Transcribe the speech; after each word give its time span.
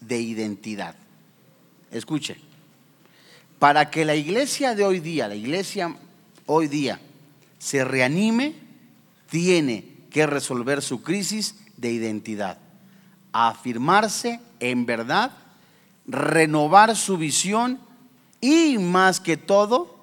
de 0.00 0.20
identidad. 0.20 0.94
Escuche, 1.90 2.36
para 3.58 3.90
que 3.90 4.04
la 4.04 4.14
iglesia 4.14 4.74
de 4.74 4.84
hoy 4.84 5.00
día, 5.00 5.28
la 5.28 5.34
iglesia 5.34 5.94
hoy 6.46 6.68
día, 6.68 7.00
se 7.58 7.84
reanime, 7.84 8.54
tiene 9.30 9.84
que 10.10 10.26
resolver 10.26 10.82
su 10.82 11.02
crisis 11.02 11.54
de 11.76 11.92
identidad, 11.92 12.58
afirmarse 13.32 14.40
en 14.60 14.84
verdad, 14.84 15.32
renovar 16.06 16.96
su 16.96 17.16
visión 17.16 17.78
y 18.40 18.78
más 18.78 19.20
que 19.20 19.36
todo, 19.36 19.96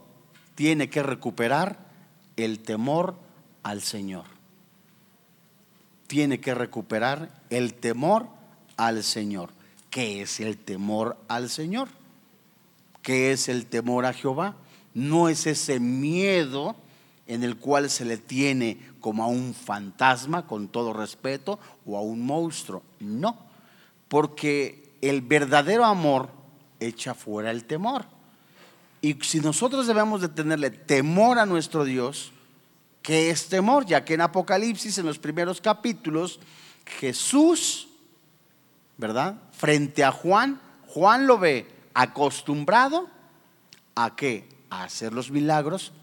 tiene 0.55 0.89
que 0.89 1.03
recuperar 1.03 1.77
el 2.37 2.59
temor 2.59 3.15
al 3.63 3.81
Señor. 3.81 4.25
Tiene 6.07 6.39
que 6.39 6.55
recuperar 6.55 7.29
el 7.49 7.73
temor 7.73 8.38
al 8.79 9.03
Señor. 9.03 9.49
¿Qué 9.89 10.21
es 10.21 10.39
el 10.39 10.57
temor 10.57 11.17
al 11.27 11.49
Señor? 11.49 11.89
¿Qué 13.01 13.31
es 13.31 13.49
el 13.49 13.65
temor 13.65 14.05
a 14.05 14.13
Jehová? 14.13 14.55
No 14.93 15.27
es 15.27 15.45
ese 15.47 15.79
miedo 15.79 16.75
en 17.27 17.43
el 17.43 17.57
cual 17.57 17.89
se 17.89 18.05
le 18.05 18.17
tiene 18.17 18.79
como 19.01 19.23
a 19.23 19.27
un 19.27 19.53
fantasma, 19.53 20.47
con 20.47 20.69
todo 20.69 20.93
respeto, 20.93 21.59
o 21.85 21.97
a 21.97 22.01
un 22.01 22.25
monstruo. 22.25 22.81
No, 22.99 23.37
porque 24.07 24.89
el 25.01 25.21
verdadero 25.21 25.85
amor 25.85 26.29
echa 26.79 27.13
fuera 27.13 27.51
el 27.51 27.65
temor. 27.65 28.05
Y 29.01 29.15
si 29.21 29.41
nosotros 29.41 29.87
debemos 29.87 30.21
de 30.21 30.29
tenerle 30.29 30.69
temor 30.69 31.37
a 31.37 31.45
nuestro 31.45 31.83
Dios, 31.83 32.31
¿qué 33.01 33.29
es 33.29 33.47
temor? 33.47 33.85
Ya 33.85 34.05
que 34.05 34.13
en 34.13 34.21
Apocalipsis, 34.21 34.97
en 34.97 35.05
los 35.05 35.19
primeros 35.19 35.59
capítulos, 35.59 36.39
Jesús, 36.85 37.88
¿verdad? 38.99 39.41
Frente 39.53 40.03
a 40.03 40.11
Juan, 40.11 40.59
Juan 40.85 41.25
lo 41.25 41.39
ve 41.39 41.65
acostumbrado 41.93 43.07
a 43.95 44.15
qué? 44.15 44.47
A 44.69 44.83
hacer 44.83 45.13
los 45.13 45.31
milagros. 45.31 45.93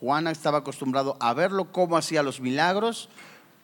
Juan 0.00 0.26
estaba 0.26 0.58
acostumbrado 0.58 1.16
a 1.20 1.34
verlo 1.34 1.70
cómo 1.72 1.98
hacía 1.98 2.22
los 2.22 2.40
milagros, 2.40 3.10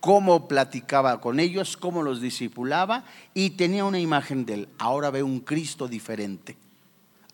cómo 0.00 0.48
platicaba 0.48 1.23
con 1.23 1.41
ellos, 1.41 1.78
cómo 1.78 2.03
los 2.03 2.20
discipulaba 2.20 3.05
y 3.33 3.50
tenía 3.50 3.86
una 3.86 4.00
imagen 4.00 4.45
de 4.45 4.55
él. 4.55 4.69
Ahora 4.78 5.11
ve 5.11 5.23
un 5.23 5.41
Cristo 5.41 5.89
diferente. 5.89 6.58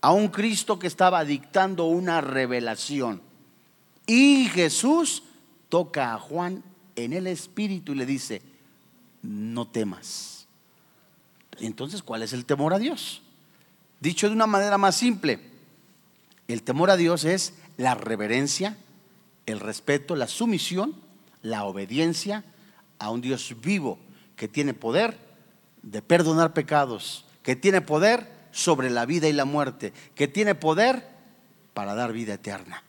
A 0.02 0.12
un 0.12 0.28
Cristo 0.28 0.78
que 0.78 0.86
estaba 0.86 1.24
dictando 1.24 1.86
una 1.86 2.20
revelación. 2.20 3.22
Y 4.06 4.48
Jesús 4.54 5.24
toca 5.68 6.14
a 6.14 6.18
Juan 6.20 6.62
en 6.94 7.12
el 7.12 7.26
espíritu 7.26 7.92
y 7.92 7.96
le 7.96 8.06
dice, 8.06 8.40
no 9.22 9.66
temas. 9.66 10.29
Entonces, 11.60 12.02
¿cuál 12.02 12.22
es 12.22 12.32
el 12.32 12.44
temor 12.44 12.74
a 12.74 12.78
Dios? 12.78 13.22
Dicho 14.00 14.28
de 14.28 14.34
una 14.34 14.46
manera 14.46 14.78
más 14.78 14.96
simple, 14.96 15.40
el 16.48 16.62
temor 16.62 16.90
a 16.90 16.96
Dios 16.96 17.24
es 17.24 17.54
la 17.76 17.94
reverencia, 17.94 18.76
el 19.46 19.60
respeto, 19.60 20.16
la 20.16 20.26
sumisión, 20.26 20.94
la 21.42 21.64
obediencia 21.64 22.44
a 22.98 23.10
un 23.10 23.20
Dios 23.20 23.54
vivo 23.62 23.98
que 24.36 24.48
tiene 24.48 24.74
poder 24.74 25.18
de 25.82 26.02
perdonar 26.02 26.52
pecados, 26.52 27.24
que 27.42 27.56
tiene 27.56 27.80
poder 27.80 28.28
sobre 28.52 28.90
la 28.90 29.06
vida 29.06 29.28
y 29.28 29.32
la 29.32 29.44
muerte, 29.44 29.92
que 30.14 30.28
tiene 30.28 30.54
poder 30.54 31.06
para 31.74 31.94
dar 31.94 32.12
vida 32.12 32.34
eterna. 32.34 32.82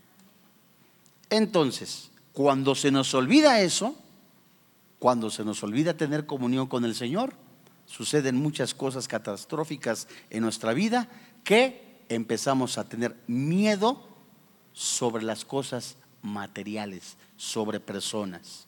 Entonces, 1.30 2.11
cuando 2.33 2.75
se 2.75 2.91
nos 2.91 3.13
olvida 3.13 3.61
eso, 3.61 3.95
cuando 5.00 5.30
se 5.30 5.44
nos 5.44 5.63
olvida 5.63 5.95
tener 5.95 6.25
comunión 6.25 6.67
con 6.67 6.85
el 6.85 6.95
Señor, 6.95 7.33
suceden 7.85 8.35
muchas 8.35 8.73
cosas 8.73 9.07
catastróficas 9.07 10.07
en 10.29 10.43
nuestra 10.43 10.73
vida 10.73 11.07
que 11.43 12.01
empezamos 12.09 12.77
a 12.77 12.85
tener 12.85 13.15
miedo 13.27 14.07
sobre 14.73 15.23
las 15.23 15.45
cosas 15.45 15.97
materiales, 16.21 17.17
sobre 17.38 17.79
personas. 17.79 18.67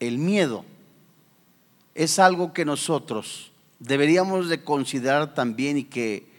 El 0.00 0.18
miedo 0.18 0.64
es 1.94 2.18
algo 2.18 2.52
que 2.52 2.64
nosotros 2.64 3.52
deberíamos 3.78 4.48
de 4.48 4.62
considerar 4.62 5.34
también 5.34 5.76
y 5.76 5.84
que 5.84 6.30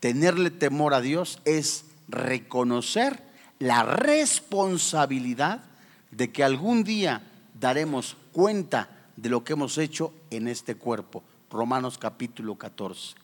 tenerle 0.00 0.50
temor 0.50 0.94
a 0.94 1.00
Dios 1.00 1.40
es 1.44 1.84
reconocer 2.08 3.22
la 3.58 3.84
responsabilidad 3.84 5.62
de 6.10 6.32
que 6.32 6.44
algún 6.44 6.84
día 6.84 7.22
daremos 7.58 8.16
cuenta 8.32 8.88
de 9.16 9.28
lo 9.28 9.44
que 9.44 9.52
hemos 9.52 9.78
hecho 9.78 10.12
en 10.30 10.48
este 10.48 10.74
cuerpo. 10.74 11.22
Romanos 11.50 11.98
capítulo 11.98 12.56
14. 12.56 13.14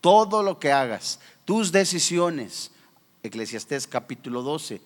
Todo 0.00 0.42
lo 0.42 0.58
que 0.58 0.70
hagas, 0.70 1.18
tus 1.44 1.72
decisiones, 1.72 2.70
Eclesiastés 3.22 3.86
capítulo 3.86 4.42
12, 4.42 4.82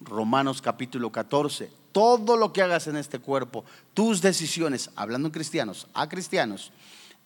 Romanos 0.00 0.62
capítulo 0.62 1.10
14, 1.10 1.70
todo 1.90 2.36
lo 2.36 2.52
que 2.52 2.62
hagas 2.62 2.86
en 2.86 2.96
este 2.96 3.18
cuerpo, 3.18 3.64
tus 3.92 4.22
decisiones, 4.22 4.90
hablando 4.94 5.28
en 5.28 5.32
cristianos, 5.32 5.88
a 5.94 6.08
cristianos, 6.08 6.70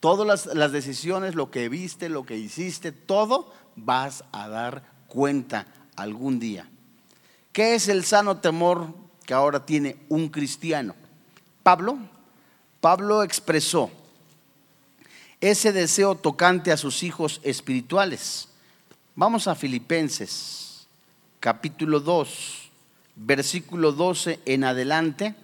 todas 0.01 0.27
las, 0.27 0.55
las 0.57 0.73
decisiones, 0.73 1.35
lo 1.35 1.51
que 1.51 1.69
viste, 1.69 2.09
lo 2.09 2.25
que 2.25 2.39
hiciste, 2.39 2.91
todo 2.91 3.53
vas 3.77 4.25
a 4.33 4.49
dar 4.49 4.83
cuenta 5.09 5.67
algún 5.95 6.39
día. 6.39 6.69
¿Qué 7.53 7.75
es 7.75 7.89
el 7.89 8.05
sano 8.05 8.39
temor 8.39 8.89
que 9.25 9.35
ahora 9.35 9.65
tiene 9.67 9.99
un 10.09 10.29
cristiano? 10.29 10.95
Pablo 11.63 11.99
Pablo 12.81 13.23
expresó 13.23 13.91
ese 15.41 15.73
deseo 15.73 16.15
tocante 16.15 16.73
a 16.73 16.77
sus 16.77 17.03
hijos 17.03 17.41
espirituales. 17.43 18.49
Vamos 19.15 19.49
a 19.49 19.55
Filipenses, 19.55 20.87
capítulo 21.41 22.01
2, 22.01 22.71
versículo 23.17 23.93
12 23.93 24.41
en 24.45 24.65
adelante, 24.65 25.35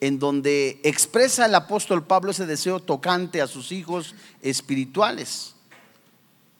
en 0.00 0.18
donde 0.18 0.80
expresa 0.84 1.46
el 1.46 1.54
apóstol 1.54 2.04
Pablo 2.04 2.30
ese 2.30 2.46
deseo 2.46 2.80
tocante 2.80 3.42
a 3.42 3.48
sus 3.48 3.72
hijos 3.72 4.14
espirituales, 4.42 5.54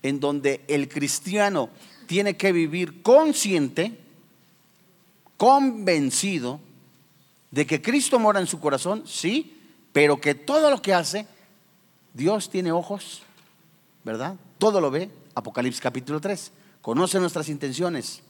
en 0.03 0.19
donde 0.21 0.65
el 0.69 0.89
cristiano 0.89 1.71
tiene 2.07 2.37
que 2.37 2.53
vivir 2.53 3.03
consciente, 3.03 3.99
convencido 5.37 6.61
de 7.51 7.67
que 7.67 7.81
Cristo 7.81 8.19
mora 8.19 8.41
en 8.41 8.47
su 8.47 8.59
corazón, 8.59 9.05
sí, 9.07 9.58
pero 9.93 10.21
que 10.21 10.35
todo 10.35 10.71
lo 10.71 10.83
que 10.83 10.95
hace, 10.95 11.27
Dios 12.15 12.51
tiene 12.51 12.73
ojos, 12.73 13.23
¿verdad? 14.05 14.37
Todo 14.59 14.81
lo 14.81 14.91
ve, 14.91 15.11
Apocalipsis 15.35 15.81
capítulo 15.81 16.21
3. 16.21 16.53
Conoce 16.81 17.21
nuestras 17.21 17.49
intenciones, 17.49 18.23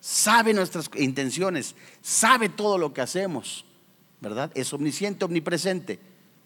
sabe 0.00 0.54
nuestras 0.54 0.90
intenciones, 0.96 1.74
sabe 2.02 2.48
todo 2.48 2.78
lo 2.78 2.92
que 2.92 3.00
hacemos, 3.00 3.64
¿verdad? 4.20 4.50
Es 4.54 4.72
omnisciente, 4.72 5.24
omnipresente. 5.24 5.98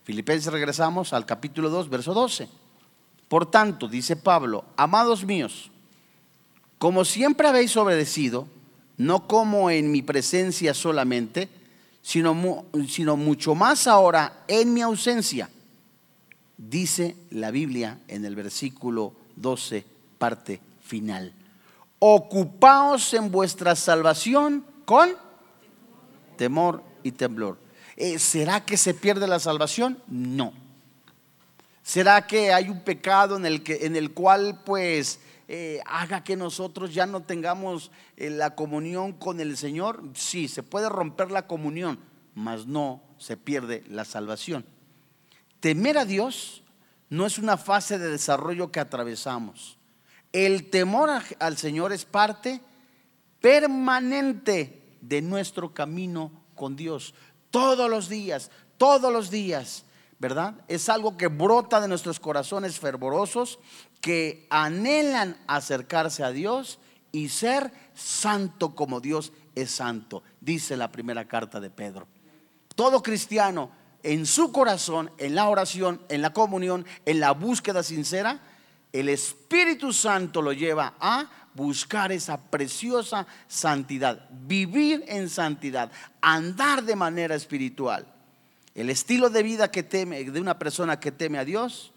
Filipenses 0.04 0.52
regresamos 0.52 1.12
al 1.12 1.26
capítulo 1.26 1.68
2, 1.68 1.90
verso 1.90 2.14
12. 2.14 2.48
Por 3.28 3.50
tanto, 3.50 3.88
dice 3.88 4.16
Pablo, 4.16 4.64
amados 4.76 5.24
míos, 5.24 5.70
como 6.78 7.04
siempre 7.04 7.48
habéis 7.48 7.76
obedecido, 7.76 8.48
no 8.96 9.28
como 9.28 9.70
en 9.70 9.92
mi 9.92 10.02
presencia 10.02 10.72
solamente, 10.74 11.48
sino, 12.02 12.64
sino 12.88 13.16
mucho 13.16 13.54
más 13.54 13.86
ahora 13.86 14.44
en 14.48 14.72
mi 14.72 14.80
ausencia, 14.80 15.50
dice 16.56 17.16
la 17.30 17.50
Biblia 17.50 17.98
en 18.08 18.24
el 18.24 18.34
versículo 18.34 19.12
12, 19.36 19.84
parte 20.18 20.60
final. 20.82 21.32
Ocupaos 21.98 23.14
en 23.14 23.30
vuestra 23.30 23.74
salvación 23.74 24.64
con 24.84 25.10
temor 26.36 26.82
y 27.02 27.12
temblor. 27.12 27.58
Eh, 27.96 28.18
¿Será 28.18 28.64
que 28.64 28.76
se 28.76 28.94
pierde 28.94 29.26
la 29.26 29.40
salvación? 29.40 29.98
No. 30.06 30.52
¿Será 31.82 32.26
que 32.26 32.52
hay 32.52 32.68
un 32.68 32.80
pecado 32.80 33.36
en 33.36 33.46
el, 33.46 33.62
que, 33.62 33.86
en 33.86 33.96
el 33.96 34.12
cual 34.12 34.60
pues 34.64 35.20
eh, 35.50 35.80
haga 35.86 36.22
que 36.22 36.36
nosotros 36.36 36.92
ya 36.92 37.06
no 37.06 37.22
tengamos 37.22 37.90
eh, 38.18 38.28
la 38.28 38.54
comunión 38.54 39.14
con 39.14 39.40
el 39.40 39.56
Señor, 39.56 40.02
sí, 40.12 40.46
se 40.46 40.62
puede 40.62 40.90
romper 40.90 41.30
la 41.30 41.46
comunión, 41.46 41.98
mas 42.34 42.66
no 42.66 43.02
se 43.16 43.38
pierde 43.38 43.82
la 43.88 44.04
salvación. 44.04 44.66
Temer 45.60 45.96
a 45.96 46.04
Dios 46.04 46.62
no 47.08 47.24
es 47.24 47.38
una 47.38 47.56
fase 47.56 47.98
de 47.98 48.10
desarrollo 48.10 48.70
que 48.70 48.80
atravesamos. 48.80 49.78
El 50.32 50.68
temor 50.68 51.10
al 51.38 51.56
Señor 51.56 51.94
es 51.94 52.04
parte 52.04 52.60
permanente 53.40 54.98
de 55.00 55.22
nuestro 55.22 55.72
camino 55.72 56.30
con 56.54 56.76
Dios. 56.76 57.14
Todos 57.50 57.88
los 57.88 58.10
días, 58.10 58.50
todos 58.76 59.10
los 59.10 59.30
días 59.30 59.86
¿verdad? 60.18 60.54
Es 60.68 60.88
algo 60.88 61.16
que 61.16 61.28
brota 61.28 61.80
de 61.80 61.88
nuestros 61.88 62.18
corazones 62.18 62.78
fervorosos 62.78 63.58
que 64.00 64.46
anhelan 64.50 65.36
acercarse 65.46 66.24
a 66.24 66.30
Dios 66.30 66.78
y 67.12 67.28
ser 67.28 67.72
santo 67.94 68.74
como 68.74 69.00
Dios 69.00 69.32
es 69.54 69.70
santo, 69.70 70.22
dice 70.40 70.76
la 70.76 70.90
primera 70.90 71.26
carta 71.26 71.60
de 71.60 71.70
Pedro. 71.70 72.06
Todo 72.74 73.02
cristiano 73.02 73.70
en 74.02 74.26
su 74.26 74.52
corazón, 74.52 75.10
en 75.18 75.34
la 75.34 75.48
oración, 75.48 76.00
en 76.08 76.22
la 76.22 76.32
comunión, 76.32 76.86
en 77.04 77.20
la 77.20 77.32
búsqueda 77.32 77.82
sincera, 77.82 78.40
el 78.92 79.08
Espíritu 79.08 79.92
Santo 79.92 80.40
lo 80.40 80.52
lleva 80.52 80.94
a 81.00 81.26
buscar 81.54 82.12
esa 82.12 82.38
preciosa 82.38 83.26
santidad, 83.48 84.28
vivir 84.30 85.04
en 85.08 85.28
santidad, 85.28 85.90
andar 86.20 86.84
de 86.84 86.96
manera 86.96 87.34
espiritual. 87.34 88.06
El 88.78 88.90
estilo 88.90 89.28
de 89.28 89.42
vida 89.42 89.72
que 89.72 89.82
teme 89.82 90.22
de 90.22 90.40
una 90.40 90.56
persona 90.56 91.00
que 91.00 91.10
teme 91.10 91.38
a 91.38 91.44
Dios 91.44 91.90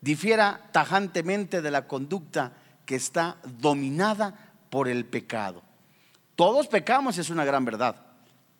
difiera 0.00 0.70
tajantemente 0.70 1.60
de 1.60 1.72
la 1.72 1.88
conducta 1.88 2.52
que 2.86 2.94
está 2.94 3.38
dominada 3.58 4.52
por 4.70 4.86
el 4.86 5.06
pecado. 5.06 5.64
Todos 6.36 6.68
pecamos, 6.68 7.18
es 7.18 7.30
una 7.30 7.44
gran 7.44 7.64
verdad, 7.64 7.96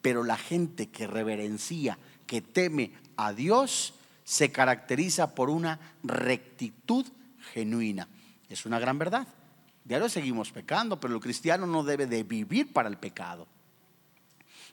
pero 0.02 0.24
la 0.24 0.36
gente 0.36 0.88
que 0.88 1.06
reverencia, 1.06 1.96
que 2.26 2.40
teme 2.40 2.90
a 3.16 3.32
Dios, 3.32 3.94
se 4.24 4.50
caracteriza 4.50 5.36
por 5.36 5.48
una 5.48 5.78
rectitud 6.02 7.06
genuina. 7.52 8.08
Es 8.48 8.66
una 8.66 8.80
gran 8.80 8.98
verdad. 8.98 9.28
Diario 9.84 10.08
seguimos 10.08 10.50
pecando, 10.50 10.98
pero 10.98 11.14
el 11.14 11.20
cristiano 11.20 11.68
no 11.68 11.84
debe 11.84 12.08
de 12.08 12.24
vivir 12.24 12.72
para 12.72 12.88
el 12.88 12.96
pecado. 12.96 13.46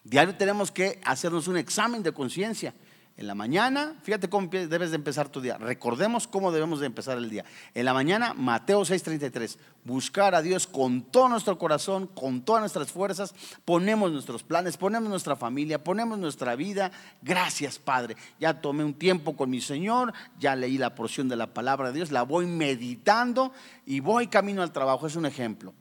Diario 0.03 0.36
tenemos 0.36 0.71
que 0.71 1.00
hacernos 1.06 1.48
un 1.48 1.57
examen 1.57 2.03
de 2.03 2.12
conciencia 2.12 2.74
en 3.18 3.27
la 3.27 3.36
mañana, 3.36 3.95
fíjate 4.01 4.30
cómo 4.30 4.48
debes 4.48 4.89
de 4.89 4.95
empezar 4.95 5.30
tu 5.30 5.42
día. 5.42 5.57
Recordemos 5.57 6.27
cómo 6.27 6.51
debemos 6.51 6.80
de 6.80 6.88
empezar 6.88 7.18
el 7.18 7.30
día. 7.30 7.45
En 7.75 7.86
la 7.86 7.94
mañana, 7.94 8.33
Mateo 8.33 8.83
6:33, 8.83 9.59
buscar 9.83 10.33
a 10.33 10.42
Dios 10.42 10.65
con 10.65 11.03
todo 11.03 11.30
nuestro 11.30 11.57
corazón, 11.57 12.07
con 12.07 12.42
todas 12.42 12.62
nuestras 12.62 12.92
fuerzas, 12.92 13.36
ponemos 13.63 14.12
nuestros 14.12 14.44
planes, 14.44 14.77
ponemos 14.77 15.09
nuestra 15.09 15.36
familia, 15.36 15.83
ponemos 15.83 16.18
nuestra 16.18 16.56
vida. 16.56 16.92
Gracias, 17.21 17.77
Padre. 17.77 18.15
Ya 18.39 18.59
tomé 18.59 18.83
un 18.83 18.94
tiempo 18.94 19.36
con 19.36 19.50
mi 19.50 19.62
Señor, 19.62 20.13
ya 20.39 20.56
leí 20.56 20.77
la 20.77 20.95
porción 20.95 21.30
de 21.30 21.36
la 21.36 21.54
palabra 21.54 21.89
de 21.89 21.95
Dios, 21.95 22.12
la 22.12 22.24
voy 22.24 22.47
meditando 22.47 23.51
y 23.86 24.00
voy 24.00 24.27
camino 24.27 24.63
al 24.63 24.71
trabajo. 24.71 25.06
Es 25.06 25.15
un 25.15 25.25
ejemplo. 25.27 25.74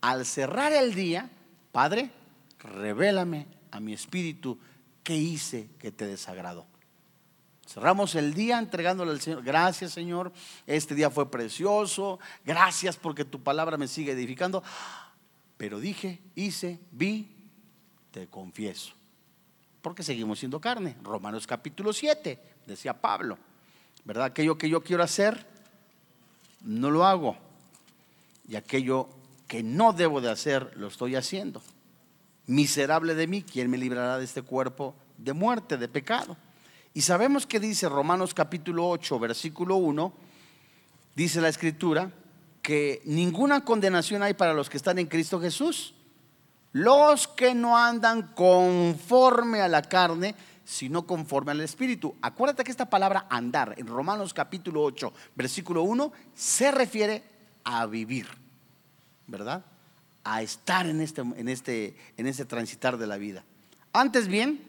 Al 0.00 0.26
cerrar 0.26 0.72
el 0.72 0.94
día, 0.94 1.28
Padre, 1.72 2.10
revélame 2.58 3.46
a 3.70 3.80
mi 3.80 3.92
espíritu 3.92 4.58
¿qué 5.08 5.16
hice 5.16 5.70
que 5.78 5.90
te 5.90 6.06
desagradó? 6.06 6.66
Cerramos 7.66 8.14
el 8.14 8.34
día 8.34 8.58
entregándole 8.58 9.10
al 9.10 9.20
Señor. 9.22 9.42
Gracias, 9.42 9.92
Señor. 9.92 10.32
Este 10.66 10.94
día 10.94 11.08
fue 11.08 11.30
precioso. 11.30 12.18
Gracias 12.44 12.96
porque 12.96 13.24
tu 13.24 13.42
palabra 13.42 13.76
me 13.76 13.88
sigue 13.88 14.12
edificando. 14.12 14.62
Pero 15.56 15.80
dije, 15.80 16.20
hice, 16.34 16.78
vi, 16.92 17.28
te 18.10 18.26
confieso. 18.26 18.92
Porque 19.80 20.02
seguimos 20.02 20.38
siendo 20.38 20.60
carne. 20.60 20.96
Romanos 21.02 21.46
capítulo 21.46 21.94
7, 21.94 22.38
decía 22.66 22.92
Pablo. 22.92 23.38
¿Verdad? 24.04 24.26
Aquello 24.26 24.58
que 24.58 24.68
yo 24.68 24.82
quiero 24.82 25.02
hacer, 25.02 25.46
no 26.62 26.90
lo 26.90 27.06
hago. 27.06 27.36
Y 28.46 28.56
aquello 28.56 29.08
que 29.46 29.62
no 29.62 29.94
debo 29.94 30.20
de 30.20 30.30
hacer, 30.30 30.72
lo 30.76 30.88
estoy 30.88 31.16
haciendo. 31.16 31.62
Miserable 32.48 33.14
de 33.14 33.26
mí, 33.26 33.42
¿quién 33.42 33.68
me 33.68 33.76
librará 33.76 34.16
de 34.16 34.24
este 34.24 34.40
cuerpo 34.40 34.94
de 35.18 35.34
muerte, 35.34 35.76
de 35.76 35.86
pecado? 35.86 36.34
Y 36.94 37.02
sabemos 37.02 37.46
que 37.46 37.60
dice 37.60 37.90
Romanos 37.90 38.32
capítulo 38.32 38.88
8, 38.88 39.18
versículo 39.18 39.76
1, 39.76 40.12
dice 41.14 41.42
la 41.42 41.50
escritura, 41.50 42.10
que 42.62 43.02
ninguna 43.04 43.66
condenación 43.66 44.22
hay 44.22 44.32
para 44.32 44.54
los 44.54 44.70
que 44.70 44.78
están 44.78 44.98
en 44.98 45.08
Cristo 45.08 45.38
Jesús. 45.38 45.94
Los 46.72 47.28
que 47.28 47.54
no 47.54 47.76
andan 47.76 48.28
conforme 48.34 49.60
a 49.60 49.68
la 49.68 49.82
carne, 49.82 50.34
sino 50.64 51.06
conforme 51.06 51.52
al 51.52 51.60
Espíritu. 51.60 52.16
Acuérdate 52.22 52.64
que 52.64 52.70
esta 52.70 52.88
palabra 52.88 53.26
andar 53.28 53.74
en 53.76 53.88
Romanos 53.88 54.32
capítulo 54.32 54.82
8, 54.84 55.12
versículo 55.34 55.82
1, 55.82 56.12
se 56.34 56.70
refiere 56.70 57.22
a 57.64 57.84
vivir, 57.84 58.26
¿verdad? 59.26 59.62
A 60.34 60.42
estar 60.42 60.86
en 60.86 61.00
este, 61.00 61.22
en 61.22 61.48
este, 61.48 61.96
en 62.16 62.46
transitar 62.46 62.98
de 62.98 63.06
la 63.06 63.16
vida. 63.16 63.44
Antes 63.92 64.28
bien, 64.28 64.60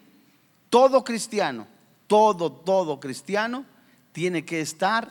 todo 0.70 1.04
cristiano, 1.04 1.66
todo, 2.06 2.50
todo 2.50 2.98
cristiano 2.98 3.64
tiene 4.12 4.44
que 4.44 4.60
estar 4.60 5.10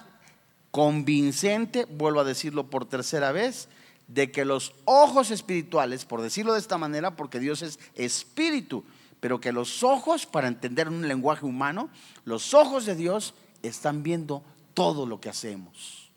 convincente, 0.71 1.85
vuelvo 1.85 2.21
a 2.21 2.23
decirlo 2.23 2.69
por 2.69 2.85
tercera 2.85 3.31
vez, 3.31 3.69
de 4.07 4.31
que 4.31 4.43
los 4.43 4.73
ojos 4.85 5.29
espirituales, 5.29 6.05
por 6.05 6.21
decirlo 6.21 6.53
de 6.53 6.59
esta 6.59 6.77
manera, 6.77 7.15
porque 7.15 7.39
Dios 7.39 7.61
es 7.61 7.79
espíritu, 7.95 8.83
pero 9.19 9.39
que 9.39 9.51
los 9.51 9.83
ojos, 9.83 10.25
para 10.25 10.47
entender 10.47 10.89
un 10.89 11.07
lenguaje 11.07 11.45
humano, 11.45 11.89
los 12.25 12.53
ojos 12.55 12.85
de 12.85 12.95
Dios 12.95 13.35
están 13.61 14.01
viendo 14.01 14.43
todo 14.73 15.05
lo 15.05 15.21
que 15.21 15.29
hacemos. 15.29 16.08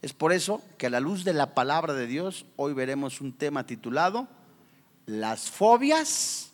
Es 0.00 0.12
por 0.12 0.32
eso 0.32 0.62
que 0.76 0.86
a 0.86 0.90
la 0.90 1.00
luz 1.00 1.24
de 1.24 1.32
la 1.32 1.54
palabra 1.54 1.92
de 1.92 2.06
Dios, 2.06 2.46
hoy 2.56 2.72
veremos 2.72 3.20
un 3.20 3.32
tema 3.32 3.66
titulado 3.66 4.28
Las 5.06 5.50
fobias 5.50 6.52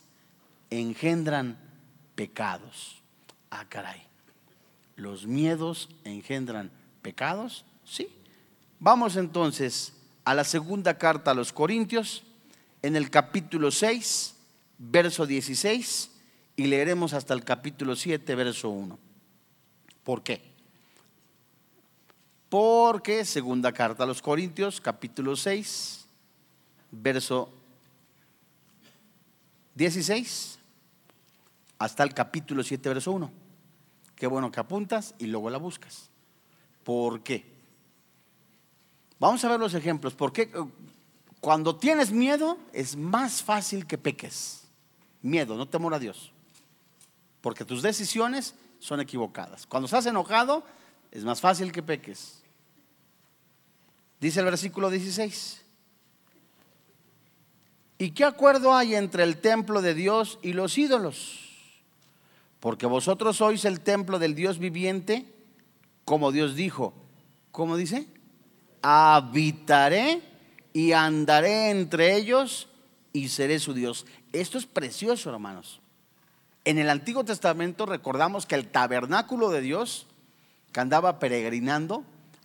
engendran 0.71 1.59
pecados. 2.15 3.03
Ah, 3.51 3.67
caray. 3.69 4.03
¿Los 4.97 5.27
miedos 5.27 5.91
engendran 6.05 6.71
pecados? 7.03 7.65
Sí. 7.85 8.09
Vamos 8.79 9.17
entonces 9.17 9.93
a 10.25 10.35
la 10.35 10.45
segunda 10.45 10.97
carta 10.97 11.33
a 11.33 11.35
los 11.35 11.53
Corintios, 11.53 12.23
en 12.83 12.97
el 12.97 13.11
capítulo 13.11 13.71
6, 13.71 14.35
verso 14.79 15.27
16, 15.27 16.11
y 16.57 16.67
leeremos 16.67 17.13
hasta 17.13 17.35
el 17.35 17.45
capítulo 17.45 17.95
7, 17.97 18.35
verso 18.35 18.71
1. 18.71 18.99
¿Por 20.03 20.23
qué? 20.23 20.54
Porque 22.55 23.25
segunda 23.25 23.73
carta 23.73 24.05
a 24.05 24.07
los 24.07 24.23
Corintios, 24.23 24.81
capítulo 24.81 25.35
6, 25.35 26.07
verso 26.93 27.53
16, 29.75 30.61
hasta 31.81 32.05
el 32.05 32.15
capítulo 32.15 32.63
7, 32.63 32.91
verso 32.91 33.11
1. 33.11 33.29
Qué 34.15 34.29
bueno 34.29 34.53
que 34.53 34.61
apuntas 34.61 35.17
y 35.19 35.27
luego 35.27 35.51
la 35.51 35.59
buscas. 35.59 36.11
¿Por 36.85 37.25
qué? 37.25 37.45
Vamos 39.19 39.45
a 39.45 39.49
ver 39.49 39.59
los 39.59 39.75
ejemplos. 39.75 40.15
Porque 40.15 40.49
cuando 41.41 41.75
tienes 41.75 42.13
miedo 42.13 42.57
es 42.73 42.95
más 42.95 43.43
fácil 43.43 43.85
que 43.85 43.99
peques. 43.99 44.63
Miedo, 45.23 45.57
no 45.57 45.67
temor 45.67 45.93
a 45.93 45.99
Dios. 45.99 46.31
Porque 47.41 47.65
tus 47.65 47.83
decisiones 47.83 48.55
son 48.79 49.01
equivocadas. 49.01 49.67
Cuando 49.67 49.87
estás 49.87 50.07
enojado 50.07 50.63
es 51.11 51.25
más 51.25 51.41
fácil 51.41 51.73
que 51.73 51.83
peques. 51.83 52.44
Dice 54.21 54.41
el 54.41 54.47
versículo 54.47 54.91
16. 54.91 55.63
¿Y 57.99 58.11
qué 58.11 58.25
acuerdo 58.25 58.75
hay 58.75 58.95
entre 58.95 59.23
el 59.23 59.39
templo 59.39 59.81
de 59.81 59.95
Dios 59.95 60.39
y 60.43 60.53
los 60.53 60.77
ídolos? 60.79 61.41
Porque 62.61 62.87
vosotros 62.87 63.37
sois 63.37 63.65
el 63.65 63.81
templo 63.81 64.19
del 64.19 64.35
Dios 64.35 64.59
viviente, 64.59 65.27
como 66.05 66.33
Dios 66.33 66.55
dijo. 66.55 66.95
¿Cómo 67.53 67.77
dice? 67.77 68.07
Habitaré 68.83 70.23
y 70.73 70.93
andaré 70.93 71.71
entre 71.71 72.17
ellos 72.17 72.69
y 73.13 73.29
seré 73.29 73.59
su 73.59 73.75
Dios. 73.75 74.07
Esto 74.33 74.59
es 74.59 74.67
precioso, 74.67 75.31
hermanos. 75.31 75.81
En 76.65 76.79
el 76.79 76.91
Antiguo 76.91 77.25
Testamento 77.25 77.87
recordamos 77.87 78.47
que 78.47 78.55
el 78.55 78.67
tabernáculo 78.67 79.51
de 79.51 79.61
Dios, 79.61 80.07
que 80.73 80.81
andaba 80.81 81.19
peregrinando, 81.19 82.05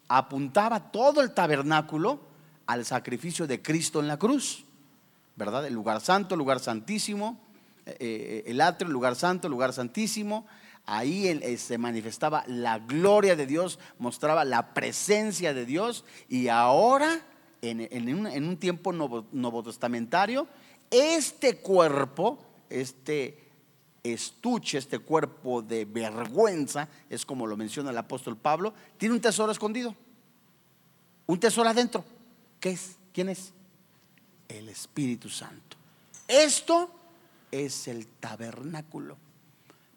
apuntaba 0.09 0.91
todo 0.91 1.21
el 1.21 1.31
tabernáculo 1.31 2.19
al 2.65 2.83
sacrificio 2.85 3.47
de 3.47 3.61
Cristo 3.61 3.99
en 3.99 4.07
la 4.07 4.17
cruz, 4.17 4.65
¿verdad? 5.35 5.65
El 5.65 5.73
lugar 5.73 6.01
santo, 6.01 6.35
el 6.35 6.39
lugar 6.39 6.59
santísimo, 6.59 7.39
eh, 7.85 7.95
eh, 7.99 8.43
el 8.47 8.59
atrio, 8.59 8.87
el 8.87 8.93
lugar 8.93 9.15
santo, 9.15 9.47
el 9.47 9.51
lugar 9.51 9.71
santísimo. 9.71 10.45
Ahí 10.85 11.27
eh, 11.27 11.57
se 11.57 11.77
manifestaba 11.77 12.43
la 12.47 12.79
gloria 12.79 13.35
de 13.35 13.45
Dios, 13.45 13.79
mostraba 13.99 14.43
la 14.43 14.73
presencia 14.73 15.53
de 15.53 15.65
Dios. 15.65 16.03
Y 16.27 16.47
ahora, 16.47 17.21
en, 17.61 17.79
un, 18.13 18.27
en 18.27 18.47
un, 18.47 18.57
tiempo 18.57 18.91
novotestamentario, 18.91 20.47
este 20.89 21.57
cuerpo, 21.57 22.39
este 22.69 23.48
estuche, 24.03 24.77
este 24.77 24.99
cuerpo 24.99 25.61
de 25.61 25.85
vergüenza, 25.85 26.87
es 27.09 27.25
como 27.25 27.47
lo 27.47 27.57
menciona 27.57 27.91
el 27.91 27.97
apóstol 27.97 28.37
Pablo, 28.37 28.73
tiene 28.97 29.15
un 29.15 29.21
tesoro 29.21 29.51
escondido. 29.51 29.95
Un 31.25 31.39
tesoro 31.39 31.69
adentro. 31.69 32.03
¿Qué 32.59 32.71
es? 32.71 32.97
¿Quién 33.13 33.29
es? 33.29 33.53
El 34.47 34.69
Espíritu 34.69 35.29
Santo. 35.29 35.77
Esto 36.27 36.91
es 37.51 37.87
el 37.87 38.07
tabernáculo. 38.07 39.17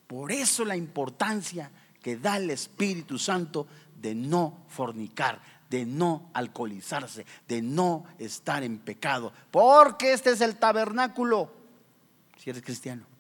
Por 0.07 0.33
eso 0.33 0.65
la 0.65 0.77
importancia 0.77 1.71
que 2.03 2.17
da 2.17 2.37
el 2.37 2.51
Espíritu 2.51 3.19
Santo 3.19 3.67
de 4.01 4.15
no 4.15 4.65
fornicar, 4.69 5.41
de 5.71 5.87
no 5.87 6.31
alcoholizarse, 6.35 7.25
de 7.49 7.63
no 7.63 8.05
estar 8.19 8.63
en 8.63 8.79
pecado. 8.79 9.33
Porque 9.51 10.13
este 10.13 10.31
es 10.31 10.41
el 10.41 10.57
tabernáculo. 10.57 11.51
Si 12.37 12.51
eres 12.51 12.63
cristiano. 12.63 13.12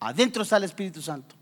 Adentro 0.00 0.42
está 0.42 0.56
el 0.56 0.64
Espíritu 0.64 1.02
Santo. 1.02 1.34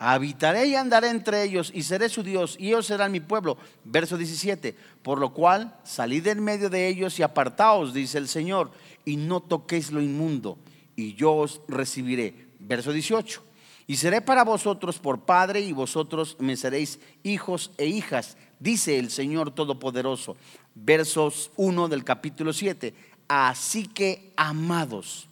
Habitaré 0.00 0.66
y 0.66 0.76
andaré 0.76 1.08
entre 1.08 1.42
ellos 1.42 1.72
y 1.74 1.82
seré 1.82 2.08
su 2.08 2.22
Dios 2.22 2.56
y 2.58 2.68
ellos 2.68 2.86
serán 2.86 3.10
mi 3.10 3.18
pueblo. 3.18 3.58
Verso 3.84 4.16
17. 4.16 4.76
Por 5.02 5.18
lo 5.18 5.34
cual 5.34 5.76
salid 5.82 6.24
en 6.28 6.42
medio 6.42 6.70
de 6.70 6.86
ellos 6.86 7.18
y 7.18 7.24
apartaos, 7.24 7.92
dice 7.92 8.18
el 8.18 8.28
Señor, 8.28 8.70
y 9.04 9.16
no 9.16 9.40
toquéis 9.40 9.90
lo 9.90 10.00
inmundo, 10.00 10.56
y 10.94 11.14
yo 11.14 11.34
os 11.34 11.62
recibiré. 11.66 12.46
Verso 12.60 12.92
18. 12.92 13.42
Y 13.88 13.96
seré 13.96 14.20
para 14.20 14.44
vosotros 14.44 14.98
por 14.98 15.20
padre 15.20 15.62
y 15.62 15.72
vosotros 15.72 16.36
me 16.38 16.56
seréis 16.56 17.00
hijos 17.24 17.72
e 17.76 17.86
hijas, 17.86 18.36
dice 18.60 18.98
el 18.98 19.10
Señor 19.10 19.50
Todopoderoso. 19.50 20.36
Versos 20.76 21.50
1 21.56 21.88
del 21.88 22.04
capítulo 22.04 22.52
7. 22.52 22.94
Así 23.26 23.88
que, 23.88 24.32
amados, 24.36 25.28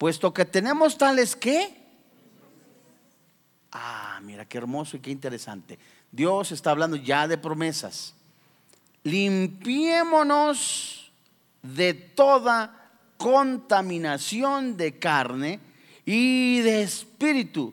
puesto 0.00 0.32
que 0.32 0.46
tenemos 0.46 0.96
tales 0.96 1.36
que 1.36 1.80
Ah, 3.72 4.20
mira 4.22 4.44
qué 4.46 4.58
hermoso 4.58 4.96
y 4.96 5.00
qué 5.00 5.10
interesante. 5.10 5.78
Dios 6.10 6.52
está 6.52 6.70
hablando 6.70 6.96
ya 6.96 7.28
de 7.28 7.36
promesas. 7.38 8.14
Limpiémonos 9.04 11.12
de 11.62 11.94
toda 11.94 12.90
contaminación 13.16 14.76
de 14.76 14.98
carne 14.98 15.60
y 16.04 16.58
de 16.60 16.82
espíritu, 16.82 17.72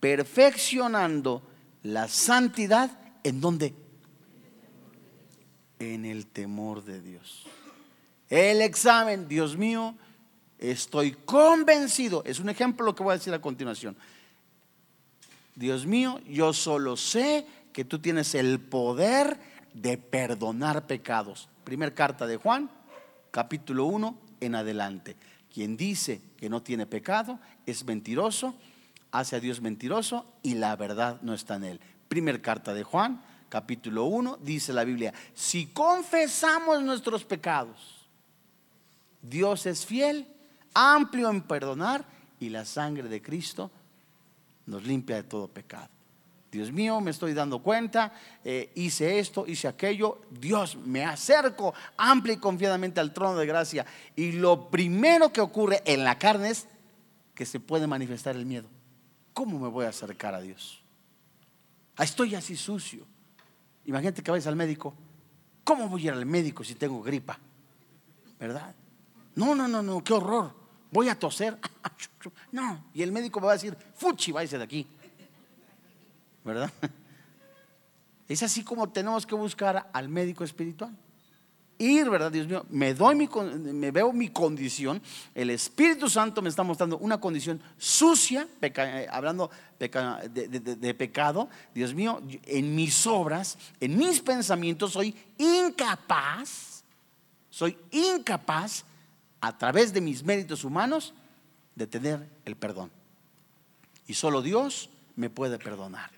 perfeccionando 0.00 1.42
la 1.84 2.08
santidad 2.08 2.90
en 3.22 3.40
donde? 3.40 3.72
En 5.78 6.04
el 6.04 6.26
temor 6.26 6.84
de 6.84 7.00
Dios. 7.00 7.46
El 8.28 8.60
examen, 8.62 9.28
Dios 9.28 9.56
mío, 9.56 9.94
estoy 10.58 11.12
convencido, 11.12 12.22
es 12.24 12.40
un 12.40 12.48
ejemplo 12.48 12.84
lo 12.84 12.94
que 12.94 13.02
voy 13.02 13.12
a 13.12 13.18
decir 13.18 13.32
a 13.34 13.40
continuación 13.40 13.96
Dios 15.58 15.86
mío, 15.86 16.20
yo 16.28 16.52
solo 16.52 16.96
sé 16.96 17.44
que 17.72 17.84
tú 17.84 17.98
tienes 17.98 18.36
el 18.36 18.60
poder 18.60 19.40
de 19.74 19.98
perdonar 19.98 20.86
pecados. 20.86 21.48
Primer 21.64 21.94
carta 21.94 22.28
de 22.28 22.36
Juan, 22.36 22.70
capítulo 23.32 23.86
1 23.86 24.16
en 24.40 24.54
adelante. 24.54 25.16
Quien 25.52 25.76
dice 25.76 26.20
que 26.36 26.48
no 26.48 26.62
tiene 26.62 26.86
pecado 26.86 27.40
es 27.66 27.84
mentiroso, 27.84 28.54
hace 29.10 29.34
a 29.34 29.40
Dios 29.40 29.60
mentiroso 29.60 30.26
y 30.44 30.54
la 30.54 30.76
verdad 30.76 31.20
no 31.22 31.34
está 31.34 31.56
en 31.56 31.64
él. 31.64 31.80
Primer 32.06 32.40
carta 32.40 32.72
de 32.72 32.84
Juan, 32.84 33.20
capítulo 33.48 34.04
1, 34.04 34.38
dice 34.40 34.72
la 34.72 34.84
Biblia, 34.84 35.12
si 35.34 35.66
confesamos 35.66 36.84
nuestros 36.84 37.24
pecados, 37.24 38.06
Dios 39.22 39.66
es 39.66 39.84
fiel, 39.84 40.28
amplio 40.78 41.28
en 41.28 41.42
perdonar 41.42 42.04
y 42.38 42.48
la 42.50 42.64
sangre 42.64 43.08
de 43.08 43.20
Cristo 43.20 43.70
nos 44.66 44.84
limpia 44.84 45.16
de 45.16 45.24
todo 45.24 45.48
pecado. 45.48 45.88
Dios 46.52 46.72
mío, 46.72 47.00
me 47.00 47.10
estoy 47.10 47.34
dando 47.34 47.58
cuenta, 47.58 48.12
eh, 48.44 48.72
hice 48.74 49.18
esto, 49.18 49.44
hice 49.46 49.68
aquello, 49.68 50.22
Dios, 50.30 50.76
me 50.76 51.04
acerco 51.04 51.74
amplia 51.96 52.34
y 52.34 52.38
confiadamente 52.38 53.00
al 53.00 53.12
trono 53.12 53.38
de 53.38 53.46
gracia. 53.46 53.84
Y 54.16 54.32
lo 54.32 54.70
primero 54.70 55.30
que 55.30 55.42
ocurre 55.42 55.82
en 55.84 56.04
la 56.04 56.16
carne 56.16 56.50
es 56.50 56.66
que 57.34 57.44
se 57.44 57.60
puede 57.60 57.86
manifestar 57.86 58.36
el 58.36 58.46
miedo. 58.46 58.68
¿Cómo 59.34 59.58
me 59.58 59.68
voy 59.68 59.84
a 59.84 59.90
acercar 59.90 60.34
a 60.34 60.40
Dios? 60.40 60.82
Ah, 61.96 62.04
estoy 62.04 62.34
así 62.34 62.56
sucio. 62.56 63.04
Imagínate 63.84 64.22
que 64.22 64.30
vayas 64.30 64.46
al 64.46 64.56
médico. 64.56 64.94
¿Cómo 65.64 65.88
voy 65.88 66.02
a 66.02 66.04
ir 66.06 66.12
al 66.12 66.24
médico 66.24 66.64
si 66.64 66.76
tengo 66.76 67.02
gripa? 67.02 67.38
¿Verdad? 68.38 68.74
No, 69.34 69.54
no, 69.54 69.68
no, 69.68 69.82
no, 69.82 70.02
qué 70.02 70.14
horror 70.14 70.57
voy 70.90 71.08
a 71.08 71.18
toser. 71.18 71.58
No, 72.50 72.84
y 72.92 73.02
el 73.02 73.12
médico 73.12 73.40
va 73.40 73.52
a 73.52 73.54
decir, 73.54 73.76
fuchi, 73.94 74.32
váyase 74.32 74.58
de 74.58 74.64
aquí. 74.64 74.86
¿Verdad? 76.44 76.70
Es 78.28 78.42
así 78.42 78.62
como 78.62 78.90
tenemos 78.90 79.24
que 79.24 79.34
buscar 79.34 79.88
al 79.90 80.08
médico 80.08 80.44
espiritual. 80.44 80.94
Ir, 81.78 82.10
¿verdad? 82.10 82.30
Dios 82.30 82.46
mío, 82.46 82.66
me, 82.68 82.92
doy 82.92 83.14
mi, 83.14 83.28
me 83.72 83.90
veo 83.90 84.12
mi 84.12 84.28
condición. 84.28 85.00
El 85.34 85.48
Espíritu 85.48 86.10
Santo 86.10 86.42
me 86.42 86.50
está 86.50 86.62
mostrando 86.62 86.98
una 86.98 87.18
condición 87.18 87.62
sucia, 87.78 88.46
eh, 88.60 89.06
hablando 89.10 89.50
de 89.78 90.94
pecado. 90.98 91.48
Dios 91.72 91.94
mío, 91.94 92.20
en 92.42 92.74
mis 92.74 93.06
obras, 93.06 93.56
en 93.80 93.96
mis 93.96 94.20
pensamientos, 94.20 94.92
soy 94.92 95.14
incapaz, 95.38 96.82
soy 97.48 97.78
incapaz 97.92 98.84
a 99.40 99.56
través 99.56 99.92
de 99.92 100.00
mis 100.00 100.22
méritos 100.22 100.64
humanos 100.64 101.14
de 101.74 101.86
tener 101.86 102.28
el 102.44 102.56
perdón. 102.56 102.90
Y 104.06 104.14
solo 104.14 104.42
Dios 104.42 104.90
me 105.16 105.30
puede 105.30 105.58
perdonar. 105.58 106.10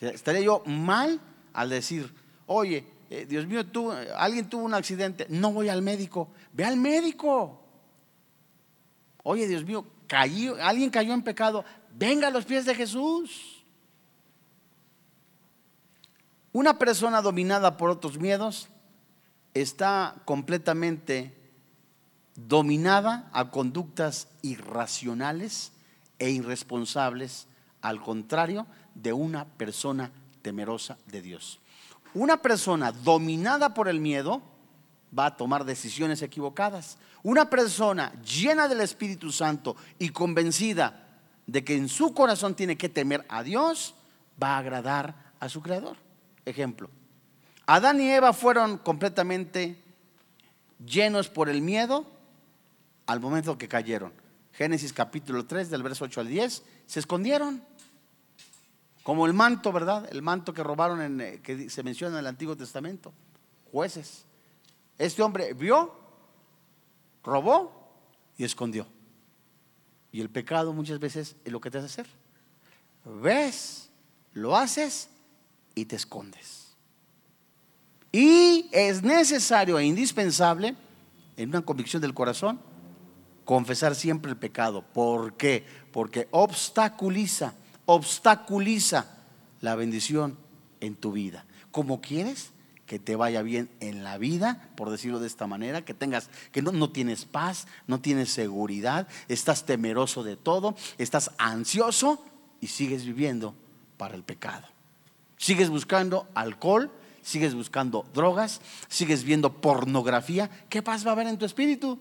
Estaría 0.00 0.42
yo 0.42 0.62
mal 0.66 1.20
al 1.52 1.70
decir, 1.70 2.12
oye, 2.46 2.84
eh, 3.10 3.26
Dios 3.26 3.46
mío, 3.46 3.66
tú, 3.66 3.90
alguien 4.16 4.48
tuvo 4.48 4.64
un 4.64 4.74
accidente, 4.74 5.26
no 5.28 5.52
voy 5.52 5.68
al 5.68 5.82
médico, 5.82 6.28
ve 6.52 6.64
al 6.64 6.76
médico. 6.76 7.62
Oye, 9.22 9.46
Dios 9.48 9.64
mío, 9.64 9.84
alguien 10.60 10.90
cayó 10.90 11.14
en 11.14 11.22
pecado, 11.22 11.64
venga 11.94 12.28
a 12.28 12.30
los 12.30 12.44
pies 12.44 12.64
de 12.64 12.74
Jesús. 12.74 13.64
Una 16.52 16.78
persona 16.78 17.22
dominada 17.22 17.76
por 17.76 17.90
otros 17.90 18.18
miedos 18.18 18.68
está 19.54 20.16
completamente 20.24 21.37
dominada 22.46 23.28
a 23.32 23.50
conductas 23.50 24.28
irracionales 24.42 25.72
e 26.18 26.30
irresponsables, 26.30 27.46
al 27.82 28.00
contrario 28.00 28.66
de 28.94 29.12
una 29.12 29.44
persona 29.44 30.12
temerosa 30.42 30.98
de 31.06 31.22
Dios. 31.22 31.60
Una 32.14 32.40
persona 32.40 32.92
dominada 32.92 33.74
por 33.74 33.88
el 33.88 34.00
miedo 34.00 34.42
va 35.16 35.26
a 35.26 35.36
tomar 35.36 35.64
decisiones 35.64 36.22
equivocadas. 36.22 36.98
Una 37.22 37.50
persona 37.50 38.12
llena 38.22 38.68
del 38.68 38.80
Espíritu 38.80 39.32
Santo 39.32 39.76
y 39.98 40.10
convencida 40.10 41.06
de 41.46 41.64
que 41.64 41.76
en 41.76 41.88
su 41.88 42.14
corazón 42.14 42.54
tiene 42.54 42.76
que 42.76 42.88
temer 42.88 43.24
a 43.28 43.42
Dios, 43.42 43.94
va 44.40 44.56
a 44.56 44.58
agradar 44.58 45.32
a 45.40 45.48
su 45.48 45.62
Creador. 45.62 45.96
Ejemplo, 46.44 46.90
Adán 47.66 48.00
y 48.00 48.10
Eva 48.10 48.32
fueron 48.32 48.78
completamente 48.78 49.82
llenos 50.84 51.28
por 51.28 51.48
el 51.48 51.62
miedo 51.62 52.17
al 53.08 53.20
momento 53.20 53.56
que 53.56 53.68
cayeron. 53.68 54.12
Génesis 54.52 54.92
capítulo 54.92 55.46
3 55.46 55.70
del 55.70 55.82
verso 55.82 56.04
8 56.04 56.20
al 56.20 56.28
10, 56.28 56.62
se 56.86 57.00
escondieron. 57.00 57.64
Como 59.02 59.24
el 59.24 59.32
manto, 59.32 59.72
¿verdad? 59.72 60.06
El 60.12 60.20
manto 60.20 60.52
que 60.52 60.62
robaron, 60.62 61.00
en, 61.00 61.20
eh, 61.20 61.40
que 61.42 61.70
se 61.70 61.82
menciona 61.82 62.14
en 62.14 62.20
el 62.20 62.26
Antiguo 62.26 62.54
Testamento. 62.54 63.12
Jueces. 63.72 64.26
Este 64.98 65.22
hombre 65.22 65.54
vio, 65.54 65.94
robó 67.24 67.90
y 68.36 68.44
escondió. 68.44 68.86
Y 70.12 70.20
el 70.20 70.28
pecado 70.28 70.74
muchas 70.74 70.98
veces 70.98 71.36
es 71.44 71.52
lo 71.52 71.62
que 71.62 71.70
te 71.70 71.78
hace 71.78 71.86
hacer. 71.86 72.06
Ves, 73.06 73.88
lo 74.34 74.54
haces 74.54 75.08
y 75.74 75.86
te 75.86 75.96
escondes. 75.96 76.74
Y 78.12 78.68
es 78.70 79.02
necesario 79.02 79.78
e 79.78 79.86
indispensable, 79.86 80.76
en 81.38 81.48
una 81.48 81.62
convicción 81.62 82.02
del 82.02 82.12
corazón, 82.12 82.67
confesar 83.48 83.94
siempre 83.94 84.30
el 84.30 84.36
pecado. 84.36 84.82
¿Por 84.82 85.38
qué? 85.38 85.64
Porque 85.90 86.28
obstaculiza, 86.32 87.54
obstaculiza 87.86 89.06
la 89.62 89.74
bendición 89.74 90.36
en 90.80 90.94
tu 90.94 91.12
vida. 91.12 91.46
Como 91.70 92.02
quieres 92.02 92.50
que 92.84 92.98
te 92.98 93.16
vaya 93.16 93.40
bien 93.40 93.70
en 93.80 94.04
la 94.04 94.18
vida, 94.18 94.68
por 94.76 94.90
decirlo 94.90 95.18
de 95.18 95.28
esta 95.28 95.46
manera, 95.46 95.82
que 95.82 95.94
tengas, 95.94 96.28
que 96.52 96.60
no, 96.60 96.72
no 96.72 96.90
tienes 96.90 97.24
paz, 97.24 97.68
no 97.86 98.02
tienes 98.02 98.28
seguridad, 98.28 99.08
estás 99.28 99.64
temeroso 99.64 100.24
de 100.24 100.36
todo, 100.36 100.76
estás 100.98 101.30
ansioso 101.38 102.22
y 102.60 102.66
sigues 102.66 103.06
viviendo 103.06 103.54
para 103.96 104.14
el 104.14 104.24
pecado. 104.24 104.68
Sigues 105.38 105.70
buscando 105.70 106.28
alcohol, 106.34 106.92
sigues 107.22 107.54
buscando 107.54 108.04
drogas, 108.12 108.60
sigues 108.88 109.24
viendo 109.24 109.54
pornografía. 109.62 110.50
¿Qué 110.68 110.82
paz 110.82 111.06
va 111.06 111.12
a 111.12 111.12
haber 111.14 111.28
en 111.28 111.38
tu 111.38 111.46
espíritu? 111.46 111.98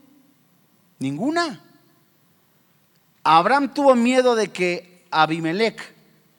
Ninguna. 1.00 1.62
Abraham 3.24 3.74
tuvo 3.74 3.96
miedo 3.96 4.36
de 4.36 4.50
que 4.50 5.06
Abimelech 5.12 5.94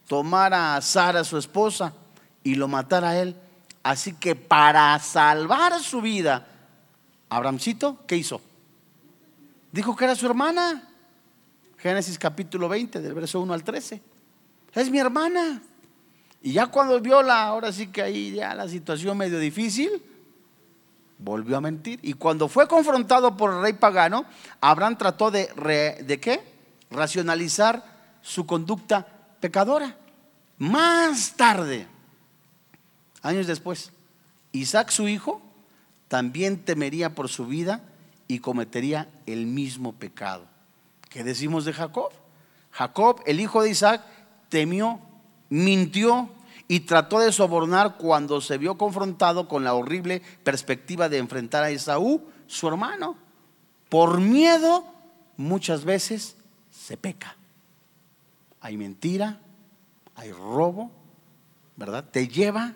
tomara 0.07 0.77
a 0.77 0.81
Sara, 0.81 1.23
su 1.25 1.37
esposa, 1.37 1.93
y 2.43 2.55
lo 2.55 2.67
matara 2.67 3.11
a 3.11 3.19
él. 3.19 3.37
Así 3.83 4.15
que 4.15 4.35
para 4.35 4.99
salvar 4.99 5.81
su 5.81 6.01
vida, 6.01 6.47
Abrahamcito, 7.29 8.05
¿qué 8.07 8.17
hizo? 8.17 8.41
Dijo 9.71 9.95
que 9.95 10.05
era 10.05 10.15
su 10.15 10.27
hermana. 10.27 10.89
Génesis 11.77 12.19
capítulo 12.19 12.69
20, 12.69 13.01
del 13.01 13.15
verso 13.15 13.41
1 13.41 13.53
al 13.53 13.63
13. 13.63 14.03
Es 14.75 14.91
mi 14.91 14.99
hermana. 14.99 15.63
Y 16.43 16.53
ya 16.53 16.67
cuando 16.67 17.01
vio 17.01 17.23
la, 17.23 17.45
ahora 17.45 17.73
sí 17.73 17.89
que 17.89 18.03
ahí 18.03 18.33
ya 18.33 18.55
la 18.55 18.69
situación 18.69 19.17
medio 19.17 19.39
difícil, 19.39 20.03
volvió 21.19 21.57
a 21.57 21.61
mentir. 21.61 22.01
Y 22.03 22.15
cuando 22.15 22.49
fue 22.49 22.69
confrontado 22.69 23.37
por 23.37 23.53
el 23.53 23.63
rey 23.63 23.73
pagano, 23.75 24.25
Abraham 24.61 24.97
trató 24.97 25.31
de, 25.31 25.47
¿de 26.05 26.21
qué? 26.21 26.41
Racionalizar 26.91 27.85
su 28.23 28.47
conducta 28.47 29.07
pecadora. 29.41 29.97
Más 30.59 31.35
tarde, 31.37 31.87
años 33.23 33.47
después, 33.47 33.93
Isaac 34.53 34.91
su 34.91 35.09
hijo 35.09 35.43
también 36.09 36.65
temería 36.65 37.15
por 37.15 37.29
su 37.29 37.47
vida 37.47 37.83
y 38.27 38.41
cometería 38.41 39.09
el 39.27 39.47
mismo 39.47 39.93
pecado. 39.93 40.47
¿Qué 41.09 41.23
decimos 41.25 41.65
de 41.65 41.73
Jacob? 41.73 42.11
Jacob, 42.71 43.23
el 43.27 43.41
hijo 43.41 43.63
de 43.63 43.71
Isaac, 43.71 44.03
temió, 44.49 45.01
mintió 45.49 46.31
y 46.69 46.81
trató 46.81 47.19
de 47.19 47.33
sobornar 47.33 47.97
cuando 47.97 48.43
se 48.43 48.59
vio 48.59 48.77
confrontado 48.77 49.49
con 49.49 49.65
la 49.65 49.73
horrible 49.73 50.23
perspectiva 50.45 51.09
de 51.09 51.17
enfrentar 51.17 51.65
a 51.65 51.71
Esaú, 51.71 52.23
su 52.47 52.69
hermano. 52.69 53.17
Por 53.89 54.21
miedo, 54.21 54.85
muchas 55.39 55.87
veces 55.87 56.37
se 56.71 56.99
peca. 56.99 57.37
Hay 58.61 58.77
mentira, 58.77 59.41
hay 60.15 60.31
robo, 60.31 60.91
¿verdad? 61.77 62.05
Te 62.05 62.29
lleva 62.29 62.75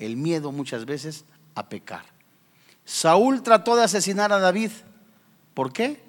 el 0.00 0.16
miedo 0.16 0.50
muchas 0.50 0.84
veces 0.84 1.24
a 1.54 1.68
pecar. 1.68 2.04
Saúl 2.84 3.42
trató 3.42 3.76
de 3.76 3.84
asesinar 3.84 4.32
a 4.32 4.40
David. 4.40 4.72
¿Por 5.54 5.72
qué? 5.72 6.02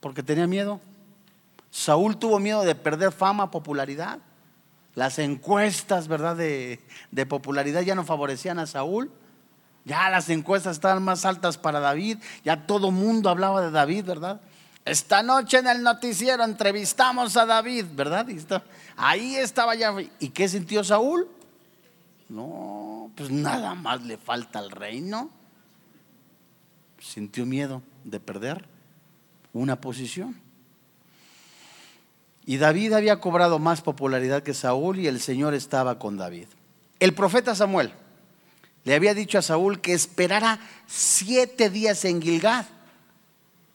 Porque 0.00 0.22
tenía 0.22 0.46
miedo. 0.46 0.80
Saúl 1.70 2.16
tuvo 2.16 2.38
miedo 2.38 2.62
de 2.62 2.74
perder 2.74 3.12
fama, 3.12 3.50
popularidad. 3.50 4.20
Las 4.96 5.18
encuestas, 5.18 6.08
¿verdad? 6.08 6.36
De, 6.36 6.80
popularidad 7.28 7.82
ya 7.82 7.94
no 7.94 8.02
favorecían 8.02 8.58
a 8.58 8.66
Saúl. 8.66 9.12
Ya 9.84 10.08
las 10.08 10.30
encuestas 10.30 10.76
estaban 10.76 11.02
más 11.02 11.26
altas 11.26 11.58
para 11.58 11.80
David. 11.80 12.18
Ya 12.44 12.66
todo 12.66 12.90
mundo 12.90 13.28
hablaba 13.28 13.60
de 13.60 13.70
David, 13.70 14.06
¿verdad? 14.06 14.40
Esta 14.86 15.22
noche 15.22 15.58
en 15.58 15.66
el 15.66 15.82
noticiero 15.82 16.42
entrevistamos 16.44 17.36
a 17.36 17.44
David, 17.44 17.84
¿verdad? 17.92 18.26
ahí 18.96 19.36
estaba 19.36 19.74
ya. 19.74 19.94
¿Y 20.18 20.30
qué 20.30 20.48
sintió 20.48 20.82
Saúl? 20.82 21.28
No, 22.30 23.10
pues 23.16 23.30
nada 23.30 23.74
más 23.74 24.02
le 24.02 24.16
falta 24.16 24.60
al 24.60 24.70
reino. 24.70 25.28
Sintió 26.98 27.44
miedo 27.44 27.82
de 28.02 28.18
perder 28.18 28.66
una 29.52 29.78
posición. 29.78 30.45
Y 32.46 32.58
David 32.58 32.92
había 32.92 33.20
cobrado 33.20 33.58
más 33.58 33.82
popularidad 33.82 34.44
que 34.44 34.54
Saúl 34.54 35.00
y 35.00 35.08
el 35.08 35.20
Señor 35.20 35.52
estaba 35.52 35.98
con 35.98 36.16
David. 36.16 36.46
El 37.00 37.12
profeta 37.12 37.56
Samuel 37.56 37.92
le 38.84 38.94
había 38.94 39.14
dicho 39.14 39.36
a 39.36 39.42
Saúl 39.42 39.80
que 39.80 39.92
esperara 39.92 40.60
siete 40.86 41.70
días 41.70 42.04
en 42.04 42.22
Gilgad, 42.22 42.64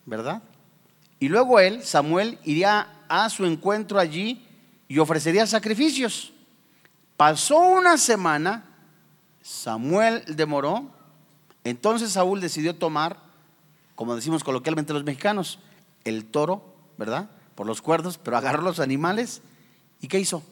¿verdad? 0.06 0.42
Y 1.20 1.28
luego 1.28 1.60
él, 1.60 1.84
Samuel, 1.84 2.40
iría 2.46 2.88
a 3.10 3.30
su 3.30 3.46
encuentro 3.46 4.00
allí 4.00 4.48
y 4.88 5.00
ofrecería 5.00 5.46
sacrificios. 5.46 6.32
Pasó 7.18 7.60
una 7.60 7.98
semana, 7.98 8.64
Samuel 9.42 10.24
demoró, 10.28 10.90
entonces 11.66 12.14
Saúl 12.14 12.40
decidió 12.40 12.74
tomar, 12.76 13.18
como 13.96 14.16
decimos 14.16 14.46
coloquialmente 14.46 14.94
los 14.94 15.04
mexicanos, 15.04 15.60
el 16.06 16.24
toro, 16.24 16.74
¿verdad? 16.98 17.30
Por 17.56 17.68
los 17.68 17.82
cuerdos, 17.82 18.18
pero 18.18 18.38
agarró 18.38 18.62
los 18.62 18.80
animales. 18.80 19.42
¿Y 20.00 20.08
qué 20.08 20.20
hizo? 20.20 20.44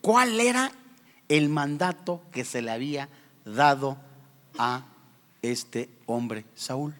¿Cuál 0.00 0.40
era 0.40 0.72
el 1.28 1.48
mandato 1.48 2.22
que 2.32 2.44
se 2.44 2.62
le 2.62 2.70
había 2.70 3.08
dado 3.44 3.96
a 4.58 4.84
este 5.42 5.88
hombre, 6.06 6.44
Saúl? 6.54 6.94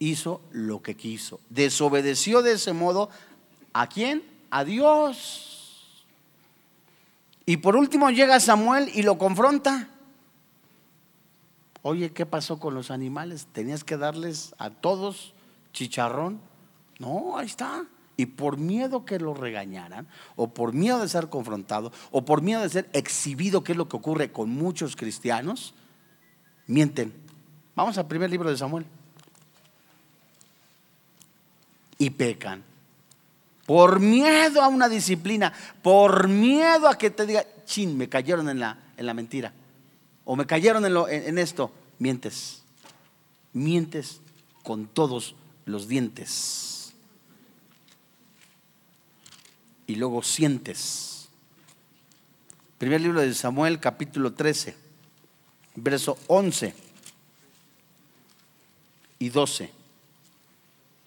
hizo 0.00 0.40
lo 0.50 0.82
que 0.82 0.96
quiso. 0.96 1.38
Desobedeció 1.50 2.42
de 2.42 2.54
ese 2.54 2.72
modo 2.72 3.10
a 3.72 3.86
quién? 3.86 4.24
A 4.50 4.64
Dios. 4.64 6.04
Y 7.46 7.58
por 7.58 7.76
último 7.76 8.10
llega 8.10 8.40
Samuel 8.40 8.90
y 8.92 9.02
lo 9.02 9.18
confronta. 9.18 9.88
Oye, 11.82 12.12
¿qué 12.12 12.26
pasó 12.26 12.58
con 12.58 12.74
los 12.74 12.90
animales? 12.90 13.46
¿Tenías 13.52 13.84
que 13.84 13.96
darles 13.96 14.54
a 14.58 14.70
todos 14.70 15.34
chicharrón? 15.72 16.40
No, 17.00 17.36
ahí 17.36 17.46
está. 17.46 17.84
Y 18.16 18.26
por 18.26 18.58
miedo 18.58 19.06
que 19.06 19.18
lo 19.18 19.32
regañaran, 19.32 20.06
o 20.36 20.50
por 20.50 20.74
miedo 20.74 21.00
de 21.00 21.08
ser 21.08 21.30
confrontado, 21.30 21.90
o 22.10 22.24
por 22.24 22.42
miedo 22.42 22.60
de 22.60 22.68
ser 22.68 22.90
exhibido, 22.92 23.64
que 23.64 23.72
es 23.72 23.78
lo 23.78 23.88
que 23.88 23.96
ocurre 23.96 24.30
con 24.30 24.50
muchos 24.50 24.94
cristianos, 24.94 25.74
mienten. 26.66 27.12
Vamos 27.74 27.96
al 27.96 28.06
primer 28.06 28.30
libro 28.30 28.50
de 28.50 28.58
Samuel 28.58 28.84
y 31.96 32.10
pecan. 32.10 32.62
Por 33.64 34.00
miedo 34.00 34.60
a 34.62 34.68
una 34.68 34.88
disciplina, 34.88 35.54
por 35.80 36.28
miedo 36.28 36.86
a 36.86 36.98
que 36.98 37.08
te 37.08 37.24
diga, 37.24 37.46
chin, 37.64 37.96
me 37.96 38.10
cayeron 38.10 38.50
en 38.50 38.60
la, 38.60 38.76
en 38.98 39.06
la 39.06 39.14
mentira. 39.14 39.54
O 40.26 40.36
me 40.36 40.44
cayeron 40.44 40.84
en, 40.84 40.92
lo, 40.92 41.08
en 41.08 41.38
esto. 41.38 41.72
Mientes. 41.98 42.62
Mientes 43.54 44.20
con 44.62 44.86
todos 44.86 45.34
los 45.64 45.88
dientes. 45.88 46.79
Y 49.90 49.96
luego 49.96 50.22
sientes. 50.22 51.28
Primer 52.78 53.00
libro 53.00 53.20
de 53.22 53.34
Samuel, 53.34 53.80
capítulo 53.80 54.32
13, 54.32 54.76
verso 55.74 56.16
11 56.28 56.72
y 59.18 59.28
12. 59.30 59.72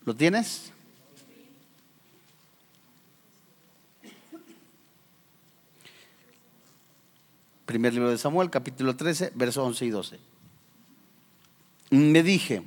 ¿Lo 0.04 0.13
tienes? 0.13 0.74
Primer 7.65 7.93
libro 7.93 8.10
de 8.10 8.17
Samuel, 8.17 8.50
capítulo 8.50 8.98
13, 8.98 9.32
versos 9.34 9.65
11 9.65 9.86
y 9.86 9.89
12. 9.91 10.19
Me 11.91 12.22
dije, 12.22 12.63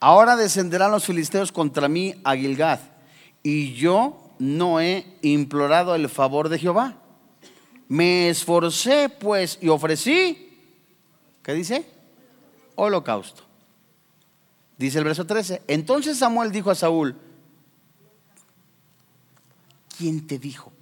ahora 0.00 0.34
descenderán 0.34 0.90
los 0.90 1.04
filisteos 1.04 1.52
contra 1.52 1.86
mí 1.86 2.16
a 2.24 2.34
Gilgad, 2.34 2.80
y 3.44 3.74
yo 3.74 4.23
no 4.38 4.80
he 4.80 5.18
implorado 5.22 5.94
el 5.94 6.08
favor 6.08 6.48
de 6.48 6.58
Jehová. 6.58 6.96
Me 7.88 8.28
esforcé 8.28 9.08
pues 9.08 9.58
y 9.60 9.68
ofrecí, 9.68 10.58
¿qué 11.42 11.54
dice? 11.54 11.86
Holocausto. 12.76 13.42
Dice 14.78 14.98
el 14.98 15.04
verso 15.04 15.26
13. 15.26 15.62
Entonces 15.68 16.18
Samuel 16.18 16.50
dijo 16.50 16.70
a 16.70 16.74
Saúl, 16.74 17.16
¿quién 19.96 20.26
te 20.26 20.38
dijo? 20.38 20.72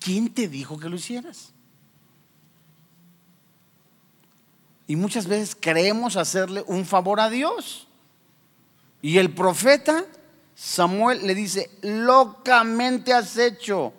¿Quién 0.00 0.34
te 0.34 0.48
dijo 0.48 0.78
que 0.78 0.88
lo 0.88 0.96
hicieras? 0.96 1.52
Y 4.86 4.96
muchas 4.96 5.26
veces 5.26 5.56
creemos 5.58 6.16
hacerle 6.16 6.62
un 6.66 6.84
favor 6.84 7.20
a 7.20 7.30
Dios. 7.30 7.88
Y 9.00 9.18
el 9.18 9.32
profeta 9.32 10.04
Samuel 10.54 11.26
le 11.26 11.34
dice, 11.34 11.70
locamente 11.82 13.12
has 13.12 13.36
hecho. 13.36 13.92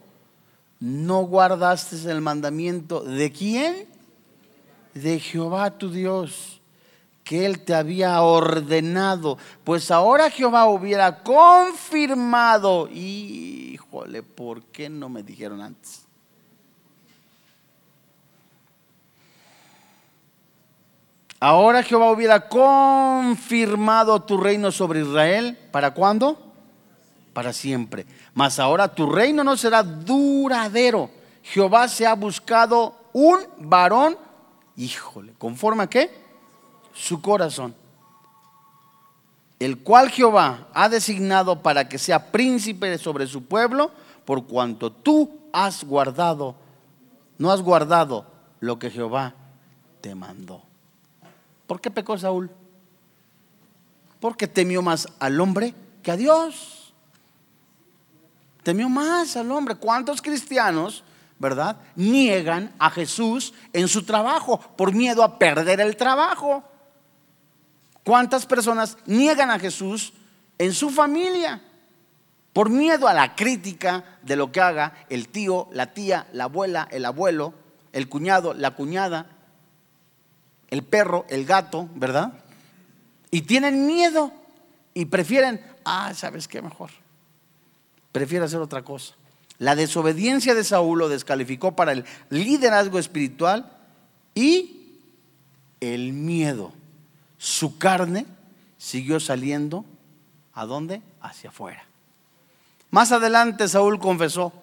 ¿No 0.80 1.22
guardaste 1.22 1.96
el 2.12 2.22
mandamiento 2.22 3.02
de 3.02 3.32
quién? 3.32 3.88
De 4.94 5.20
Jehová 5.20 5.78
tu 5.78 5.90
Dios, 5.90 6.62
que 7.24 7.46
él 7.46 7.64
te 7.64 7.74
había 7.74 8.22
ordenado. 8.22 9.38
Pues 9.64 9.90
ahora 9.90 10.30
Jehová 10.30 10.66
hubiera 10.68 11.24
confirmado 11.24 12.88
híjole, 12.90 14.22
¿por 14.24 14.64
qué 14.64 14.90
no 14.90 15.10
me 15.10 15.24
dijeron 15.24 15.62
antes? 15.62 16.06
Ahora 21.40 21.84
Jehová 21.84 22.12
hubiera 22.12 22.48
confirmado 22.48 24.22
tu 24.24 24.38
reino 24.38 24.72
sobre 24.72 25.02
Israel. 25.02 25.58
¿Para 25.72 25.94
cuándo? 25.94 26.45
Para 27.36 27.54
siempre. 27.54 28.08
Mas 28.34 28.58
ahora 28.58 28.88
tu 28.88 29.06
reino 29.06 29.44
no 29.44 29.56
será 29.56 29.84
duradero. 29.84 31.12
Jehová 31.44 31.88
se 31.88 32.08
ha 32.08 32.16
buscado 32.16 32.96
un 33.14 33.38
varón, 33.60 34.18
híjole, 34.76 35.36
¿conforme 35.38 35.84
a 35.84 35.88
qué? 35.88 36.10
Su 36.96 37.22
corazón 37.22 37.76
el 39.60 39.80
cual 39.80 40.10
Jehová 40.10 40.68
ha 40.74 40.90
designado 40.90 41.62
para 41.62 41.88
que 41.88 41.98
sea 41.98 42.32
príncipe 42.32 42.98
sobre 42.98 43.28
su 43.28 43.44
pueblo, 43.44 43.92
por 44.26 44.46
cuanto 44.46 44.92
tú 44.92 45.40
has 45.54 45.84
guardado, 45.84 46.56
no 47.38 47.52
has 47.52 47.62
guardado 47.62 48.26
lo 48.60 48.80
que 48.80 48.90
Jehová 48.90 49.34
te 50.02 50.14
mandó. 50.14 50.62
¿Por 51.68 51.80
qué 51.80 51.90
pecó 51.90 52.18
Saúl? 52.18 52.52
Porque 54.20 54.48
temió 54.48 54.82
más 54.82 55.08
al 55.20 55.40
hombre 55.40 55.74
que 56.04 56.12
a 56.12 56.18
Dios. 56.18 56.85
Temió 58.66 58.90
más 58.90 59.38
al 59.38 59.52
hombre. 59.52 59.76
¿Cuántos 59.76 60.24
cristianos, 60.24 61.04
verdad, 61.38 61.78
niegan 61.96 62.74
a 62.80 62.90
Jesús 62.90 63.54
en 63.74 63.88
su 63.88 64.02
trabajo 64.02 64.60
por 64.60 64.92
miedo 64.92 65.22
a 65.24 65.38
perder 65.38 65.80
el 65.82 65.96
trabajo? 65.96 66.64
¿Cuántas 68.04 68.48
personas 68.48 68.98
niegan 69.06 69.52
a 69.52 69.60
Jesús 69.60 70.14
en 70.58 70.74
su 70.74 70.90
familia, 70.90 71.62
por 72.54 72.72
miedo 72.72 73.08
a 73.08 73.14
la 73.14 73.36
crítica 73.36 74.04
de 74.24 74.36
lo 74.36 74.52
que 74.52 74.62
haga 74.62 74.96
el 75.10 75.28
tío, 75.28 75.68
la 75.72 75.94
tía, 75.94 76.26
la 76.34 76.46
abuela, 76.46 76.88
el 76.90 77.06
abuelo, 77.06 77.54
el 77.94 78.10
cuñado, 78.10 78.56
la 78.56 78.72
cuñada, 78.72 79.28
el 80.70 80.84
perro, 80.84 81.28
el 81.30 81.46
gato, 81.46 81.88
¿verdad? 81.94 82.34
Y 83.30 83.44
tienen 83.44 83.86
miedo 83.86 84.32
y 84.96 85.06
prefieren, 85.06 85.64
ah, 85.86 86.16
¿sabes 86.16 86.48
qué 86.48 86.64
mejor? 86.64 87.05
Prefiere 88.16 88.46
hacer 88.46 88.62
otra 88.62 88.82
cosa. 88.82 89.14
La 89.58 89.76
desobediencia 89.76 90.56
de 90.56 90.64
Saúl 90.64 91.00
lo 91.00 91.10
descalificó 91.10 91.76
para 91.76 91.92
el 91.92 92.06
liderazgo 92.30 92.98
espiritual 92.98 93.70
y 94.34 95.02
el 95.82 96.14
miedo. 96.14 96.72
Su 97.38 97.78
carne 97.78 98.26
siguió 98.78 99.20
saliendo, 99.20 99.84
¿a 100.54 100.66
dónde? 100.66 101.02
Hacia 101.20 101.50
afuera. 101.50 101.84
Más 102.90 103.12
adelante 103.12 103.68
Saúl 103.68 104.00
confesó, 104.00 104.54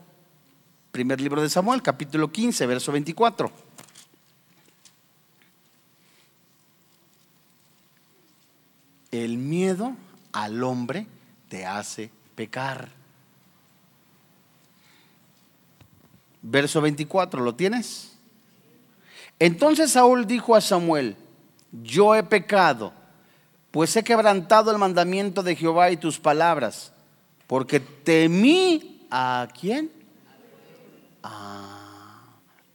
primer 0.91 1.21
libro 1.21 1.43
de 1.43 1.51
Samuel, 1.51 1.83
capítulo 1.83 2.33
15, 2.33 2.65
verso 2.65 2.91
24. 2.91 3.53
El 9.11 9.37
miedo 9.37 9.93
al 10.33 10.65
hombre 10.65 11.07
te 11.51 11.67
hace 11.67 12.11
pecar. 12.35 13.02
Verso 16.43 16.81
24, 16.81 17.41
¿lo 17.41 17.55
tienes? 17.55 18.19
Entonces 19.39 19.93
Saúl 19.93 20.27
dijo 20.27 20.55
a 20.55 20.61
Samuel, 20.61 21.17
yo 21.71 22.15
he 22.15 22.23
pecado, 22.23 22.93
pues 23.71 23.97
he 23.97 24.05
quebrantado 24.05 24.71
el 24.71 24.79
mandamiento 24.79 25.43
de 25.43 25.57
Jehová 25.57 25.91
y 25.91 25.97
tus 25.97 26.19
palabras, 26.19 26.93
porque 27.47 27.81
temí 27.81 29.07
a 29.11 29.49
quién? 29.59 29.91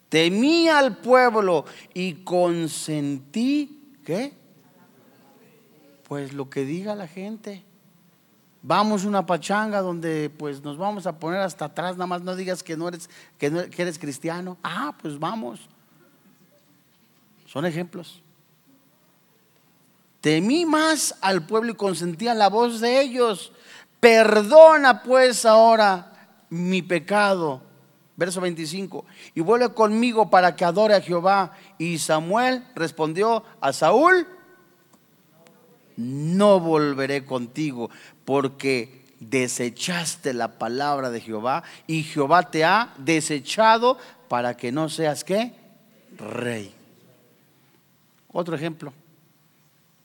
Temí 0.09 0.69
al 0.69 0.97
pueblo 0.97 1.65
y 1.93 2.23
consentí, 2.23 3.95
¿qué? 4.05 4.33
Pues 6.07 6.33
lo 6.33 6.49
que 6.49 6.63
diga 6.63 6.95
la 6.95 7.07
gente. 7.07 7.66
Vamos 8.67 9.05
a 9.05 9.07
una 9.07 9.25
pachanga 9.25 9.79
donde 9.79 10.29
pues 10.29 10.61
nos 10.61 10.77
vamos 10.77 11.07
a 11.07 11.17
poner 11.17 11.39
hasta 11.39 11.63
atrás, 11.63 11.93
nada 11.93 12.05
más 12.05 12.21
no 12.21 12.35
digas 12.35 12.63
que 12.63 12.75
no 12.75 12.89
eres, 12.89 13.09
que, 13.37 13.69
que 13.69 13.81
eres 13.81 13.97
cristiano. 13.97 14.57
Ah, 14.61 14.93
pues 15.01 15.17
vamos. 15.17 15.61
Son 17.45 17.65
ejemplos. 17.65 18.21
Temí 20.19 20.65
más 20.65 21.15
al 21.21 21.45
pueblo 21.45 21.71
y 21.71 21.75
consentía 21.75 22.33
la 22.33 22.49
voz 22.49 22.81
de 22.81 22.99
ellos. 22.99 23.53
Perdona 24.01 25.01
pues 25.01 25.45
ahora 25.45 26.27
mi 26.49 26.81
pecado. 26.81 27.61
Verso 28.17 28.41
25. 28.41 29.05
Y 29.33 29.39
vuelve 29.39 29.73
conmigo 29.73 30.29
para 30.29 30.57
que 30.57 30.65
adore 30.65 30.93
a 30.93 30.99
Jehová. 30.99 31.53
Y 31.77 31.99
Samuel 31.99 32.65
respondió 32.75 33.45
a 33.61 33.71
Saúl, 33.71 34.27
no 35.95 36.59
volveré 36.59 37.25
contigo 37.25 37.89
porque 38.27 39.05
desechaste 39.21 40.33
la 40.33 40.59
palabra 40.59 41.09
de 41.11 41.21
Jehová 41.21 41.63
y 41.87 42.03
Jehová 42.03 42.51
te 42.51 42.65
ha 42.65 42.93
desechado 42.97 43.97
para 44.27 44.57
que 44.57 44.69
no 44.69 44.89
seas 44.89 45.23
qué? 45.23 45.53
Rey. 46.17 46.75
Otro 48.33 48.53
ejemplo. 48.53 48.91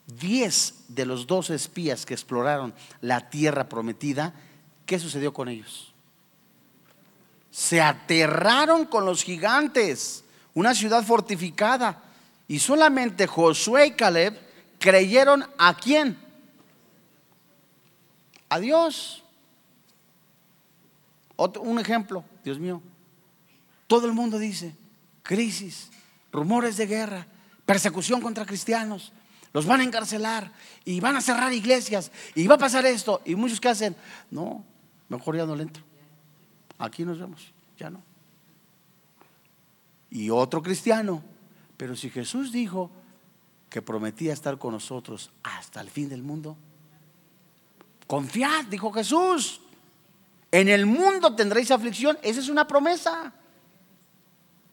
Diez 0.06 0.84
de 0.86 1.04
los 1.04 1.26
dos 1.26 1.50
espías 1.50 2.06
que 2.06 2.14
exploraron 2.14 2.72
la 3.00 3.28
tierra 3.28 3.68
prometida, 3.68 4.32
¿qué 4.86 5.00
sucedió 5.00 5.32
con 5.32 5.48
ellos? 5.48 5.92
Se 7.50 7.80
aterraron 7.80 8.84
con 8.84 9.04
los 9.04 9.24
gigantes, 9.24 10.22
una 10.54 10.76
ciudad 10.76 11.02
fortificada, 11.02 12.00
y 12.46 12.60
solamente 12.60 13.26
Josué 13.26 13.86
y 13.86 13.92
Caleb 13.94 14.38
creyeron 14.78 15.44
a 15.58 15.74
quién? 15.74 16.22
A 18.52 18.60
Dios. 18.60 19.24
Otro, 21.36 21.62
un 21.62 21.78
ejemplo, 21.78 22.22
Dios 22.44 22.58
mío. 22.58 22.82
Todo 23.86 24.06
el 24.06 24.12
mundo 24.12 24.38
dice, 24.38 24.76
crisis, 25.22 25.88
rumores 26.30 26.76
de 26.76 26.86
guerra, 26.86 27.26
persecución 27.64 28.20
contra 28.20 28.44
cristianos, 28.44 29.10
los 29.54 29.64
van 29.64 29.80
a 29.80 29.84
encarcelar 29.84 30.52
y 30.84 31.00
van 31.00 31.16
a 31.16 31.22
cerrar 31.22 31.50
iglesias 31.54 32.12
y 32.34 32.46
va 32.46 32.56
a 32.56 32.58
pasar 32.58 32.84
esto. 32.84 33.22
Y 33.24 33.36
muchos 33.36 33.58
que 33.58 33.70
hacen, 33.70 33.96
no, 34.30 34.62
mejor 35.08 35.34
ya 35.38 35.46
no 35.46 35.56
le 35.56 35.62
entro. 35.62 35.82
Aquí 36.76 37.06
nos 37.06 37.18
vemos, 37.18 37.54
ya 37.78 37.88
no. 37.88 38.02
Y 40.10 40.28
otro 40.28 40.62
cristiano, 40.62 41.22
pero 41.78 41.96
si 41.96 42.10
Jesús 42.10 42.52
dijo 42.52 42.90
que 43.70 43.80
prometía 43.80 44.34
estar 44.34 44.58
con 44.58 44.72
nosotros 44.72 45.30
hasta 45.42 45.80
el 45.80 45.88
fin 45.88 46.10
del 46.10 46.22
mundo, 46.22 46.58
confiad, 48.12 48.66
dijo 48.66 48.92
Jesús. 48.92 49.62
En 50.50 50.68
el 50.68 50.84
mundo 50.84 51.34
tendréis 51.34 51.70
aflicción. 51.70 52.18
Esa 52.20 52.40
es 52.40 52.50
una 52.50 52.68
promesa. 52.68 53.32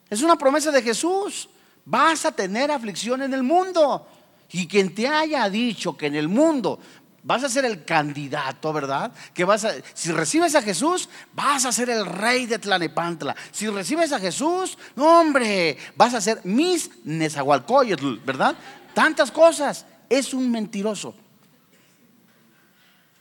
Es 0.09 0.21
una 0.21 0.37
promesa 0.37 0.71
de 0.71 0.81
Jesús. 0.81 1.47
Vas 1.85 2.25
a 2.25 2.33
tener 2.33 2.69
aflicción 2.69 3.21
en 3.21 3.33
el 3.33 3.43
mundo. 3.43 4.05
Y 4.51 4.67
quien 4.67 4.93
te 4.93 5.07
haya 5.07 5.49
dicho 5.49 5.95
que 5.95 6.07
en 6.07 6.15
el 6.15 6.27
mundo 6.27 6.81
vas 7.23 7.45
a 7.45 7.47
ser 7.47 7.63
el 7.63 7.85
candidato, 7.85 8.73
¿verdad? 8.73 9.13
Que 9.33 9.45
vas 9.45 9.63
a, 9.63 9.71
si 9.93 10.11
recibes 10.11 10.53
a 10.55 10.61
Jesús, 10.61 11.07
vas 11.31 11.63
a 11.63 11.71
ser 11.71 11.89
el 11.89 12.05
rey 12.05 12.45
de 12.45 12.59
Tlanepantla. 12.59 13.37
Si 13.53 13.69
recibes 13.69 14.11
a 14.11 14.19
Jesús, 14.19 14.77
no 14.97 15.21
hombre, 15.21 15.77
vas 15.95 16.13
a 16.13 16.19
ser 16.19 16.41
Miss 16.43 16.91
Nezahualcóyotl, 17.05 18.17
¿verdad? 18.17 18.57
Tantas 18.93 19.31
cosas. 19.31 19.85
Es 20.09 20.33
un 20.33 20.51
mentiroso. 20.51 21.15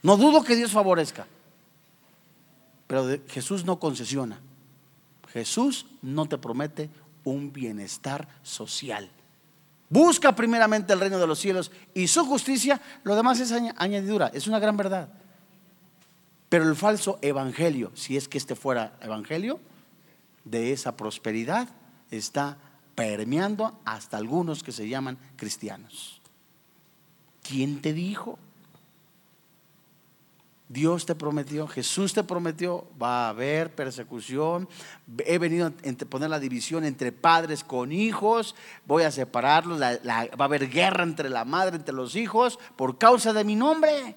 No 0.09 0.17
dudo 0.17 0.43
que 0.43 0.57
Dios 0.57 0.73
favorezca. 0.73 1.27
Pero 2.87 3.07
Jesús 3.29 3.67
no 3.67 3.79
concesiona. 3.79 4.41
Jesús 5.31 5.85
no 6.01 6.25
te 6.25 6.39
promete 6.39 6.89
un 7.25 7.53
bienestar 7.53 8.27
social. 8.43 9.11
Busca 9.91 10.35
primeramente 10.35 10.95
el 10.95 11.01
reino 11.01 11.19
de 11.19 11.27
los 11.27 11.39
cielos 11.39 11.71
y 11.93 12.09
su 12.09 12.25
justicia, 12.25 12.81
lo 13.05 13.17
demás 13.17 13.39
es 13.41 13.53
añadidura, 13.53 14.29
es 14.29 14.47
una 14.47 14.59
gran 14.59 14.79
verdad. 14.79 15.11
Pero 16.49 16.67
el 16.67 16.75
falso 16.75 17.19
evangelio, 17.21 17.93
si 17.95 18.17
es 18.17 18.29
que 18.29 18.39
este 18.39 18.57
fuera 18.57 18.97
evangelio, 19.03 19.61
de 20.43 20.73
esa 20.73 20.97
prosperidad 20.97 21.69
está 22.11 22.57
permeando 22.95 23.79
hasta 23.85 24.17
algunos 24.17 24.63
que 24.63 24.73
se 24.73 24.89
llaman 24.89 25.19
cristianos. 25.37 26.23
¿Quién 27.43 27.83
te 27.83 27.93
dijo? 27.93 28.39
Dios 30.69 31.07
te 31.07 31.15
prometió, 31.15 31.67
Jesús 31.67 32.13
te 32.13 32.23
prometió, 32.23 32.87
va 33.01 33.27
a 33.27 33.29
haber 33.31 33.75
persecución. 33.75 34.69
He 35.25 35.39
venido 35.39 35.69
a 35.69 36.05
poner 36.05 36.29
la 36.29 36.39
división 36.39 36.85
entre 36.85 37.11
padres 37.11 37.65
con 37.65 37.91
hijos, 37.91 38.55
voy 38.85 39.05
a 39.05 39.11
separarlos, 39.11 39.81
va 39.81 40.29
a 40.39 40.45
haber 40.45 40.69
guerra 40.69 41.05
entre 41.05 41.31
la 41.31 41.47
madre, 41.47 41.77
entre 41.77 41.95
los 41.95 42.17
hijos, 42.17 42.59
por 42.77 42.99
causa 42.99 43.33
de 43.33 43.45
mi 43.45 43.55
nombre. 43.55 44.15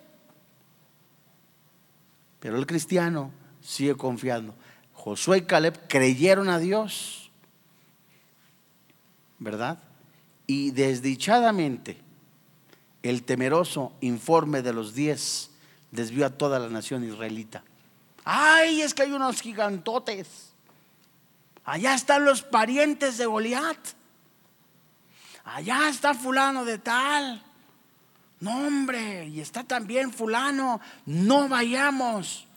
Pero 2.42 2.58
el 2.58 2.66
cristiano 2.66 3.32
sigue 3.62 3.96
confiando. 3.96 4.54
Josué 4.94 5.38
y 5.38 5.42
Caleb 5.44 5.88
creyeron 5.88 6.50
a 6.50 6.60
Dios, 6.60 7.32
¿verdad? 9.40 9.82
Y 10.48 10.72
desdichadamente 10.72 11.98
el 13.04 13.24
temeroso 13.24 13.94
informe 14.02 14.62
de 14.62 14.74
los 14.74 14.94
diez 14.94 15.51
desvió 15.92 16.26
a 16.26 16.30
toda 16.30 16.58
la 16.60 16.70
nación 16.70 17.04
israelita. 17.04 17.64
Ay, 18.24 18.82
es 18.82 18.94
que 18.94 19.04
hay 19.04 19.12
unos 19.12 19.42
gigantotes. 19.42 20.54
Allá 21.64 21.94
están 21.94 22.26
los 22.26 22.42
parientes 22.42 23.18
de 23.18 23.26
Goliat. 23.26 23.78
Allá 25.44 25.90
está 25.90 26.14
fulano 26.14 26.66
de 26.66 26.78
tal. 26.78 27.44
No, 28.40 28.68
hombre, 28.68 29.28
y 29.28 29.40
está 29.40 29.64
también 29.64 30.12
fulano. 30.12 30.82
No 31.06 31.48
vayamos. 31.48 32.48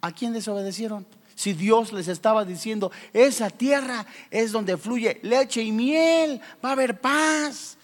¿A 0.00 0.12
quién 0.12 0.32
desobedecieron? 0.32 1.06
Si 1.34 1.52
Dios 1.52 1.92
les 1.92 2.08
estaba 2.08 2.44
diciendo, 2.44 2.90
esa 3.12 3.50
tierra 3.50 4.06
es 4.30 4.50
donde 4.50 4.76
fluye 4.76 5.20
leche 5.22 5.62
y 5.62 5.70
miel, 5.70 6.40
va 6.64 6.70
a 6.70 6.72
haber 6.72 7.00
paz, 7.00 7.76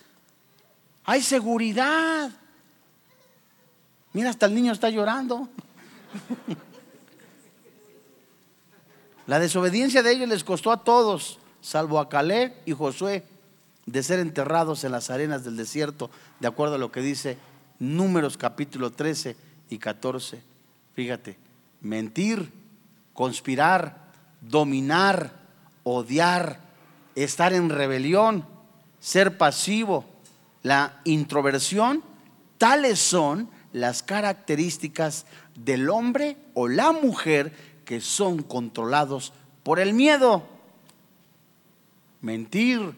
hay 1.04 1.22
seguridad. 1.22 2.32
Mira, 4.14 4.30
hasta 4.30 4.46
el 4.46 4.54
niño 4.54 4.72
está 4.72 4.88
llorando. 4.88 5.48
La 9.26 9.40
desobediencia 9.40 10.02
de 10.02 10.12
ellos 10.12 10.28
les 10.28 10.44
costó 10.44 10.70
a 10.70 10.84
todos, 10.84 11.38
salvo 11.60 11.98
a 11.98 12.08
Caleb 12.08 12.54
y 12.64 12.72
Josué, 12.72 13.24
de 13.86 14.02
ser 14.02 14.20
enterrados 14.20 14.84
en 14.84 14.92
las 14.92 15.10
arenas 15.10 15.44
del 15.44 15.56
desierto, 15.56 16.10
de 16.40 16.46
acuerdo 16.46 16.76
a 16.76 16.78
lo 16.78 16.92
que 16.92 17.00
dice 17.00 17.38
Números 17.80 18.36
capítulo 18.36 18.92
13 18.92 19.36
y 19.68 19.78
14. 19.78 20.40
Fíjate, 20.94 21.36
mentir, 21.80 22.52
conspirar, 23.14 24.12
dominar, 24.40 25.32
odiar, 25.82 26.60
estar 27.16 27.52
en 27.52 27.68
rebelión, 27.68 28.46
ser 29.00 29.36
pasivo, 29.36 30.04
la 30.62 31.00
introversión, 31.04 32.02
tales 32.58 33.00
son 33.00 33.48
las 33.74 34.04
características 34.04 35.26
del 35.56 35.90
hombre 35.90 36.36
o 36.54 36.68
la 36.68 36.92
mujer 36.92 37.52
que 37.84 38.00
son 38.00 38.44
controlados 38.44 39.32
por 39.64 39.80
el 39.80 39.94
miedo. 39.94 40.46
Mentir, 42.20 42.94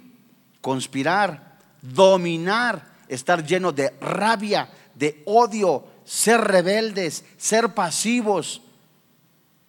conspirar, 0.60 1.58
dominar, 1.80 2.92
estar 3.08 3.44
lleno 3.44 3.72
de 3.72 3.90
rabia, 4.02 4.68
de 4.94 5.22
odio, 5.24 5.82
ser 6.04 6.42
rebeldes, 6.42 7.24
ser 7.38 7.72
pasivos. 7.72 8.60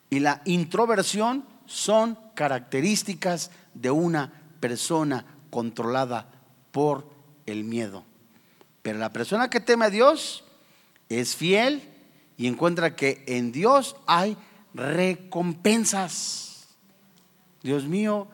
Y 0.09 0.19
la 0.19 0.41
introversión 0.43 1.45
son 1.65 2.19
características 2.33 3.49
de 3.73 3.91
una 3.91 4.33
persona 4.59 5.23
controlada 5.51 6.29
por 6.71 7.07
el 7.45 7.63
miedo. 7.63 8.03
Pero 8.81 8.99
la 8.99 9.13
persona 9.13 9.49
que 9.49 9.61
teme 9.61 9.85
a 9.85 9.89
Dios 9.89 10.43
es 11.09 11.35
fiel 11.35 11.81
y 12.37 12.47
encuentra 12.47 12.95
que 12.95 13.23
en 13.27 13.51
Dios 13.51 13.95
hay 14.05 14.37
recompensas. 14.73 16.67
Dios 17.63 17.85
mío, 17.85 18.27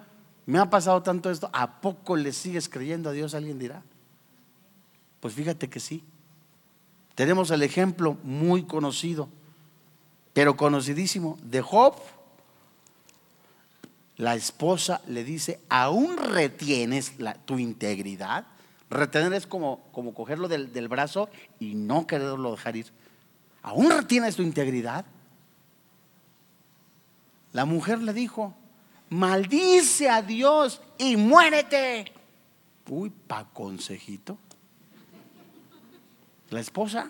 me 0.45 0.59
ha 0.59 0.69
pasado 0.69 1.01
tanto 1.01 1.31
esto. 1.31 1.49
¿A 1.53 1.81
poco 1.81 2.15
le 2.15 2.33
sigues 2.33 2.67
creyendo 2.69 3.09
a 3.09 3.13
Dios? 3.13 3.33
Alguien 3.33 3.59
dirá. 3.59 3.83
Pues 5.19 5.33
fíjate 5.33 5.69
que 5.69 5.79
sí. 5.79 6.03
Tenemos 7.15 7.51
el 7.51 7.61
ejemplo 7.61 8.17
muy 8.23 8.63
conocido, 8.63 9.29
pero 10.33 10.57
conocidísimo, 10.57 11.37
de 11.43 11.61
Job. 11.61 11.95
La 14.17 14.35
esposa 14.35 15.01
le 15.07 15.23
dice, 15.23 15.59
¿aún 15.69 16.17
retienes 16.17 17.13
tu 17.45 17.59
integridad? 17.59 18.45
Retener 18.89 19.33
es 19.33 19.47
como, 19.47 19.83
como 19.91 20.13
cogerlo 20.13 20.47
del, 20.47 20.71
del 20.71 20.87
brazo 20.87 21.29
y 21.59 21.75
no 21.75 22.05
quererlo 22.05 22.51
dejar 22.51 22.75
ir. 22.75 22.91
¿Aún 23.61 23.89
retienes 23.89 24.35
tu 24.35 24.43
integridad? 24.43 25.05
La 27.53 27.65
mujer 27.65 27.99
le 27.99 28.13
dijo, 28.13 28.53
maldice 29.09 30.09
a 30.09 30.21
Dios 30.21 30.81
y 30.97 31.15
muérete. 31.15 32.11
Uy, 32.89 33.09
pa' 33.09 33.45
consejito. 33.45 34.37
La 36.49 36.59
esposa. 36.59 37.09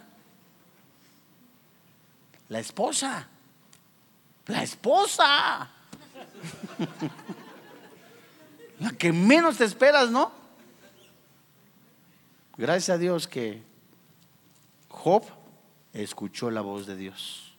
La 2.50 2.60
esposa. 2.60 3.28
La 4.48 4.64
esposa. 4.64 5.70
La 8.80 8.92
que 8.92 9.14
menos 9.14 9.58
te 9.58 9.66
esperas, 9.66 10.12
¿no? 10.12 10.42
Gracias 12.58 12.96
a 12.96 12.98
Dios 13.00 13.28
que 13.28 13.63
Job 14.89 15.24
escuchó 15.94 16.52
la 16.52 16.62
voz 16.62 16.86
de 16.86 16.96
Dios. 16.96 17.56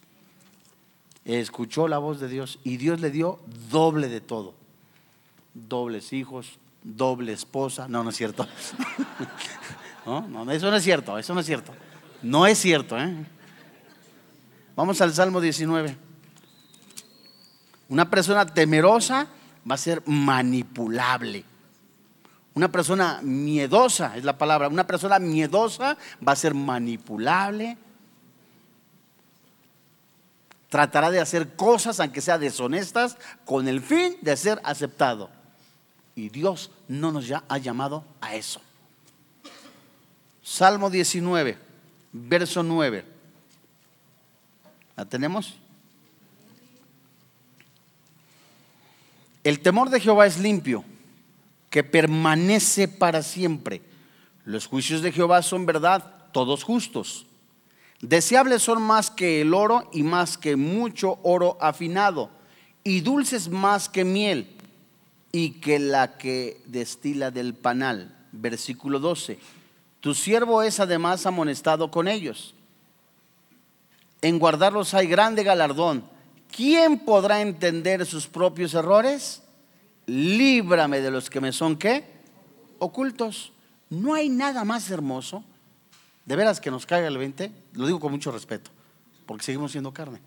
Escuchó 1.24 1.88
la 1.88 1.98
voz 1.98 2.20
de 2.20 2.28
Dios 2.28 2.58
y 2.64 2.76
Dios 2.76 3.00
le 3.00 3.10
dio 3.10 3.40
doble 3.70 4.08
de 4.08 4.20
todo. 4.20 4.54
Dobles 5.54 6.12
hijos, 6.12 6.58
doble 6.82 7.32
esposa. 7.32 7.88
No, 7.88 8.04
no 8.04 8.10
es 8.10 8.16
cierto. 8.16 8.46
No, 10.06 10.20
no, 10.20 10.52
eso 10.52 10.70
no 10.70 10.76
es 10.76 10.84
cierto, 10.84 11.16
eso 11.16 11.32
no 11.32 11.40
es 11.40 11.46
cierto. 11.46 11.72
No 12.22 12.46
es 12.46 12.58
cierto. 12.58 12.98
¿eh? 12.98 13.24
Vamos 14.76 15.00
al 15.00 15.14
Salmo 15.14 15.40
19. 15.40 15.96
Una 17.88 18.10
persona 18.10 18.44
temerosa 18.44 19.26
va 19.66 19.76
a 19.76 19.78
ser 19.78 20.02
manipulable. 20.04 21.46
Una 22.54 22.70
persona 22.70 23.20
miedosa 23.22 24.16
es 24.16 24.24
la 24.24 24.38
palabra. 24.38 24.68
Una 24.68 24.86
persona 24.86 25.18
miedosa 25.18 25.96
va 26.26 26.32
a 26.32 26.36
ser 26.36 26.54
manipulable. 26.54 27.76
Tratará 30.68 31.10
de 31.10 31.20
hacer 31.20 31.56
cosas, 31.56 31.98
aunque 31.98 32.20
sean 32.20 32.40
deshonestas, 32.40 33.16
con 33.44 33.66
el 33.66 33.80
fin 33.80 34.16
de 34.20 34.36
ser 34.36 34.60
aceptado. 34.64 35.30
Y 36.14 36.28
Dios 36.28 36.70
no 36.86 37.10
nos 37.10 37.30
ha 37.30 37.58
llamado 37.58 38.04
a 38.20 38.36
eso. 38.36 38.60
Salmo 40.42 40.90
19, 40.90 41.58
verso 42.12 42.62
9. 42.62 43.04
¿La 44.96 45.04
tenemos? 45.04 45.54
El 49.42 49.60
temor 49.60 49.90
de 49.90 50.00
Jehová 50.00 50.26
es 50.26 50.38
limpio, 50.38 50.84
que 51.74 51.82
permanece 51.82 52.86
para 52.86 53.20
siempre. 53.20 53.82
Los 54.44 54.68
juicios 54.68 55.02
de 55.02 55.10
Jehová 55.10 55.42
son 55.42 55.66
verdad, 55.66 56.28
todos 56.30 56.62
justos. 56.62 57.26
Deseables 58.00 58.62
son 58.62 58.80
más 58.80 59.10
que 59.10 59.40
el 59.40 59.52
oro 59.52 59.90
y 59.92 60.04
más 60.04 60.38
que 60.38 60.54
mucho 60.54 61.18
oro 61.24 61.58
afinado, 61.60 62.30
y 62.84 63.00
dulces 63.00 63.48
más 63.48 63.88
que 63.88 64.04
miel 64.04 64.54
y 65.32 65.54
que 65.54 65.80
la 65.80 66.16
que 66.16 66.62
destila 66.66 67.32
del 67.32 67.54
panal. 67.54 68.16
Versículo 68.30 69.00
12. 69.00 69.40
Tu 69.98 70.14
siervo 70.14 70.62
es 70.62 70.78
además 70.78 71.26
amonestado 71.26 71.90
con 71.90 72.06
ellos. 72.06 72.54
En 74.22 74.38
guardarlos 74.38 74.94
hay 74.94 75.08
grande 75.08 75.42
galardón. 75.42 76.04
¿Quién 76.54 77.00
podrá 77.00 77.40
entender 77.40 78.06
sus 78.06 78.28
propios 78.28 78.74
errores? 78.74 79.43
Líbrame 80.06 81.00
de 81.00 81.10
los 81.10 81.30
que 81.30 81.40
me 81.40 81.52
son 81.52 81.76
qué? 81.76 82.04
Ocultos. 82.78 83.52
No 83.90 84.14
hay 84.14 84.28
nada 84.28 84.64
más 84.64 84.90
hermoso. 84.90 85.44
De 86.24 86.36
veras 86.36 86.60
que 86.60 86.70
nos 86.70 86.86
caiga 86.86 87.08
el 87.08 87.18
20, 87.18 87.52
lo 87.74 87.86
digo 87.86 88.00
con 88.00 88.10
mucho 88.10 88.32
respeto, 88.32 88.70
porque 89.26 89.44
seguimos 89.44 89.72
siendo 89.72 89.92
carne. 89.92 90.20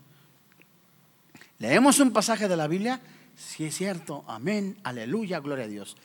Leemos 1.58 1.98
un 1.98 2.12
pasaje 2.12 2.46
de 2.46 2.56
la 2.56 2.68
Biblia, 2.68 3.00
si 3.36 3.64
es 3.64 3.76
cierto, 3.76 4.24
amén, 4.28 4.76
aleluya, 4.84 5.40
gloria 5.40 5.64
a 5.64 5.68
Dios. 5.68 5.96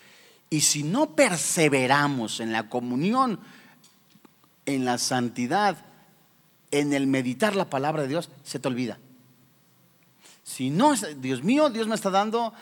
Y 0.50 0.62
si 0.62 0.82
no 0.82 1.16
perseveramos 1.16 2.40
en 2.40 2.52
la 2.52 2.70
comunión 2.70 3.40
en 4.66 4.86
la 4.86 4.98
santidad, 4.98 5.78
en 6.72 6.94
el 6.94 7.08
meditar 7.08 7.56
la 7.56 7.70
palabra 7.70 8.04
de 8.04 8.08
Dios, 8.08 8.30
se 8.44 8.60
te 8.60 8.68
olvida. 8.68 8.98
Si 10.44 10.70
no, 10.70 10.94
Dios 11.18 11.42
mío, 11.42 11.70
Dios 11.70 11.88
me 11.88 11.96
está 11.96 12.10
dando, 12.10 12.54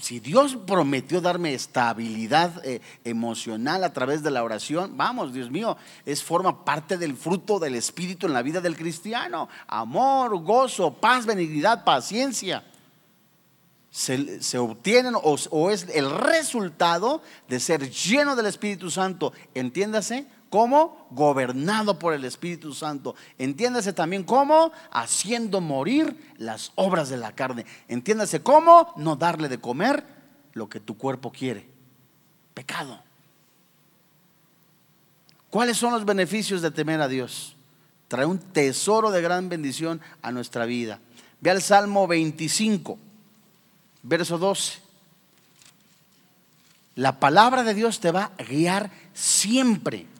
si 0.00 0.20
Dios 0.20 0.56
prometió 0.66 1.20
darme 1.20 1.52
estabilidad 1.52 2.64
eh, 2.64 2.80
emocional 3.02 3.82
a 3.82 3.92
través 3.92 4.22
de 4.22 4.30
la 4.30 4.44
oración, 4.44 4.96
vamos, 4.96 5.34
Dios 5.34 5.50
mío, 5.50 5.76
es 6.06 6.22
forma 6.22 6.64
parte 6.64 6.96
del 6.96 7.16
fruto 7.16 7.58
del 7.58 7.74
Espíritu 7.74 8.28
en 8.28 8.34
la 8.34 8.42
vida 8.42 8.60
del 8.60 8.76
cristiano. 8.76 9.48
Amor, 9.66 10.40
gozo, 10.44 10.94
paz, 10.94 11.26
benignidad, 11.26 11.82
paciencia. 11.82 12.64
Se, 13.90 14.58
obtienen 14.58 15.16
o, 15.16 15.36
o 15.50 15.70
es 15.70 15.88
el 15.92 16.10
resultado 16.10 17.20
de 17.48 17.58
ser 17.58 17.90
lleno 17.90 18.36
del 18.36 18.46
Espíritu 18.46 18.90
Santo, 18.90 19.32
entiéndase, 19.54 20.26
¿Cómo? 20.54 21.08
Gobernado 21.10 21.98
por 21.98 22.14
el 22.14 22.24
Espíritu 22.24 22.72
Santo. 22.74 23.16
Entiéndase 23.38 23.92
también 23.92 24.22
cómo 24.22 24.70
haciendo 24.92 25.60
morir 25.60 26.32
las 26.38 26.70
obras 26.76 27.08
de 27.08 27.16
la 27.16 27.32
carne. 27.32 27.66
Entiéndase 27.88 28.40
cómo 28.40 28.94
no 28.96 29.16
darle 29.16 29.48
de 29.48 29.58
comer 29.58 30.04
lo 30.52 30.68
que 30.68 30.78
tu 30.78 30.96
cuerpo 30.96 31.32
quiere. 31.32 31.66
Pecado. 32.54 33.02
¿Cuáles 35.50 35.76
son 35.76 35.92
los 35.92 36.04
beneficios 36.04 36.62
de 36.62 36.70
temer 36.70 37.00
a 37.00 37.08
Dios? 37.08 37.56
Trae 38.06 38.24
un 38.24 38.38
tesoro 38.38 39.10
de 39.10 39.22
gran 39.22 39.48
bendición 39.48 40.00
a 40.22 40.30
nuestra 40.30 40.66
vida. 40.66 41.00
Ve 41.40 41.50
al 41.50 41.62
Salmo 41.62 42.06
25, 42.06 42.96
verso 44.04 44.38
12. 44.38 44.78
La 46.94 47.18
palabra 47.18 47.64
de 47.64 47.74
Dios 47.74 47.98
te 47.98 48.12
va 48.12 48.30
a 48.38 48.44
guiar 48.44 48.92
siempre. 49.14 50.13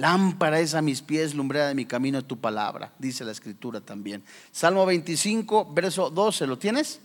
Lámpara 0.00 0.60
es 0.60 0.72
a 0.72 0.80
mis 0.80 1.02
pies, 1.02 1.34
lumbrera 1.34 1.68
de 1.68 1.74
mi 1.74 1.84
camino 1.84 2.24
tu 2.24 2.38
palabra, 2.38 2.90
dice 2.98 3.22
la 3.22 3.32
escritura 3.32 3.82
también. 3.82 4.24
Salmo 4.50 4.86
25, 4.86 5.74
verso 5.74 6.08
12, 6.08 6.46
¿lo 6.46 6.56
tienes? 6.56 7.00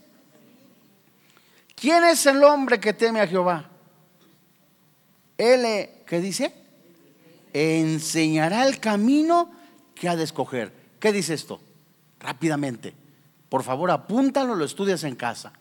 ¿Quién 1.76 2.06
es 2.06 2.26
el 2.26 2.42
hombre 2.42 2.80
que 2.80 2.94
teme 2.94 3.20
a 3.20 3.28
Jehová? 3.28 3.70
Él, 5.38 5.90
¿qué 6.08 6.22
dice? 6.22 6.54
Enseñará 7.52 8.66
el 8.66 8.80
camino 8.80 9.52
que 9.94 10.08
ha 10.08 10.16
de 10.16 10.24
escoger. 10.24 10.72
¿Qué 10.98 11.12
dice 11.12 11.34
esto? 11.34 11.60
Rápidamente. 12.22 12.94
Por 13.50 13.64
favor, 13.64 13.92
apúntalo, 13.92 14.56
lo 14.56 14.64
estudias 14.64 15.04
en 15.04 15.18
casa. 15.18 15.52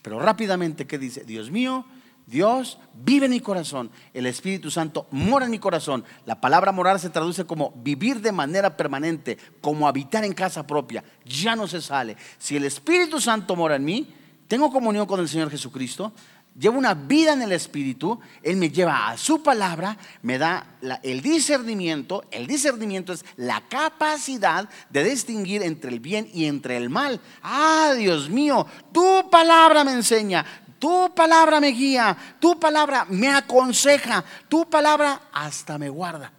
Pero 0.00 0.18
rápidamente, 0.18 0.86
¿qué 0.86 0.96
dice? 0.96 1.24
Dios 1.24 1.50
mío, 1.50 1.84
Dios 2.30 2.78
vive 2.94 3.26
en 3.26 3.32
mi 3.32 3.40
corazón, 3.40 3.90
el 4.14 4.24
Espíritu 4.24 4.70
Santo 4.70 5.08
mora 5.10 5.46
en 5.46 5.50
mi 5.50 5.58
corazón. 5.58 6.04
La 6.26 6.40
palabra 6.40 6.70
morar 6.70 7.00
se 7.00 7.10
traduce 7.10 7.44
como 7.44 7.72
vivir 7.72 8.20
de 8.20 8.30
manera 8.30 8.76
permanente, 8.76 9.36
como 9.60 9.88
habitar 9.88 10.24
en 10.24 10.32
casa 10.32 10.64
propia. 10.64 11.02
Ya 11.24 11.56
no 11.56 11.66
se 11.66 11.80
sale. 11.80 12.16
Si 12.38 12.56
el 12.56 12.64
Espíritu 12.64 13.20
Santo 13.20 13.56
mora 13.56 13.74
en 13.74 13.84
mí, 13.84 14.14
tengo 14.46 14.70
comunión 14.70 15.06
con 15.06 15.18
el 15.18 15.28
Señor 15.28 15.50
Jesucristo, 15.50 16.12
llevo 16.56 16.78
una 16.78 16.94
vida 16.94 17.32
en 17.32 17.42
el 17.42 17.50
Espíritu, 17.50 18.20
Él 18.44 18.56
me 18.58 18.70
lleva 18.70 19.08
a 19.08 19.16
su 19.16 19.42
palabra, 19.42 19.96
me 20.22 20.38
da 20.38 20.78
el 21.02 21.22
discernimiento. 21.22 22.24
El 22.30 22.46
discernimiento 22.46 23.12
es 23.12 23.24
la 23.36 23.60
capacidad 23.68 24.68
de 24.88 25.02
distinguir 25.02 25.64
entre 25.64 25.90
el 25.90 25.98
bien 25.98 26.30
y 26.32 26.44
entre 26.44 26.76
el 26.76 26.90
mal. 26.90 27.20
Ah, 27.42 27.92
Dios 27.96 28.30
mío, 28.30 28.68
tu 28.92 29.28
palabra 29.30 29.82
me 29.82 29.92
enseña, 29.92 30.44
tu 30.80 31.14
palabra 31.14 31.60
me 31.60 31.68
guía, 31.68 32.16
tu 32.40 32.58
palabra 32.58 33.04
me 33.04 33.28
aconseja, 33.28 34.24
tu 34.48 34.68
palabra 34.68 35.28
hasta 35.30 35.78
me 35.78 35.90
guarda. 35.90 36.32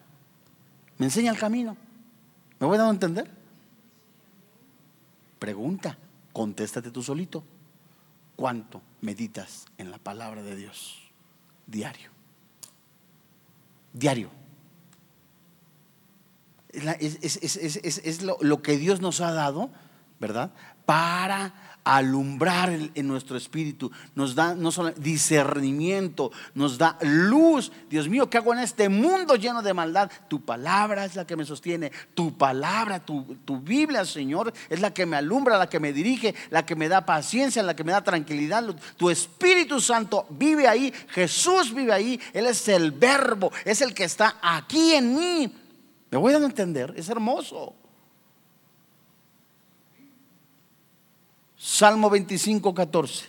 Me 0.97 1.05
enseña 1.05 1.31
el 1.31 1.37
camino. 1.37 1.77
¿Me 2.59 2.67
voy 2.67 2.77
dar 2.77 2.87
a 2.87 2.89
entender? 2.89 3.29
Pregunta, 5.39 5.97
contéstate 6.33 6.91
tú 6.91 7.03
solito. 7.03 7.43
¿Cuánto 8.35 8.81
meditas 9.01 9.65
en 9.77 9.91
la 9.91 9.99
palabra 9.99 10.41
de 10.41 10.55
Dios? 10.55 10.99
Diario. 11.67 12.09
Diario. 13.93 14.31
Es, 16.69 18.21
lo, 18.23 18.37
lo 18.41 18.61
que 18.63 18.77
Dios 18.77 19.01
nos 19.01 19.21
ha 19.21 19.31
dado, 19.33 19.69
¿verdad? 20.19 20.51
Para 20.85 21.70
alumbrar 21.83 22.69
en 22.69 23.07
nuestro 23.07 23.37
espíritu, 23.37 23.91
nos 24.15 24.35
da 24.35 24.53
no 24.55 24.71
solo 24.71 24.91
discernimiento, 24.91 26.31
nos 26.53 26.77
da 26.77 26.97
luz. 27.01 27.71
Dios 27.89 28.07
mío, 28.07 28.29
¿qué 28.29 28.37
hago 28.37 28.53
en 28.53 28.59
este 28.59 28.89
mundo 28.89 29.35
lleno 29.35 29.61
de 29.61 29.73
maldad? 29.73 30.11
Tu 30.27 30.41
palabra 30.41 31.05
es 31.05 31.15
la 31.15 31.25
que 31.25 31.35
me 31.35 31.45
sostiene, 31.45 31.91
tu 32.13 32.37
palabra, 32.37 32.99
tu, 32.99 33.35
tu 33.45 33.59
Biblia, 33.59 34.05
Señor, 34.05 34.53
es 34.69 34.79
la 34.79 34.93
que 34.93 35.05
me 35.05 35.17
alumbra, 35.17 35.57
la 35.57 35.69
que 35.69 35.79
me 35.79 35.93
dirige, 35.93 36.35
la 36.49 36.65
que 36.65 36.75
me 36.75 36.87
da 36.87 37.05
paciencia, 37.05 37.63
la 37.63 37.75
que 37.75 37.83
me 37.83 37.91
da 37.91 38.03
tranquilidad. 38.03 38.63
Tu 38.97 39.09
Espíritu 39.09 39.81
Santo 39.81 40.25
vive 40.29 40.67
ahí, 40.67 40.93
Jesús 41.09 41.73
vive 41.73 41.93
ahí, 41.93 42.19
Él 42.33 42.45
es 42.45 42.67
el 42.67 42.91
verbo, 42.91 43.51
es 43.65 43.81
el 43.81 43.93
que 43.93 44.03
está 44.03 44.37
aquí 44.41 44.93
en 44.93 45.15
mí. 45.15 45.55
Me 46.11 46.17
voy 46.17 46.33
a 46.33 46.37
entender, 46.37 46.93
es 46.97 47.09
hermoso. 47.09 47.80
Salmo 51.63 52.09
25, 52.09 52.73
14. 52.73 53.27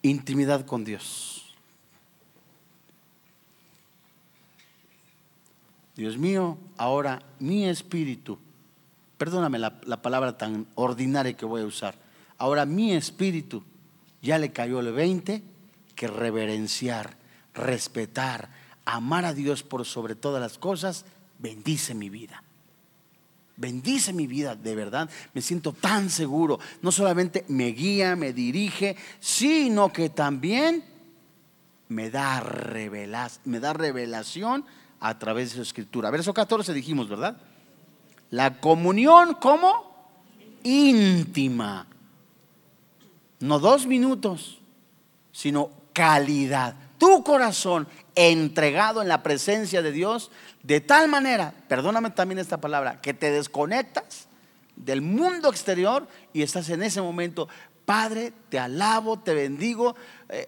Intimidad 0.00 0.64
con 0.64 0.82
Dios. 0.82 1.54
Dios 5.94 6.16
mío, 6.16 6.56
ahora 6.78 7.20
mi 7.38 7.68
espíritu, 7.68 8.38
perdóname 9.18 9.58
la, 9.58 9.78
la, 9.84 10.00
palabra 10.00 10.38
tan 10.38 10.66
ordinaria 10.74 11.36
que 11.36 11.44
voy 11.44 11.60
a 11.60 11.66
usar, 11.66 11.96
ahora 12.38 12.64
mi 12.64 12.94
espíritu 12.94 13.62
ya 14.22 14.38
le 14.38 14.52
cayó 14.52 14.80
el 14.80 14.94
20 14.94 15.42
que 15.94 16.08
reverenciar, 16.08 17.18
respetar, 17.52 18.48
amar 18.86 19.26
a 19.26 19.34
Dios 19.34 19.64
por 19.64 19.84
sobre 19.84 20.14
todas 20.14 20.40
las 20.40 20.56
cosas, 20.56 21.04
bendice 21.38 21.94
mi 21.94 22.08
vida 22.08 22.42
bendice 23.58 24.12
mi 24.12 24.26
vida, 24.26 24.54
de 24.56 24.74
verdad. 24.74 25.10
Me 25.34 25.42
siento 25.42 25.72
tan 25.72 26.08
seguro. 26.08 26.58
No 26.80 26.90
solamente 26.90 27.44
me 27.48 27.66
guía, 27.68 28.16
me 28.16 28.32
dirige, 28.32 28.96
sino 29.20 29.92
que 29.92 30.08
también 30.08 30.84
me 31.88 32.10
da, 32.10 32.42
me 33.44 33.60
da 33.60 33.72
revelación 33.72 34.64
a 35.00 35.18
través 35.18 35.50
de 35.50 35.56
su 35.56 35.62
escritura. 35.62 36.10
Verso 36.10 36.32
14 36.32 36.72
dijimos, 36.72 37.08
¿verdad? 37.08 37.36
La 38.30 38.60
comunión 38.60 39.34
como 39.34 39.88
íntima. 40.62 41.86
No 43.40 43.58
dos 43.58 43.86
minutos, 43.86 44.60
sino 45.32 45.70
calidad. 45.92 46.74
Tu 46.98 47.22
corazón 47.22 47.86
entregado 48.18 49.00
en 49.00 49.08
la 49.08 49.22
presencia 49.22 49.80
de 49.80 49.92
Dios 49.92 50.30
de 50.62 50.80
tal 50.80 51.08
manera, 51.08 51.54
perdóname 51.68 52.10
también 52.10 52.38
esta 52.38 52.60
palabra, 52.60 53.00
que 53.00 53.14
te 53.14 53.30
desconectas 53.30 54.28
del 54.76 55.02
mundo 55.02 55.48
exterior 55.48 56.06
y 56.32 56.42
estás 56.42 56.68
en 56.70 56.82
ese 56.82 57.00
momento 57.00 57.48
Padre, 57.88 58.34
te 58.50 58.58
alabo, 58.58 59.18
te 59.18 59.32
bendigo. 59.32 59.96
Eh, 60.30 60.46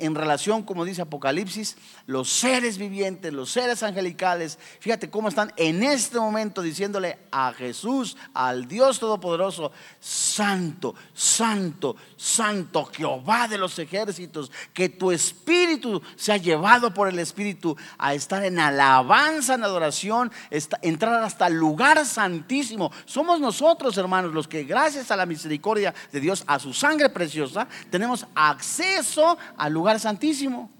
en, 0.00 0.14
relación, 0.14 0.64
como 0.64 0.84
dice 0.84 1.00
Apocalipsis, 1.00 1.78
los 2.06 2.28
seres 2.28 2.76
vivientes, 2.76 3.32
los 3.32 3.50
seres 3.50 3.82
angelicales, 3.82 4.58
fíjate 4.80 5.08
cómo 5.08 5.28
están 5.28 5.50
en 5.56 5.82
este 5.82 6.18
momento 6.18 6.60
diciéndole 6.60 7.16
a 7.30 7.54
Jesús, 7.54 8.18
al 8.34 8.68
Dios 8.68 8.98
Todopoderoso, 8.98 9.72
Santo, 9.98 10.94
Santo, 11.14 11.96
Santo, 12.18 12.84
Jehová 12.84 13.48
de 13.48 13.56
los 13.56 13.78
ejércitos, 13.78 14.52
que 14.74 14.90
tu 14.90 15.10
espíritu 15.10 16.02
se 16.16 16.32
ha 16.32 16.36
llevado 16.36 16.92
por 16.92 17.08
el 17.08 17.18
espíritu 17.18 17.78
a 17.96 18.12
estar 18.12 18.44
en 18.44 18.58
alabanza, 18.58 19.54
en 19.54 19.64
adoración, 19.64 20.30
entrar 20.82 21.22
hasta 21.22 21.46
el 21.46 21.54
lugar 21.54 22.04
santísimo. 22.04 22.92
Somos 23.06 23.40
nosotros, 23.40 23.96
hermanos, 23.96 24.34
los 24.34 24.48
que 24.48 24.64
gracias 24.64 25.10
a 25.10 25.16
la 25.16 25.24
misericordia 25.24 25.94
de 26.12 26.20
Dios, 26.20 26.44
a 26.46 26.58
su 26.58 26.74
sangre 26.74 27.08
preciosa, 27.08 27.66
tenemos 27.90 28.26
acceso 28.34 29.13
al 29.56 29.72
lugar 29.72 30.00
santísimo. 30.00 30.70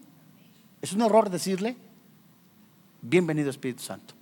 Es 0.83 0.93
un 0.93 1.03
error 1.03 1.31
decirle, 1.31 1.77
bienvenido 3.03 3.51
Espíritu 3.51 3.83
Santo. 3.83 4.15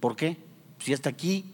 ¿Por 0.00 0.16
qué? 0.16 0.36
Si 0.78 0.92
está 0.92 1.10
aquí, 1.10 1.44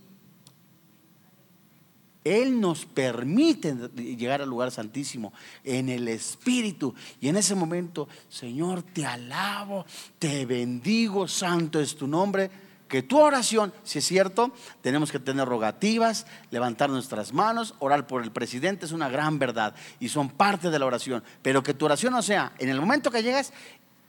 Él 2.25 2.61
nos 2.61 2.85
permite 2.85 3.75
llegar 3.97 4.43
al 4.43 4.49
lugar 4.49 4.71
santísimo 4.71 5.33
en 5.65 5.89
el 5.89 6.09
Espíritu. 6.09 6.95
Y 7.21 7.29
en 7.29 7.37
ese 7.37 7.55
momento, 7.55 8.09
Señor, 8.29 8.83
te 8.83 9.07
alabo, 9.07 9.87
te 10.19 10.47
bendigo, 10.47 11.27
santo 11.29 11.81
es 11.81 11.97
tu 11.97 12.07
nombre 12.07 12.64
que 12.95 13.03
tu 13.03 13.19
oración, 13.19 13.75
si 13.83 13.99
es 13.99 14.05
cierto, 14.05 14.53
tenemos 14.81 15.11
que 15.11 15.19
tener 15.19 15.49
rogativas, 15.49 16.29
levantar 16.53 16.91
nuestras 16.91 17.33
manos, 17.33 17.75
orar 17.81 18.07
por 18.07 18.23
el 18.23 18.31
presidente, 18.31 18.87
es 18.87 18.93
una 18.93 19.09
gran 19.09 19.41
verdad 19.41 19.75
y 19.99 20.11
son 20.11 20.29
parte 20.29 20.71
de 20.71 20.79
la 20.79 20.87
oración, 20.87 21.25
pero 21.43 21.61
que 21.61 21.75
tu 21.75 21.87
oración 21.87 22.13
no 22.13 22.23
sea 22.23 22.53
en 22.57 22.69
el 22.69 22.79
momento 22.79 23.11
que 23.11 23.25
llegas 23.25 23.53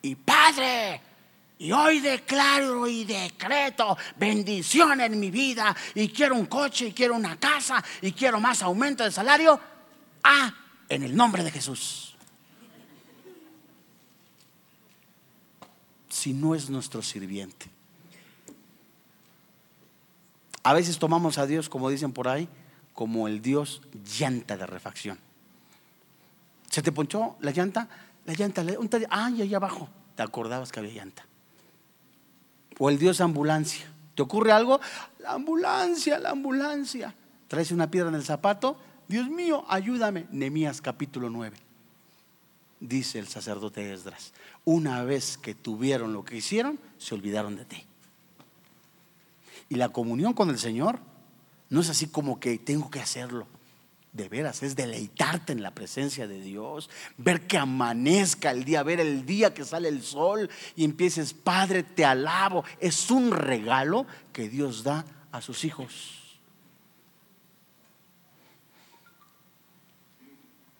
y 0.03 0.13
Padre, 0.13 1.01
y 1.57 1.71
hoy 1.71 1.99
declaro 1.99 2.85
y 2.85 3.05
decreto 3.05 3.97
bendición 4.17 5.01
en 5.01 5.19
mi 5.19 5.31
vida 5.31 5.75
y 5.95 6.09
quiero 6.09 6.35
un 6.35 6.45
coche 6.45 6.89
y 6.89 6.93
quiero 6.93 7.15
una 7.15 7.39
casa 7.39 7.83
y 8.03 8.11
quiero 8.11 8.39
más 8.39 8.61
aumento 8.61 9.03
de 9.03 9.11
salario, 9.11 9.59
ah, 10.23 10.53
en 10.89 11.01
el 11.01 11.15
nombre 11.15 11.43
de 11.43 11.49
Jesús. 11.49 12.15
Si 16.07 16.33
no 16.33 16.53
es 16.53 16.69
nuestro 16.69 17.01
sirviente. 17.01 17.73
A 20.65 20.73
veces 20.73 20.97
tomamos 20.97 21.37
a 21.37 21.45
Dios, 21.45 21.69
como 21.69 21.91
dicen 21.91 22.11
por 22.11 22.27
ahí, 22.27 22.49
como 22.95 23.27
el 23.27 23.39
Dios 23.39 23.83
llanta 24.19 24.57
de 24.57 24.65
refacción. 24.65 25.19
¿Se 26.71 26.81
te 26.81 26.91
ponchó 26.91 27.35
la 27.39 27.51
llanta? 27.51 27.87
La 28.25 28.33
llanta, 28.33 28.63
ay, 29.11 29.43
ahí 29.43 29.53
abajo. 29.53 29.87
Te 30.15 30.23
acordabas 30.23 30.71
que 30.71 30.79
había 30.79 31.03
llanta. 31.03 31.23
O 32.79 32.89
el 32.89 32.97
Dios 32.97 33.21
ambulancia. 33.21 33.85
¿Te 34.15 34.23
ocurre 34.23 34.51
algo? 34.51 34.81
La 35.19 35.33
ambulancia, 35.33 36.17
la 36.17 36.31
ambulancia. 36.31 37.13
Traes 37.47 37.69
una 37.69 37.91
piedra 37.91 38.09
en 38.09 38.15
el 38.15 38.23
zapato. 38.23 38.75
Dios 39.07 39.29
mío, 39.29 39.65
ayúdame. 39.69 40.25
Nemías 40.31 40.81
capítulo 40.81 41.29
9. 41.29 41.55
Dice 42.79 43.19
el 43.19 43.27
sacerdote 43.27 43.93
Esdras. 43.93 44.33
Una 44.63 45.03
vez 45.03 45.37
que 45.37 45.53
tuvieron 45.53 46.11
lo 46.11 46.25
que 46.25 46.37
hicieron, 46.37 46.79
se 46.97 47.13
olvidaron 47.13 47.55
de 47.55 47.65
ti. 47.65 47.85
Y 49.69 49.75
la 49.75 49.89
comunión 49.89 50.33
con 50.33 50.49
el 50.49 50.59
Señor 50.59 50.99
no 51.69 51.81
es 51.81 51.89
así 51.89 52.07
como 52.07 52.39
que 52.39 52.57
tengo 52.57 52.89
que 52.89 52.99
hacerlo. 52.99 53.47
De 54.13 54.29
veras, 54.29 54.63
es 54.63 54.77
deleitarte 54.77 55.51
en 55.51 55.61
la 55.61 55.71
presencia 55.71 56.25
de 56.25 56.39
Dios, 56.39 56.89
ver 57.17 57.47
que 57.47 57.57
amanezca 57.57 58.51
el 58.51 58.63
día, 58.63 58.81
ver 58.81 59.01
el 59.01 59.25
día 59.25 59.53
que 59.53 59.65
sale 59.65 59.89
el 59.89 60.01
sol 60.03 60.49
y 60.77 60.85
empieces, 60.85 61.33
Padre, 61.33 61.83
te 61.83 62.05
alabo. 62.05 62.63
Es 62.79 63.11
un 63.11 63.31
regalo 63.31 64.05
que 64.31 64.47
Dios 64.47 64.83
da 64.83 65.03
a 65.33 65.41
sus 65.41 65.65
hijos. 65.65 66.21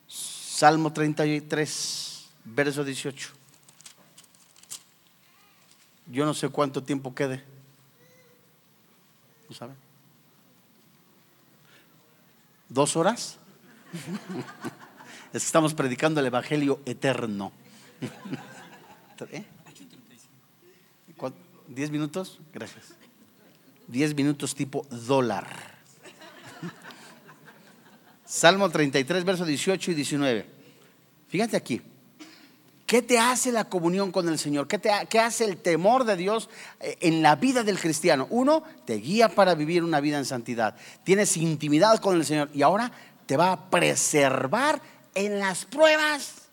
Salmo 0.07 0.93
33, 0.93 2.29
verso 2.45 2.85
18. 2.85 3.29
Yo 6.07 6.25
no 6.25 6.33
sé 6.33 6.47
cuánto 6.47 6.81
tiempo 6.81 7.13
quede. 7.13 7.54
¿No 9.55 9.59
saben? 9.59 9.77
¿Dos 12.67 12.97
horas? 12.97 13.37
Estamos 15.33 15.73
predicando 15.73 16.19
el 16.19 16.25
Evangelio 16.25 16.81
eterno. 16.85 17.53
¿Eh? 19.31 19.45
¿Diez 21.69 21.89
minutos? 21.89 22.41
Gracias. 22.53 22.95
Diez 23.87 24.13
minutos 24.13 24.53
tipo 24.55 24.85
dólar. 24.89 25.47
Salmo 28.25 28.69
33, 28.69 29.23
versos 29.23 29.47
18 29.47 29.91
y 29.91 29.93
19. 29.93 30.45
Fíjate 31.29 31.55
aquí. 31.55 31.81
¿Qué 32.85 33.01
te 33.01 33.17
hace 33.17 33.51
la 33.51 33.65
comunión 33.65 34.11
con 34.11 34.29
el 34.29 34.37
Señor? 34.37 34.67
¿Qué, 34.67 34.77
te, 34.77 34.91
¿Qué, 35.09 35.19
hace 35.19 35.45
el 35.45 35.57
temor 35.57 36.03
de 36.03 36.15
Dios 36.15 36.49
eh, 36.79 36.97
en 37.01 37.23
la 37.23 37.35
vida 37.35 37.63
del 37.63 37.79
cristiano? 37.79 38.27
Uno, 38.29 38.63
te 38.85 38.95
guía 38.95 39.29
para 39.29 39.55
vivir 39.55 39.83
una 39.83 39.99
vida 39.99 40.19
en 40.19 40.25
santidad. 40.25 40.75
Tienes 41.03 41.35
intimidad 41.37 41.99
con 41.99 42.15
el 42.15 42.25
Señor 42.25 42.49
y 42.53 42.61
ahora 42.61 42.91
te 43.25 43.37
va 43.37 43.51
a 43.51 43.69
preservar 43.71 44.81
en 45.15 45.39
las 45.39 45.65
pruebas. 45.65 46.43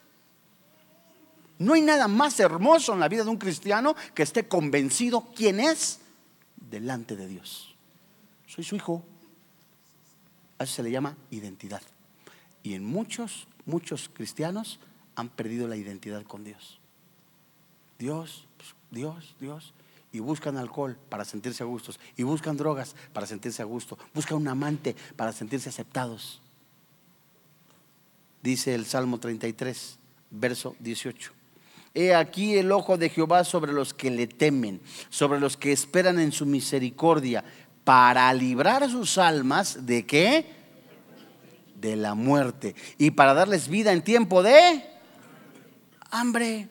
No 1.59 1.75
hay 1.75 1.83
nada 1.83 2.09
más 2.09 2.41
hermoso 2.41 2.95
en 2.95 3.01
la 3.01 3.09
vida 3.09 3.25
de 3.25 3.31
un 3.31 3.37
cristiano 3.37 3.95
que 4.15 4.23
esté 4.23 4.49
convencido 4.49 5.29
quién 5.37 5.61
es 5.61 6.01
delante 6.57 7.15
de 7.15 7.29
Dios. 7.29 7.75
Soy 8.47 8.65
su 8.65 8.75
hijo. 8.75 9.05
A 10.59 10.65
eso 10.65 10.77
se 10.77 10.83
le 10.83 10.91
llama 10.91 11.17
identidad. 11.31 11.83
Y 12.63 12.75
en 12.75 12.85
muchos, 12.85 13.47
muchos 13.67 14.09
cristianos 14.13 14.81
han 15.15 15.29
perdido 15.29 15.69
la 15.69 15.77
identidad 15.77 16.23
con 16.25 16.45
Dios. 16.45 16.81
Dios, 17.99 18.47
pues, 18.57 18.75
Dios, 18.91 19.37
Dios. 19.41 19.75
Y 20.15 20.19
buscan 20.19 20.59
alcohol 20.59 20.99
para 21.09 21.25
sentirse 21.25 21.63
a 21.63 21.67
gustos. 21.67 21.99
Y 22.17 22.23
buscan 22.23 22.57
drogas 22.57 22.95
para 23.13 23.27
sentirse 23.27 23.63
a 23.63 23.65
gusto. 23.65 23.99
Buscan 24.13 24.39
un 24.39 24.49
amante 24.49 24.95
para 25.17 25.33
sentirse 25.33 25.69
aceptados. 25.69 26.41
Dice 28.43 28.75
el 28.75 28.85
Salmo 28.87 29.19
33, 29.19 29.99
verso 30.31 30.77
18. 30.81 31.33
He 31.95 32.15
aquí 32.15 32.57
el 32.57 32.73
ojo 32.73 32.99
de 32.99 33.09
Jehová 33.09 33.45
sobre 33.45 33.73
los 33.73 33.95
que 33.95 34.11
le 34.11 34.27
temen, 34.27 34.81
sobre 35.09 35.39
los 35.39 35.57
que 35.57 35.73
esperan 35.73 36.19
en 36.19 36.33
su 36.33 36.45
misericordia, 36.45 37.45
para 37.85 38.33
librar 38.35 38.89
sus 38.91 39.19
almas 39.19 39.87
de 39.87 40.07
qué? 40.07 40.47
De 41.81 41.97
la 41.97 42.15
muerte. 42.15 42.75
Y 42.99 43.13
para 43.13 43.35
darles 43.35 43.69
vida 43.69 43.93
en 43.93 44.03
tiempo 44.03 44.43
de 44.43 44.92
hambre. 46.13 46.69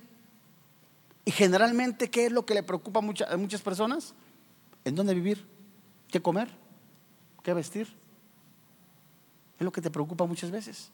Y 1.25 1.31
generalmente, 1.31 2.09
¿qué 2.09 2.27
es 2.27 2.31
lo 2.31 2.45
que 2.45 2.53
le 2.53 2.63
preocupa 2.63 2.99
a 2.99 3.37
muchas 3.37 3.61
personas? 3.61 4.13
¿En 4.85 4.95
dónde 4.95 5.13
vivir? 5.13 5.45
¿Qué 6.07 6.21
comer? 6.21 6.49
¿Qué 7.43 7.53
vestir? 7.53 7.93
Es 9.59 9.65
lo 9.65 9.71
que 9.71 9.81
te 9.81 9.91
preocupa 9.91 10.25
muchas 10.25 10.49
veces. 10.49 10.91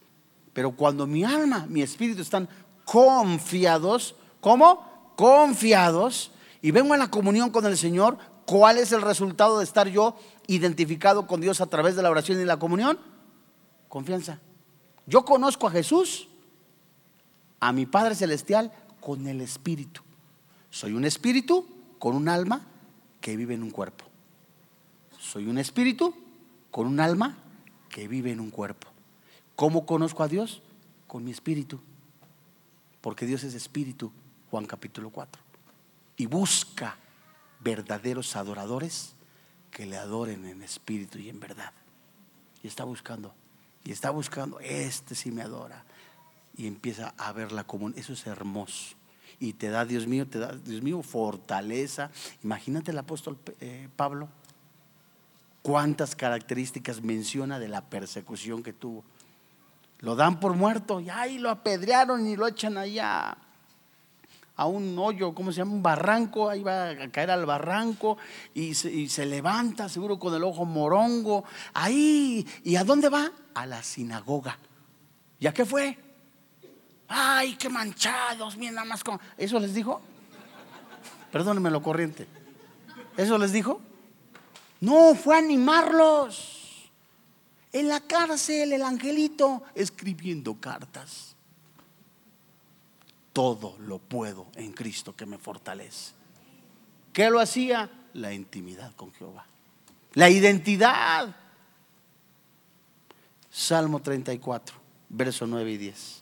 Pero 0.54 0.72
cuando 0.72 1.06
mi 1.06 1.24
alma, 1.24 1.68
mi 1.70 1.82
espíritu 1.82 2.22
están 2.22 2.50
confiados, 2.84 4.16
¿cómo? 4.42 5.14
Confiados, 5.16 6.32
y 6.62 6.72
vengo 6.72 6.94
a 6.94 6.98
la 6.98 7.12
comunión 7.12 7.52
con 7.52 7.66
el 7.66 7.78
Señor, 7.78 8.18
¿cuál 8.46 8.78
es 8.78 8.92
el 8.92 9.02
resultado 9.02 9.60
de 9.60 9.64
estar 9.64 9.88
yo 9.88 10.18
identificado 10.48 11.28
con 11.28 11.42
Dios 11.42 11.62
a 11.62 11.68
través 11.68 11.96
de 11.96 12.02
la 12.02 12.10
oración 12.10 12.42
y 12.42 12.46
la 12.46 12.58
comunión? 12.58 13.00
Confianza. 13.88 14.40
Yo 15.06 15.24
conozco 15.24 15.68
a 15.68 15.72
Jesús 15.72 16.28
a 17.60 17.72
mi 17.72 17.86
Padre 17.86 18.16
Celestial 18.16 18.72
con 19.00 19.28
el 19.28 19.42
Espíritu. 19.42 20.02
Soy 20.70 20.94
un 20.94 21.06
espíritu 21.06 21.66
con 22.00 22.16
un 22.16 22.30
alma 22.30 22.68
que 23.22 23.36
vive 23.36 23.56
en 23.56 23.64
un 23.64 23.72
cuerpo. 23.72 24.06
Soy 25.20 25.48
un 25.48 25.58
espíritu 25.58 26.14
con 26.72 26.88
un 26.88 27.00
alma 27.00 27.38
que 27.90 28.08
vive 28.08 28.32
en 28.32 28.40
un 28.40 28.52
cuerpo. 28.52 28.88
¿Cómo 29.56 29.86
conozco 29.86 30.24
a 30.24 30.28
Dios? 30.28 30.62
Con 31.08 31.24
mi 31.24 31.32
espíritu. 31.32 31.80
Porque 33.02 33.26
Dios 33.26 33.44
es 33.44 33.54
espíritu, 33.54 34.12
Juan 34.52 34.66
capítulo 34.66 35.10
4. 35.10 35.42
Y 36.18 36.26
busca 36.26 36.98
verdaderos 37.60 38.36
adoradores 38.36 39.16
que 39.72 39.86
le 39.86 39.98
adoren 39.98 40.46
en 40.46 40.62
espíritu 40.62 41.18
y 41.18 41.30
en 41.30 41.40
verdad. 41.40 41.72
Y 42.64 42.68
está 42.68 42.84
buscando, 42.84 43.34
y 43.84 43.92
está 43.92 44.10
buscando, 44.10 44.60
este 44.60 45.16
sí 45.16 45.32
me 45.32 45.42
adora, 45.42 45.86
y 46.58 46.68
empieza 46.68 47.14
a 47.18 47.32
ver 47.32 47.52
la 47.52 47.64
común. 47.64 47.94
Eso 47.96 48.14
es 48.14 48.26
hermoso. 48.26 48.96
Y 49.40 49.54
te 49.54 49.70
da, 49.70 49.86
Dios 49.86 50.08
mío, 50.08 50.28
te 50.28 50.40
da, 50.40 50.52
Dios 50.54 50.82
mío, 50.82 51.02
fortaleza. 51.04 52.10
Imagínate 52.44 52.92
el 52.92 52.98
apóstol 52.98 53.38
eh, 53.62 53.88
Pablo. 53.96 54.28
Cuántas 55.62 56.16
características 56.16 57.04
menciona 57.04 57.60
de 57.60 57.68
la 57.68 57.82
persecución 57.82 58.64
que 58.64 58.74
tuvo. 58.74 59.04
Lo 60.00 60.16
dan 60.16 60.40
por 60.40 60.56
muerto 60.56 61.00
y 61.00 61.10
ahí 61.10 61.38
lo 61.38 61.50
apedrearon 61.50 62.28
y 62.28 62.36
lo 62.36 62.48
echan 62.48 62.78
allá 62.78 63.38
a 64.56 64.66
un 64.66 64.98
hoyo, 64.98 65.36
¿cómo 65.36 65.52
se 65.52 65.60
llama? 65.60 65.74
Un 65.74 65.84
barranco, 65.84 66.50
ahí 66.50 66.64
va 66.64 66.90
a 66.90 67.12
caer 67.12 67.30
al 67.30 67.46
barranco 67.46 68.18
y 68.56 68.74
se, 68.74 68.92
y 68.92 69.08
se, 69.08 69.26
levanta 69.28 69.88
seguro 69.88 70.18
con 70.18 70.34
el 70.34 70.44
ojo 70.44 70.66
morongo, 70.66 71.44
ahí, 71.76 72.46
¿y 72.64 72.76
a 72.76 72.84
dónde 72.84 73.10
va? 73.10 73.32
A 73.54 73.68
la 73.68 73.84
sinagoga. 73.84 74.58
¿Ya 75.40 75.54
qué 75.54 75.64
fue? 75.64 76.07
Ay, 77.08 77.56
qué 77.56 77.70
manchados, 77.70 78.58
miren 78.58 78.76
nada 78.76 78.88
más 78.88 79.04
con... 79.04 79.20
¿Eso 79.38 79.60
les 79.60 79.74
dijo? 79.74 80.02
Perdónenme 81.32 81.70
lo 81.70 81.82
corriente. 81.82 82.28
¿Eso 83.16 83.38
les 83.38 83.52
dijo? 83.52 83.82
No, 84.82 85.16
fue 85.16 85.38
animarlos. 85.38 86.90
En 87.72 87.90
la 87.90 88.00
cárcel, 88.00 88.74
el 88.74 88.82
angelito 88.82 89.64
escribiendo 89.76 90.56
cartas. 90.56 91.36
Todo 93.34 93.76
lo 93.80 94.00
puedo 94.00 94.48
en 94.56 94.72
Cristo 94.72 95.16
que 95.16 95.26
me 95.26 95.38
fortalece. 95.38 96.14
¿Qué 97.14 97.30
lo 97.30 97.40
hacía? 97.40 97.90
La 98.14 98.34
intimidad 98.34 98.96
con 98.96 99.14
Jehová. 99.14 99.46
La 100.14 100.30
identidad. 100.30 101.36
Salmo 103.52 104.02
34, 104.02 104.76
verso 105.10 105.46
9 105.48 105.72
y 105.72 105.78
10. 105.78 106.22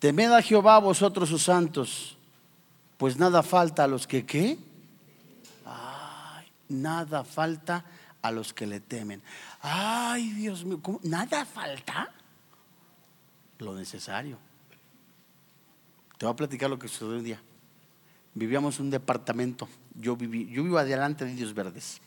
Temed 0.00 0.32
a 0.32 0.40
Jehová 0.40 0.78
vosotros 0.78 1.28
sus 1.28 1.42
santos, 1.42 2.16
pues 2.96 3.18
nada 3.18 3.42
falta 3.42 3.84
a 3.84 3.86
los 3.86 4.06
que 4.06 4.24
qué. 4.24 4.58
Ay, 5.66 6.50
nada 6.70 7.22
falta 7.22 7.84
a 8.22 8.30
los 8.30 8.54
que 8.54 8.66
le 8.66 8.80
temen. 8.80 9.22
Ay, 9.60 10.30
Dios 10.30 10.64
mío, 10.64 10.80
¿nada 11.02 11.44
falta? 11.44 12.10
Lo 13.58 13.74
necesario. 13.74 14.38
Te 16.16 16.24
voy 16.24 16.32
a 16.32 16.36
platicar 16.36 16.70
lo 16.70 16.78
que 16.78 16.88
sucedió 16.88 17.18
un 17.18 17.24
día. 17.24 17.42
Vivíamos 18.34 18.78
en 18.78 18.86
un 18.86 18.90
departamento. 18.90 19.68
Yo, 19.94 20.16
viví, 20.16 20.46
yo 20.46 20.62
vivo 20.62 20.78
adelante 20.78 21.26
de 21.26 21.32
Indios 21.32 21.52
Verdes. 21.52 22.00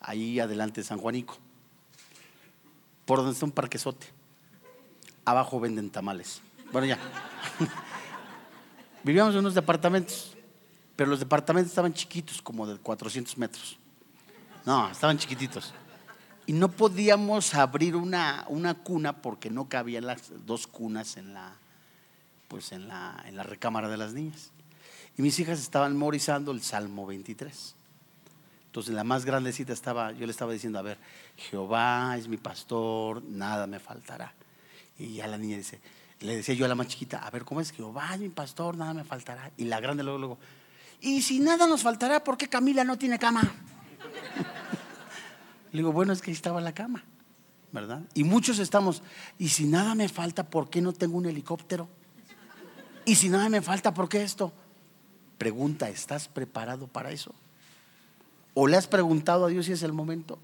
Ahí 0.00 0.40
adelante 0.40 0.80
de 0.80 0.86
San 0.86 0.98
Juanico. 0.98 1.36
Por 3.04 3.18
donde 3.18 3.34
está 3.34 3.44
un 3.44 3.52
parquesote. 3.52 4.06
Abajo 5.26 5.60
venden 5.60 5.90
tamales. 5.90 6.40
Bueno, 6.72 6.86
ya. 6.86 6.98
Vivíamos 9.02 9.34
en 9.34 9.40
unos 9.40 9.54
departamentos, 9.54 10.36
pero 10.94 11.10
los 11.10 11.18
departamentos 11.18 11.70
estaban 11.70 11.92
chiquitos, 11.92 12.40
como 12.40 12.66
de 12.66 12.78
400 12.78 13.36
metros. 13.38 13.78
No, 14.64 14.88
estaban 14.90 15.18
chiquititos. 15.18 15.72
Y 16.46 16.52
no 16.52 16.70
podíamos 16.70 17.54
abrir 17.54 17.96
una, 17.96 18.44
una 18.48 18.74
cuna 18.74 19.20
porque 19.20 19.50
no 19.50 19.68
cabían 19.68 20.06
las 20.06 20.32
dos 20.46 20.66
cunas 20.66 21.16
en 21.16 21.34
la, 21.34 21.54
pues 22.48 22.72
en 22.72 22.88
la, 22.88 23.22
en 23.26 23.36
la 23.36 23.42
recámara 23.42 23.88
de 23.88 23.96
las 23.96 24.12
niñas. 24.12 24.50
Y 25.16 25.22
mis 25.22 25.38
hijas 25.38 25.60
estaban 25.60 25.92
memorizando 25.92 26.52
el 26.52 26.62
Salmo 26.62 27.06
23. 27.06 27.74
Entonces 28.66 28.94
la 28.94 29.02
más 29.02 29.24
grandecita 29.24 29.72
estaba, 29.72 30.12
yo 30.12 30.26
le 30.26 30.32
estaba 30.32 30.52
diciendo, 30.52 30.78
a 30.78 30.82
ver, 30.82 30.98
Jehová 31.36 32.14
es 32.16 32.28
mi 32.28 32.36
pastor, 32.36 33.22
nada 33.24 33.66
me 33.66 33.80
faltará. 33.80 34.32
Y 34.98 35.14
ya 35.14 35.26
la 35.26 35.38
niña 35.38 35.56
dice, 35.56 35.80
le 36.20 36.36
decía 36.36 36.54
yo 36.54 36.64
a 36.64 36.68
la 36.68 36.74
más 36.74 36.88
chiquita, 36.88 37.18
a 37.18 37.30
ver, 37.30 37.44
¿cómo 37.44 37.60
es 37.60 37.72
que 37.72 37.82
va 37.82 38.16
mi 38.16 38.28
pastor, 38.28 38.76
nada 38.76 38.92
me 38.92 39.04
faltará? 39.04 39.50
Y 39.56 39.64
la 39.64 39.80
grande 39.80 40.02
luego, 40.02 40.18
luego, 40.18 40.38
y 41.00 41.22
si 41.22 41.40
nada 41.40 41.66
nos 41.66 41.82
faltará, 41.82 42.22
¿por 42.22 42.36
qué 42.36 42.48
Camila 42.48 42.84
no 42.84 42.98
tiene 42.98 43.18
cama? 43.18 43.42
Le 45.72 45.78
digo, 45.78 45.92
bueno, 45.92 46.12
es 46.12 46.20
que 46.20 46.30
ahí 46.30 46.34
estaba 46.34 46.60
la 46.60 46.74
cama, 46.74 47.04
¿verdad? 47.72 48.02
Y 48.14 48.24
muchos 48.24 48.58
estamos, 48.58 49.02
y 49.38 49.48
si 49.48 49.64
nada 49.64 49.94
me 49.94 50.08
falta, 50.08 50.44
¿por 50.44 50.68
qué 50.68 50.82
no 50.82 50.92
tengo 50.92 51.16
un 51.16 51.26
helicóptero? 51.26 51.88
Y 53.06 53.14
si 53.14 53.30
nada 53.30 53.48
me 53.48 53.62
falta, 53.62 53.94
¿por 53.94 54.08
qué 54.08 54.22
esto? 54.22 54.52
Pregunta, 55.38 55.88
¿estás 55.88 56.28
preparado 56.28 56.86
para 56.86 57.12
eso? 57.12 57.34
¿O 58.52 58.66
le 58.66 58.76
has 58.76 58.86
preguntado 58.86 59.46
a 59.46 59.48
Dios 59.48 59.66
si 59.66 59.72
es 59.72 59.82
el 59.82 59.94
momento? 59.94 60.38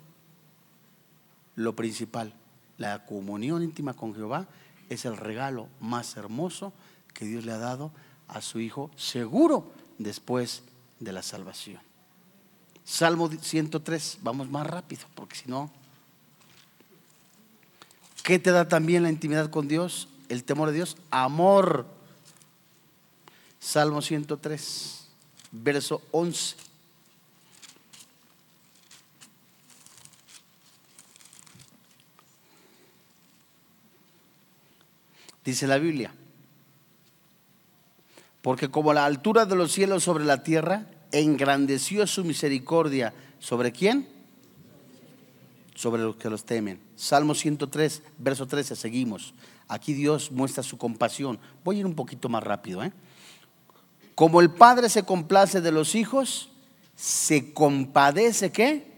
Lo 1.54 1.76
principal, 1.76 2.32
la 2.78 3.04
comunión 3.04 3.62
íntima 3.62 3.92
con 3.92 4.14
Jehová 4.14 4.46
es 4.88 5.04
el 5.04 5.16
regalo 5.16 5.68
más 5.80 6.16
hermoso 6.16 6.72
que 7.14 7.24
Dios 7.24 7.44
le 7.44 7.52
ha 7.52 7.58
dado 7.58 7.92
a 8.28 8.40
su 8.40 8.60
Hijo, 8.60 8.90
seguro 8.96 9.72
después 9.98 10.62
de 11.00 11.12
la 11.12 11.22
salvación. 11.22 11.80
Salmo 12.84 13.28
103, 13.28 14.18
vamos 14.22 14.48
más 14.48 14.66
rápido, 14.66 15.02
porque 15.14 15.36
si 15.36 15.50
no... 15.50 15.70
¿Qué 18.22 18.38
te 18.38 18.50
da 18.50 18.68
también 18.68 19.04
la 19.04 19.10
intimidad 19.10 19.50
con 19.50 19.68
Dios? 19.68 20.08
El 20.28 20.42
temor 20.42 20.70
de 20.70 20.76
Dios, 20.76 20.96
amor. 21.10 21.86
Salmo 23.60 24.02
103, 24.02 25.08
verso 25.52 26.02
11. 26.10 26.65
Dice 35.46 35.68
la 35.68 35.78
Biblia, 35.78 36.12
porque 38.42 38.68
como 38.68 38.92
la 38.92 39.06
altura 39.06 39.46
de 39.46 39.54
los 39.54 39.70
cielos 39.70 40.02
sobre 40.02 40.24
la 40.24 40.42
tierra, 40.42 40.86
engrandeció 41.12 42.04
su 42.08 42.24
misericordia. 42.24 43.14
¿Sobre 43.38 43.70
quién? 43.70 44.08
Sobre 45.76 46.02
los 46.02 46.16
que 46.16 46.28
los 46.30 46.44
temen. 46.44 46.80
Salmo 46.96 47.32
103, 47.32 48.02
verso 48.18 48.46
13, 48.48 48.74
seguimos. 48.74 49.34
Aquí 49.68 49.94
Dios 49.94 50.32
muestra 50.32 50.64
su 50.64 50.78
compasión. 50.78 51.38
Voy 51.62 51.76
a 51.76 51.78
ir 51.80 51.86
un 51.86 51.94
poquito 51.94 52.28
más 52.28 52.42
rápido. 52.42 52.82
¿eh? 52.82 52.92
Como 54.16 54.40
el 54.40 54.50
Padre 54.50 54.88
se 54.88 55.04
complace 55.04 55.60
de 55.60 55.70
los 55.70 55.94
hijos, 55.94 56.50
se 56.96 57.52
compadece 57.52 58.50
qué? 58.50 58.90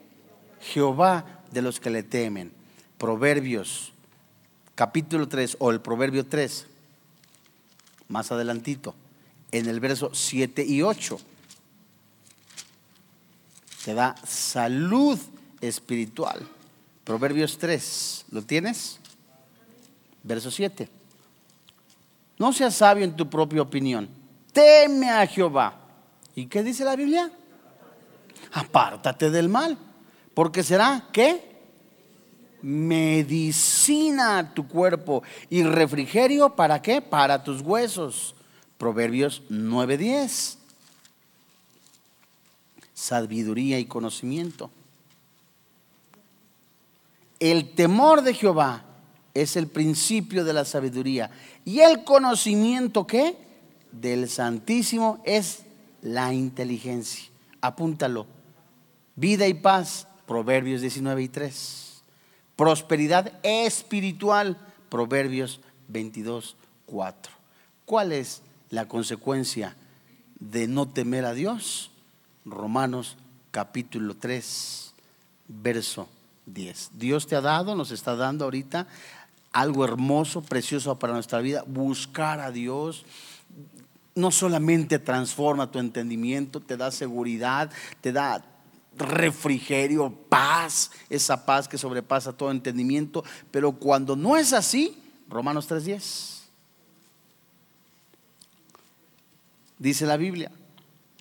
Jehová 0.60 1.42
de 1.50 1.60
los 1.60 1.78
que 1.78 1.90
le 1.90 2.02
temen. 2.02 2.52
Proverbios 2.96 3.92
capítulo 4.78 5.26
3 5.26 5.56
o 5.58 5.72
el 5.72 5.80
proverbio 5.80 6.24
3, 6.24 6.64
más 8.06 8.30
adelantito, 8.30 8.94
en 9.50 9.66
el 9.66 9.80
verso 9.80 10.10
7 10.14 10.64
y 10.64 10.82
8. 10.82 11.18
Te 13.84 13.92
da 13.94 14.14
salud 14.24 15.18
espiritual. 15.60 16.48
Proverbios 17.02 17.58
3, 17.58 18.26
¿lo 18.30 18.42
tienes? 18.42 19.00
Verso 20.22 20.48
7. 20.48 20.88
No 22.38 22.52
seas 22.52 22.76
sabio 22.76 23.02
en 23.02 23.16
tu 23.16 23.28
propia 23.28 23.62
opinión. 23.62 24.08
Teme 24.52 25.10
a 25.10 25.26
Jehová. 25.26 25.74
¿Y 26.36 26.46
qué 26.46 26.62
dice 26.62 26.84
la 26.84 26.94
Biblia? 26.94 27.32
Apártate 28.52 29.28
del 29.28 29.48
mal. 29.48 29.76
Porque 30.34 30.62
será, 30.62 31.08
¿qué? 31.12 31.57
Medicina 32.62 34.38
a 34.38 34.54
tu 34.54 34.66
cuerpo 34.66 35.22
y 35.50 35.62
refrigerio 35.62 36.54
para 36.54 36.82
qué? 36.82 37.00
Para 37.00 37.42
tus 37.44 37.62
huesos. 37.62 38.34
Proverbios 38.76 39.42
9:10. 39.48 40.58
Sabiduría 42.94 43.78
y 43.78 43.86
conocimiento. 43.86 44.70
El 47.40 47.74
temor 47.74 48.22
de 48.22 48.34
Jehová 48.34 48.84
es 49.34 49.56
el 49.56 49.68
principio 49.68 50.44
de 50.44 50.52
la 50.52 50.64
sabiduría. 50.64 51.30
¿Y 51.64 51.80
el 51.80 52.02
conocimiento 52.02 53.06
qué? 53.06 53.36
Del 53.92 54.28
Santísimo 54.28 55.22
es 55.24 55.62
la 56.02 56.32
inteligencia. 56.34 57.28
Apúntalo. 57.60 58.26
Vida 59.14 59.46
y 59.46 59.54
paz. 59.54 60.06
Proverbios 60.26 60.82
19 60.82 61.22
y 61.22 61.28
3 61.28 61.87
prosperidad 62.58 63.32
espiritual. 63.44 64.58
Proverbios 64.90 65.60
22, 65.86 66.56
4. 66.86 67.32
¿Cuál 67.86 68.12
es 68.12 68.42
la 68.68 68.88
consecuencia 68.88 69.76
de 70.40 70.66
no 70.66 70.88
temer 70.88 71.24
a 71.24 71.34
Dios? 71.34 71.92
Romanos 72.44 73.16
capítulo 73.52 74.16
3, 74.16 74.92
verso 75.46 76.08
10. 76.46 76.90
Dios 76.94 77.28
te 77.28 77.36
ha 77.36 77.40
dado, 77.40 77.76
nos 77.76 77.92
está 77.92 78.16
dando 78.16 78.44
ahorita 78.44 78.88
algo 79.52 79.84
hermoso, 79.84 80.42
precioso 80.42 80.98
para 80.98 81.12
nuestra 81.12 81.38
vida, 81.38 81.62
buscar 81.64 82.40
a 82.40 82.50
Dios. 82.50 83.04
No 84.16 84.32
solamente 84.32 84.98
transforma 84.98 85.70
tu 85.70 85.78
entendimiento, 85.78 86.58
te 86.58 86.76
da 86.76 86.90
seguridad, 86.90 87.70
te 88.00 88.10
da 88.10 88.44
refrigerio, 88.98 90.10
paz, 90.28 90.90
esa 91.08 91.44
paz 91.44 91.68
que 91.68 91.78
sobrepasa 91.78 92.32
todo 92.32 92.50
entendimiento. 92.50 93.24
Pero 93.50 93.72
cuando 93.72 94.16
no 94.16 94.36
es 94.36 94.52
así, 94.52 94.98
Romanos 95.28 95.68
3:10, 95.68 96.42
dice 99.78 100.06
la 100.06 100.16
Biblia, 100.16 100.50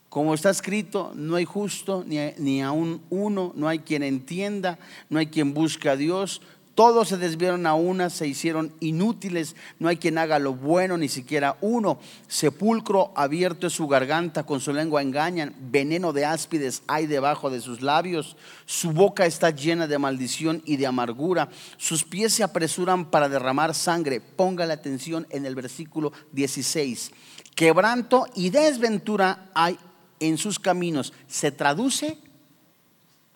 como 0.09 0.34
está 0.34 0.49
escrito, 0.49 1.11
no 1.15 1.36
hay 1.36 1.45
justo 1.45 2.03
ni, 2.07 2.17
ni 2.38 2.61
aún 2.61 3.01
uno, 3.09 3.51
no 3.55 3.67
hay 3.67 3.80
quien 3.80 4.03
entienda, 4.03 4.80
no 5.09 5.19
hay 5.19 5.28
quien 5.28 5.53
busque 5.53 5.89
a 5.89 5.95
Dios. 5.95 6.41
Todos 6.78 7.07
se 7.07 7.17
desviaron 7.17 7.65
a 7.65 7.73
una, 7.73 8.11
se 8.11 8.28
hicieron 8.28 8.71
inútiles, 8.82 9.55
no 9.80 9.88
hay 9.88 9.97
quien 9.97 10.19
haga 10.19 10.38
lo 10.38 10.53
bueno, 10.53 10.95
ni 10.95 11.09
siquiera 11.09 11.57
uno. 11.59 11.97
Sepulcro 12.28 13.11
abierto 13.15 13.65
es 13.65 13.73
su 13.73 13.88
garganta, 13.88 14.43
con 14.43 14.59
su 14.59 14.71
lengua 14.71 15.01
engañan, 15.01 15.55
veneno 15.59 16.13
de 16.13 16.25
áspides 16.25 16.84
hay 16.86 17.07
debajo 17.07 17.49
de 17.49 17.61
sus 17.61 17.82
labios, 17.82 18.38
su 18.67 18.91
boca 18.91 19.25
está 19.25 19.49
llena 19.49 19.88
de 19.88 19.97
maldición 19.97 20.61
y 20.65 20.78
de 20.78 20.86
amargura, 20.86 21.49
sus 21.78 22.03
pies 22.03 22.36
se 22.36 22.43
apresuran 22.43 23.09
para 23.09 23.28
derramar 23.28 23.73
sangre. 23.73 24.21
Ponga 24.21 24.67
la 24.67 24.75
atención 24.75 25.25
en 25.32 25.47
el 25.47 25.55
versículo 25.55 26.13
16. 26.34 27.11
Quebranto 27.55 28.28
y 28.36 28.51
desventura 28.51 29.49
hay 29.55 29.80
en 30.19 30.38
sus 30.38 30.59
caminos. 30.59 31.11
Se 31.28 31.51
traduce 31.51 32.19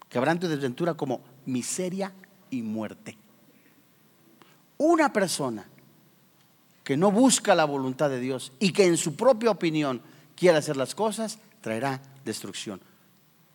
quebranto 0.09 0.45
y 0.45 0.49
desventura 0.49 0.93
como 0.93 1.21
miseria 1.47 2.13
y 2.51 2.61
muerte. 2.61 3.17
Una 4.83 5.13
persona 5.13 5.63
que 6.83 6.97
no 6.97 7.11
busca 7.11 7.53
la 7.53 7.65
voluntad 7.65 8.09
de 8.09 8.19
Dios 8.19 8.51
y 8.57 8.73
que 8.73 8.87
en 8.87 8.97
su 8.97 9.15
propia 9.15 9.51
opinión 9.51 10.01
quiere 10.35 10.57
hacer 10.57 10.75
las 10.75 10.95
cosas, 10.95 11.37
traerá 11.61 12.01
destrucción. 12.25 12.81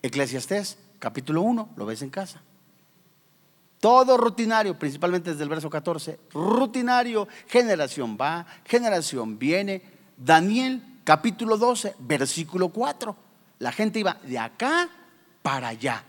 Eclesiastés, 0.02 0.78
capítulo 1.00 1.42
1, 1.42 1.70
lo 1.74 1.84
ves 1.84 2.02
en 2.02 2.10
casa. 2.10 2.42
Todo 3.80 4.16
rutinario, 4.16 4.78
principalmente 4.78 5.32
desde 5.32 5.42
el 5.42 5.48
verso 5.48 5.68
14, 5.68 6.20
rutinario, 6.32 7.26
generación 7.48 8.16
va, 8.16 8.46
generación 8.64 9.36
viene. 9.36 9.82
Daniel, 10.16 10.80
capítulo 11.02 11.56
12, 11.56 11.96
versículo 11.98 12.68
4. 12.68 13.16
La 13.58 13.72
gente 13.72 13.98
iba 13.98 14.14
de 14.22 14.38
acá 14.38 14.88
para 15.42 15.66
allá 15.66 16.04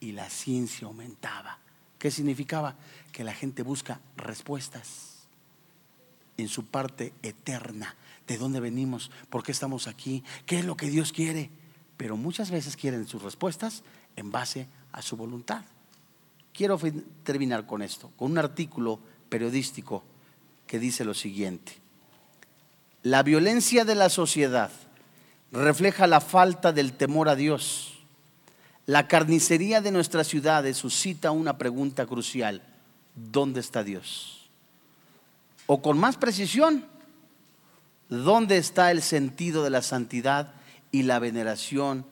y 0.00 0.12
la 0.12 0.30
ciencia 0.30 0.86
aumentaba. 0.86 1.58
¿Qué 1.98 2.10
significaba? 2.10 2.74
Que 3.14 3.24
la 3.24 3.32
gente 3.32 3.62
busca 3.62 4.00
respuestas 4.16 5.28
en 6.36 6.48
su 6.48 6.66
parte 6.66 7.14
eterna. 7.22 7.94
¿De 8.26 8.36
dónde 8.36 8.58
venimos? 8.58 9.10
¿Por 9.30 9.44
qué 9.44 9.52
estamos 9.52 9.86
aquí? 9.86 10.24
¿Qué 10.46 10.58
es 10.58 10.64
lo 10.64 10.76
que 10.76 10.90
Dios 10.90 11.12
quiere? 11.12 11.48
Pero 11.96 12.16
muchas 12.16 12.50
veces 12.50 12.76
quieren 12.76 13.06
sus 13.06 13.22
respuestas 13.22 13.84
en 14.16 14.32
base 14.32 14.66
a 14.90 15.00
su 15.00 15.16
voluntad. 15.16 15.62
Quiero 16.52 16.78
terminar 17.22 17.66
con 17.66 17.82
esto, 17.82 18.10
con 18.16 18.32
un 18.32 18.38
artículo 18.38 18.98
periodístico 19.28 20.02
que 20.66 20.80
dice 20.80 21.04
lo 21.04 21.14
siguiente. 21.14 21.72
La 23.02 23.22
violencia 23.22 23.84
de 23.84 23.94
la 23.94 24.08
sociedad 24.08 24.72
refleja 25.52 26.06
la 26.06 26.20
falta 26.20 26.72
del 26.72 26.94
temor 26.94 27.28
a 27.28 27.36
Dios 27.36 27.94
la 28.86 29.08
carnicería 29.08 29.80
de 29.80 29.90
nuestras 29.90 30.28
ciudades 30.28 30.76
suscita 30.76 31.30
una 31.30 31.56
pregunta 31.56 32.04
crucial. 32.04 32.62
¿Dónde 33.14 33.60
está 33.60 33.84
Dios? 33.84 34.48
O 35.66 35.80
con 35.80 35.98
más 35.98 36.16
precisión, 36.16 36.84
¿dónde 38.08 38.58
está 38.58 38.90
el 38.90 39.02
sentido 39.02 39.62
de 39.62 39.70
la 39.70 39.82
santidad 39.82 40.52
y 40.90 41.04
la 41.04 41.18
veneración 41.18 42.06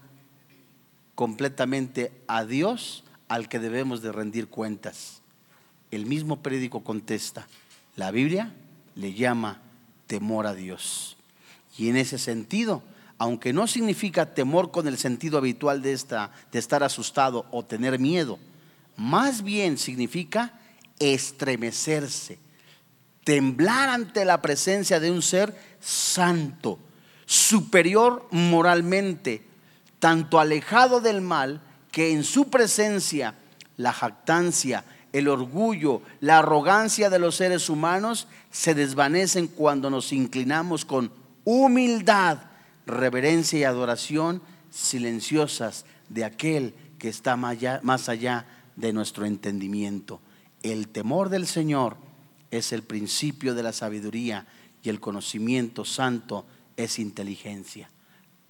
completamente 1.15 2.13
a 2.29 2.45
Dios 2.45 3.05
al 3.29 3.49
que 3.49 3.59
debemos 3.59 4.01
de 4.01 4.13
rendir 4.13 4.49
cuentas? 4.49 5.21
El 5.91 6.07
mismo 6.07 6.43
periódico 6.43 6.83
contesta, 6.83 7.47
la 7.97 8.11
Biblia 8.11 8.55
le 8.95 9.13
llama 9.13 9.61
temor 10.07 10.47
a 10.47 10.55
Dios. 10.55 11.17
Y 11.77 11.89
en 11.89 11.97
ese 11.97 12.19
sentido, 12.19 12.83
aunque 13.19 13.53
no 13.53 13.67
significa 13.67 14.35
temor 14.35 14.71
con 14.71 14.89
el 14.89 14.99
sentido 14.99 15.37
habitual 15.37 15.83
de, 15.83 15.93
esta, 15.93 16.31
de 16.51 16.59
estar 16.59 16.83
asustado 16.83 17.47
o 17.51 17.65
tener 17.65 17.99
miedo, 17.99 18.39
más 18.97 19.43
bien 19.43 19.79
significa 19.79 20.59
estremecerse, 21.03 22.39
temblar 23.25 23.89
ante 23.89 24.25
la 24.25 24.41
presencia 24.43 25.01
de 25.01 25.11
un 25.11 25.23
ser 25.23 25.57
santo, 25.81 26.79
superior 27.27 28.29
moralmente, 28.31 29.43
tanto 29.99 30.39
alejado 30.39 31.01
del 31.01 31.21
mal 31.21 31.61
que 31.91 32.13
en 32.13 32.25
su 32.25 32.51
presencia 32.51 33.35
la 33.77 33.93
jactancia, 33.93 34.85
el 35.13 35.29
orgullo, 35.29 36.03
la 36.21 36.39
arrogancia 36.39 37.11
de 37.11 37.19
los 37.19 37.37
seres 37.37 37.69
humanos 37.69 38.27
se 38.51 38.75
desvanecen 38.75 39.47
cuando 39.47 39.91
nos 39.91 40.13
inclinamos 40.13 40.85
con 40.85 41.13
humildad 41.45 42.39
reverencia 42.87 43.59
y 43.59 43.65
adoración 43.65 44.43
silenciosas 44.71 45.85
de 46.09 46.25
aquel 46.25 46.75
que 46.99 47.09
está 47.09 47.37
más 47.37 48.09
allá, 48.09 48.47
de 48.77 48.93
nuestro 48.93 49.27
entendimiento. 49.27 50.21
El 50.63 50.89
temor 50.89 51.29
del 51.29 51.47
Señor 51.47 51.97
es 52.51 52.73
el 52.73 52.83
principio 52.83 53.55
de 53.55 53.63
la 53.63 53.73
sabiduría 53.73 54.47
y 54.83 54.89
el 54.89 55.01
conocimiento 55.01 55.85
santo 55.85 56.45
es 56.77 56.99
inteligencia. 56.99 57.91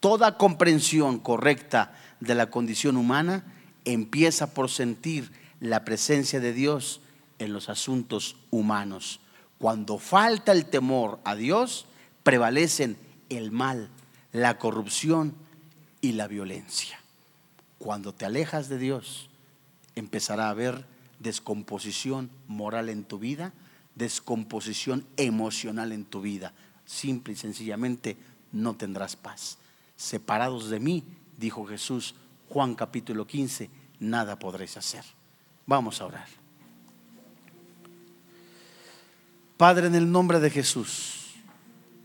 Toda 0.00 0.36
comprensión 0.36 1.20
correcta 1.20 1.94
de 2.20 2.34
la 2.34 2.50
condición 2.50 2.96
humana 2.96 3.44
empieza 3.84 4.52
por 4.52 4.68
sentir 4.68 5.30
la 5.60 5.84
presencia 5.84 6.40
de 6.40 6.52
Dios 6.52 7.00
en 7.38 7.52
los 7.52 7.68
asuntos 7.68 8.36
humanos. 8.50 9.20
Cuando 9.58 9.98
falta 9.98 10.52
el 10.52 10.66
temor 10.66 11.20
a 11.24 11.36
Dios, 11.36 11.86
prevalecen 12.24 12.96
el 13.28 13.52
mal, 13.52 13.88
la 14.32 14.58
corrupción 14.58 15.34
y 16.00 16.12
la 16.12 16.26
violencia. 16.26 17.00
Cuando 17.78 18.12
te 18.12 18.24
alejas 18.24 18.68
de 18.68 18.78
Dios, 18.78 19.30
empezará 19.94 20.48
a 20.48 20.50
haber 20.50 20.91
descomposición 21.22 22.30
moral 22.48 22.88
en 22.88 23.04
tu 23.04 23.18
vida, 23.18 23.52
descomposición 23.94 25.06
emocional 25.16 25.92
en 25.92 26.04
tu 26.04 26.20
vida. 26.20 26.52
Simple 26.84 27.34
y 27.34 27.36
sencillamente 27.36 28.16
no 28.50 28.74
tendrás 28.74 29.16
paz. 29.16 29.58
Separados 29.96 30.68
de 30.68 30.80
mí, 30.80 31.04
dijo 31.38 31.66
Jesús, 31.66 32.14
Juan 32.48 32.74
capítulo 32.74 33.26
15, 33.26 33.70
nada 34.00 34.38
podréis 34.38 34.76
hacer. 34.76 35.04
Vamos 35.66 36.00
a 36.00 36.06
orar. 36.06 36.26
Padre, 39.56 39.86
en 39.86 39.94
el 39.94 40.10
nombre 40.10 40.40
de 40.40 40.50
Jesús, 40.50 41.34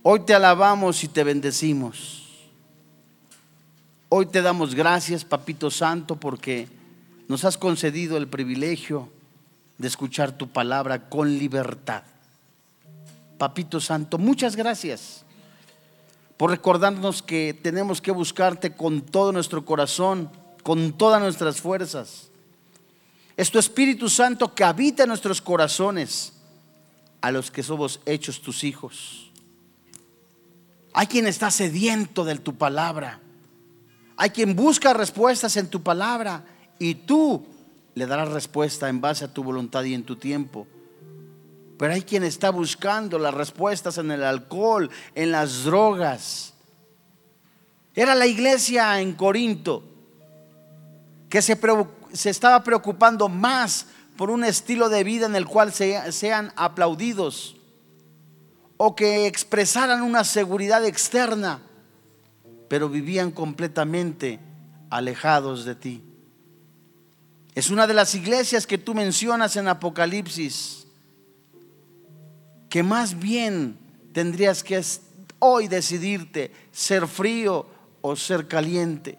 hoy 0.03 0.20
te 0.22 0.36
alabamos 0.36 1.03
y 1.03 1.07
te 1.07 1.24
bendecimos. 1.24 2.24
Hoy 4.09 4.28
te 4.28 4.41
damos 4.41 4.76
gracias, 4.76 5.26
Papito 5.26 5.70
Santo, 5.72 6.15
porque 6.15 6.68
nos 7.28 7.44
has 7.44 7.58
concedido 7.58 8.18
el 8.18 8.28
privilegio 8.28 9.10
de 9.78 9.88
escuchar 9.88 10.32
tu 10.32 10.48
palabra 10.48 11.10
con 11.10 11.38
libertad. 11.38 12.04
Papito 13.38 13.80
Santo, 13.80 14.18
muchas 14.18 14.56
gracias 14.56 15.24
por 16.38 16.52
recordarnos 16.52 17.22
que 17.22 17.54
tenemos 17.54 18.02
que 18.02 18.12
buscarte 18.12 18.74
con 18.74 19.02
todo 19.02 19.32
nuestro 19.32 19.66
corazón, 19.66 20.32
con 20.64 20.94
todas 20.94 21.22
nuestras 21.22 21.62
fuerzas. 21.62 22.30
Es 23.36 23.52
tu 23.52 23.60
Espíritu 23.60 24.10
Santo 24.10 24.56
que 24.56 24.64
habita 24.64 25.04
en 25.04 25.10
nuestros 25.10 25.42
corazones 25.42 26.34
a 27.22 27.32
los 27.32 27.52
que 27.52 27.62
somos 27.62 28.00
hechos 28.06 28.42
tus 28.42 28.64
hijos. 28.64 29.32
Hay 30.94 31.08
quien 31.08 31.28
está 31.28 31.52
sediento 31.52 32.24
de 32.24 32.36
tu 32.38 32.56
palabra. 32.56 33.20
Hay 34.16 34.32
quien 34.32 34.56
busca 34.56 34.94
respuestas 34.94 35.58
en 35.58 35.70
tu 35.70 35.84
palabra 35.84 36.44
y 36.80 36.96
tú 36.96 37.46
le 37.96 38.06
darás 38.06 38.30
respuesta 38.30 38.90
en 38.90 39.02
base 39.02 39.26
a 39.26 39.34
tu 39.34 39.44
voluntad 39.44 39.84
y 39.84 39.94
en 39.94 40.04
tu 40.04 40.16
tiempo. 40.16 40.68
Pero 41.78 41.94
hay 41.94 42.02
quien 42.02 42.24
está 42.24 42.50
buscando 42.50 43.20
las 43.20 43.34
respuestas 43.34 43.98
en 43.98 44.12
el 44.12 44.24
alcohol, 44.24 44.90
en 45.16 45.32
las 45.32 45.64
drogas. 45.64 46.54
Era 47.96 48.16
la 48.16 48.28
iglesia 48.28 49.00
en 49.02 49.14
Corinto 49.14 49.84
que 51.30 51.42
se, 51.42 51.60
se 52.14 52.30
estaba 52.30 52.64
preocupando 52.64 53.30
más 53.30 53.88
por 54.16 54.30
un 54.30 54.44
estilo 54.44 54.90
de 54.90 55.04
vida 55.04 55.26
en 55.26 55.36
el 55.36 55.46
cual 55.46 55.72
sean 55.74 56.54
aplaudidos 56.56 57.56
o 58.78 58.96
que 58.96 59.26
expresaran 59.28 60.02
una 60.02 60.24
seguridad 60.24 60.86
externa, 60.86 61.62
pero 62.68 62.90
vivían 62.90 63.32
completamente 63.32 64.40
alejados 64.90 65.66
de 65.66 65.76
ti. 65.76 66.07
Es 67.58 67.72
una 67.72 67.88
de 67.88 67.95
las 67.95 68.14
iglesias 68.14 68.68
que 68.68 68.78
tú 68.78 68.93
mencionas 68.93 69.55
en 69.55 69.68
Apocalipsis, 69.68 70.86
que 72.70 72.84
más 72.84 73.18
bien 73.18 73.80
tendrías 74.14 74.64
que 74.64 74.80
hoy 75.39 75.68
decidirte 75.68 76.51
ser 76.72 77.08
frío 77.08 77.66
o 78.01 78.16
ser 78.16 78.47
caliente. 78.47 79.18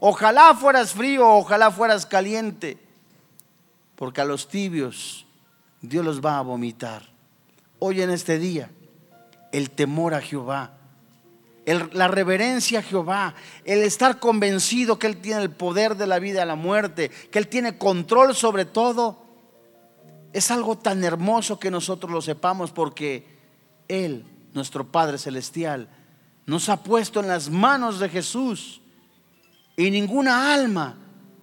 Ojalá 0.00 0.54
fueras 0.54 0.94
frío, 0.94 1.28
ojalá 1.28 1.70
fueras 1.70 2.06
caliente, 2.06 2.78
porque 3.96 4.22
a 4.22 4.24
los 4.24 4.48
tibios 4.48 5.26
Dios 5.82 6.06
los 6.06 6.24
va 6.24 6.38
a 6.38 6.40
vomitar. 6.40 7.06
Hoy 7.80 8.00
en 8.00 8.08
este 8.08 8.38
día, 8.38 8.70
el 9.52 9.68
temor 9.68 10.14
a 10.14 10.22
Jehová 10.22 10.72
la 11.66 12.08
reverencia 12.08 12.80
a 12.80 12.82
Jehová, 12.82 13.34
el 13.64 13.82
estar 13.82 14.18
convencido 14.18 14.98
que 14.98 15.06
Él 15.06 15.16
tiene 15.16 15.42
el 15.42 15.50
poder 15.50 15.96
de 15.96 16.06
la 16.06 16.18
vida 16.18 16.42
y 16.42 16.46
la 16.46 16.56
muerte, 16.56 17.10
que 17.30 17.38
Él 17.38 17.48
tiene 17.48 17.78
control 17.78 18.34
sobre 18.34 18.64
todo, 18.64 19.24
es 20.32 20.50
algo 20.50 20.76
tan 20.76 21.02
hermoso 21.04 21.58
que 21.58 21.70
nosotros 21.70 22.12
lo 22.12 22.20
sepamos 22.20 22.70
porque 22.70 23.26
Él, 23.88 24.26
nuestro 24.52 24.90
Padre 24.90 25.16
Celestial, 25.16 25.88
nos 26.46 26.68
ha 26.68 26.82
puesto 26.82 27.20
en 27.20 27.28
las 27.28 27.48
manos 27.48 27.98
de 27.98 28.10
Jesús 28.10 28.82
y 29.76 29.90
ninguna 29.90 30.52
alma 30.52 30.98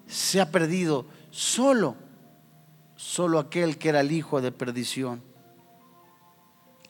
se 0.05 0.39
ha 0.39 0.51
perdido, 0.51 1.05
solo, 1.31 1.95
solo 2.95 3.39
aquel 3.39 3.77
que 3.77 3.89
era 3.89 4.01
el 4.01 4.11
hijo 4.11 4.41
de 4.41 4.51
perdición. 4.51 5.23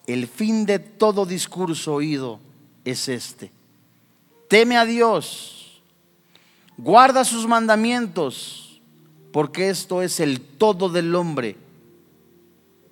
El 0.06 0.26
fin 0.26 0.66
de 0.66 0.80
todo 0.80 1.24
discurso 1.24 1.94
oído 1.94 2.40
es 2.84 3.08
este. 3.08 3.50
Teme 4.48 4.76
a 4.76 4.84
Dios, 4.84 5.82
guarda 6.76 7.24
sus 7.24 7.46
mandamientos, 7.46 8.80
porque 9.32 9.70
esto 9.70 10.02
es 10.02 10.20
el 10.20 10.40
todo 10.40 10.88
del 10.88 11.14
hombre, 11.14 11.56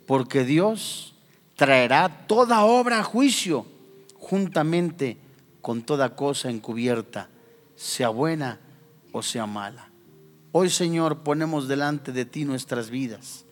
porque 0.06 0.44
Dios 0.44 1.14
traerá 1.56 2.26
toda 2.26 2.64
obra 2.64 3.00
a 3.00 3.04
juicio 3.04 3.66
juntamente 4.18 5.18
con 5.60 5.82
toda 5.82 6.16
cosa 6.16 6.48
encubierta, 6.48 7.28
sea 7.76 8.08
buena 8.08 8.58
o 9.12 9.22
sea 9.22 9.46
mala. 9.46 9.90
Hoy 10.52 10.70
Señor 10.70 11.18
ponemos 11.18 11.68
delante 11.68 12.12
de 12.12 12.24
ti 12.24 12.44
nuestras 12.44 12.90
vidas. 12.90 13.44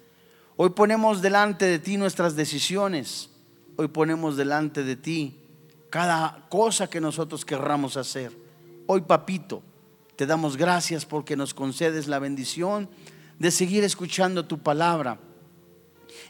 Hoy 0.57 0.71
ponemos 0.71 1.23
delante 1.23 1.67
de 1.67 1.79
ti 1.79 1.97
nuestras 1.97 2.35
decisiones. 2.35 3.31
Hoy 3.77 3.89
ponemos 3.89 4.37
delante 4.37 4.83
de 4.83 4.97
ti 4.97 5.37
cada 5.91 6.47
cosa 6.49 6.89
que 6.89 7.01
nosotros 7.01 7.45
querramos 7.45 7.97
hacer. 7.97 8.37
Hoy, 8.87 9.03
papito, 9.03 9.63
te 10.17 10.27
damos 10.27 10.57
gracias 10.57 11.05
porque 11.05 11.37
nos 11.37 11.55
concedes 11.55 12.09
la 12.09 12.19
bendición 12.19 12.89
de 13.39 13.51
seguir 13.51 13.85
escuchando 13.85 14.47
tu 14.47 14.59
palabra 14.59 15.19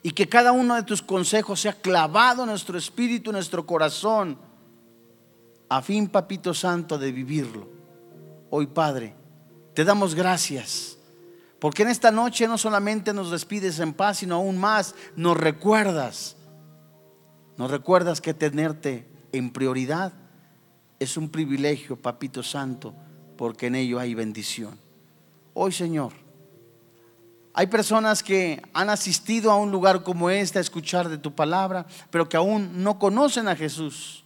y 0.03 0.11
que 0.11 0.29
cada 0.29 0.53
uno 0.53 0.75
de 0.75 0.83
tus 0.83 1.03
consejos 1.03 1.61
sea 1.61 1.73
clavado 1.73 2.43
en 2.43 2.51
nuestro 2.51 2.79
espíritu, 2.79 3.31
en 3.31 3.35
nuestro 3.35 3.67
corazón, 3.67 4.39
a 5.69 5.83
fin, 5.83 6.09
papito 6.09 6.55
santo, 6.55 6.99
de 6.99 7.13
vivirlo. 7.13 7.69
Hoy, 8.51 8.67
Padre, 8.67 9.15
te 9.75 9.85
damos 9.85 10.15
gracias. 10.15 10.97
Porque 11.59 11.83
en 11.83 11.89
esta 11.89 12.11
noche 12.11 12.47
no 12.47 12.57
solamente 12.57 13.13
nos 13.13 13.31
despides 13.31 13.81
en 13.81 13.93
paz, 13.93 14.19
sino 14.19 14.37
aún 14.37 14.59
más 14.59 14.95
nos 15.17 15.37
recuerdas. 15.37 16.37
Nos 17.57 17.71
recuerdas 17.71 18.21
que 18.21 18.33
tenerte 18.33 19.09
en 19.33 19.51
prioridad 19.51 20.13
es 20.99 21.17
un 21.17 21.29
privilegio, 21.29 21.97
papito 21.97 22.43
santo, 22.43 22.95
porque 23.37 23.67
en 23.67 23.77
ello 23.77 23.99
hay 23.99 24.15
bendición. 24.15 24.79
Hoy, 25.55 25.73
Señor, 25.73 26.13
hay 27.55 27.67
personas 27.67 28.23
que 28.23 28.63
han 28.73 28.91
asistido 28.91 29.51
a 29.51 29.57
un 29.57 29.71
lugar 29.71 30.03
como 30.03 30.31
este 30.31 30.59
a 30.59 30.63
escuchar 30.63 31.09
de 31.09 31.19
tu 31.19 31.35
palabra, 31.35 31.87
pero 32.11 32.29
que 32.29 32.37
aún 32.37 32.83
no 32.83 32.99
conocen 32.99 33.49
a 33.49 33.57
Jesús, 33.57 34.25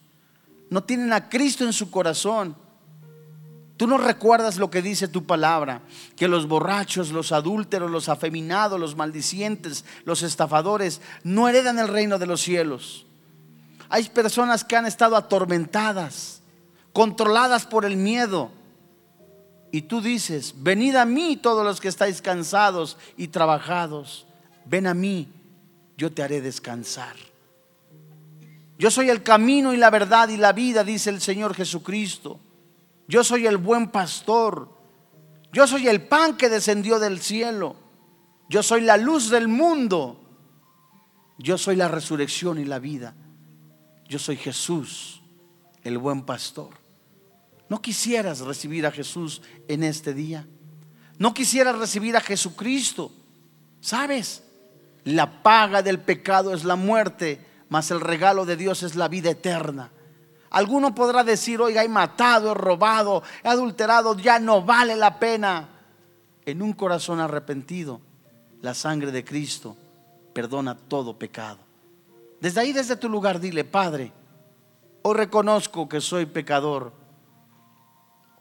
no 0.70 0.82
tienen 0.82 1.12
a 1.12 1.28
Cristo 1.28 1.64
en 1.64 1.72
su 1.72 1.90
corazón. 1.90 2.56
Tú 3.76 3.86
no 3.86 3.98
recuerdas 3.98 4.58
lo 4.58 4.70
que 4.70 4.82
dice 4.82 5.08
tu 5.08 5.24
palabra, 5.24 5.82
que 6.14 6.28
los 6.28 6.46
borrachos, 6.46 7.10
los 7.10 7.32
adúlteros, 7.32 7.90
los 7.90 8.08
afeminados, 8.08 8.78
los 8.78 8.96
maldicientes, 8.96 9.84
los 10.04 10.22
estafadores 10.22 11.00
no 11.24 11.48
heredan 11.48 11.78
el 11.78 11.88
reino 11.88 12.18
de 12.18 12.26
los 12.26 12.42
cielos. 12.42 13.06
Hay 13.92 14.08
personas 14.08 14.64
que 14.64 14.74
han 14.74 14.86
estado 14.86 15.16
atormentadas, 15.16 16.40
controladas 16.94 17.66
por 17.66 17.84
el 17.84 17.98
miedo. 17.98 18.50
Y 19.70 19.82
tú 19.82 20.00
dices, 20.00 20.54
venid 20.56 20.96
a 20.96 21.04
mí 21.04 21.36
todos 21.36 21.62
los 21.62 21.78
que 21.78 21.88
estáis 21.88 22.22
cansados 22.22 22.96
y 23.18 23.28
trabajados. 23.28 24.24
Ven 24.64 24.86
a 24.86 24.94
mí, 24.94 25.28
yo 25.98 26.10
te 26.10 26.22
haré 26.22 26.40
descansar. 26.40 27.14
Yo 28.78 28.90
soy 28.90 29.10
el 29.10 29.22
camino 29.22 29.74
y 29.74 29.76
la 29.76 29.90
verdad 29.90 30.30
y 30.30 30.38
la 30.38 30.54
vida, 30.54 30.84
dice 30.84 31.10
el 31.10 31.20
Señor 31.20 31.54
Jesucristo. 31.54 32.40
Yo 33.08 33.22
soy 33.22 33.46
el 33.46 33.58
buen 33.58 33.90
pastor. 33.90 34.70
Yo 35.52 35.66
soy 35.66 35.88
el 35.88 36.00
pan 36.00 36.38
que 36.38 36.48
descendió 36.48 36.98
del 36.98 37.20
cielo. 37.20 37.76
Yo 38.48 38.62
soy 38.62 38.80
la 38.80 38.96
luz 38.96 39.28
del 39.28 39.48
mundo. 39.48 40.18
Yo 41.36 41.58
soy 41.58 41.76
la 41.76 41.88
resurrección 41.88 42.58
y 42.58 42.64
la 42.64 42.78
vida. 42.78 43.14
Yo 44.12 44.18
soy 44.18 44.36
Jesús, 44.36 45.22
el 45.84 45.96
buen 45.96 46.24
pastor. 46.24 46.68
¿No 47.70 47.80
quisieras 47.80 48.40
recibir 48.40 48.84
a 48.84 48.90
Jesús 48.90 49.40
en 49.68 49.82
este 49.82 50.12
día? 50.12 50.46
¿No 51.16 51.32
quisieras 51.32 51.78
recibir 51.78 52.14
a 52.14 52.20
Jesucristo? 52.20 53.10
¿Sabes? 53.80 54.42
La 55.04 55.42
paga 55.42 55.80
del 55.80 55.98
pecado 55.98 56.52
es 56.52 56.64
la 56.64 56.76
muerte, 56.76 57.42
mas 57.70 57.90
el 57.90 58.02
regalo 58.02 58.44
de 58.44 58.58
Dios 58.58 58.82
es 58.82 58.96
la 58.96 59.08
vida 59.08 59.30
eterna. 59.30 59.90
Alguno 60.50 60.94
podrá 60.94 61.24
decir, 61.24 61.62
oiga, 61.62 61.82
he 61.82 61.88
matado, 61.88 62.50
he 62.52 62.54
robado, 62.54 63.22
he 63.42 63.48
adulterado, 63.48 64.14
ya 64.18 64.38
no 64.38 64.60
vale 64.60 64.94
la 64.94 65.18
pena. 65.18 65.70
En 66.44 66.60
un 66.60 66.74
corazón 66.74 67.18
arrepentido, 67.18 68.02
la 68.60 68.74
sangre 68.74 69.10
de 69.10 69.24
Cristo 69.24 69.74
perdona 70.34 70.76
todo 70.76 71.18
pecado. 71.18 71.71
Desde 72.42 72.60
ahí, 72.60 72.72
desde 72.72 72.96
tu 72.96 73.08
lugar, 73.08 73.38
dile, 73.38 73.62
Padre, 73.62 74.10
hoy 75.02 75.14
reconozco 75.14 75.88
que 75.88 76.00
soy 76.00 76.26
pecador. 76.26 76.92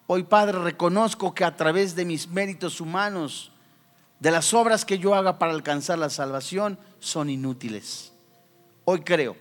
Hoy, 0.08 0.24
Padre, 0.24 0.58
reconozco 0.58 1.36
que 1.36 1.46
a 1.46 1.56
través 1.56 1.96
de 1.96 2.04
mis 2.04 2.28
méritos 2.28 2.82
humanos, 2.82 3.52
de 4.20 4.32
las 4.32 4.56
obras 4.56 4.86
que 4.86 4.98
yo 4.98 5.14
haga 5.14 5.38
para 5.38 5.52
alcanzar 5.52 6.00
la 6.00 6.10
salvación, 6.10 6.80
son 7.00 7.30
inútiles. 7.30 8.12
Hoy 8.86 9.02
creo 9.02 9.38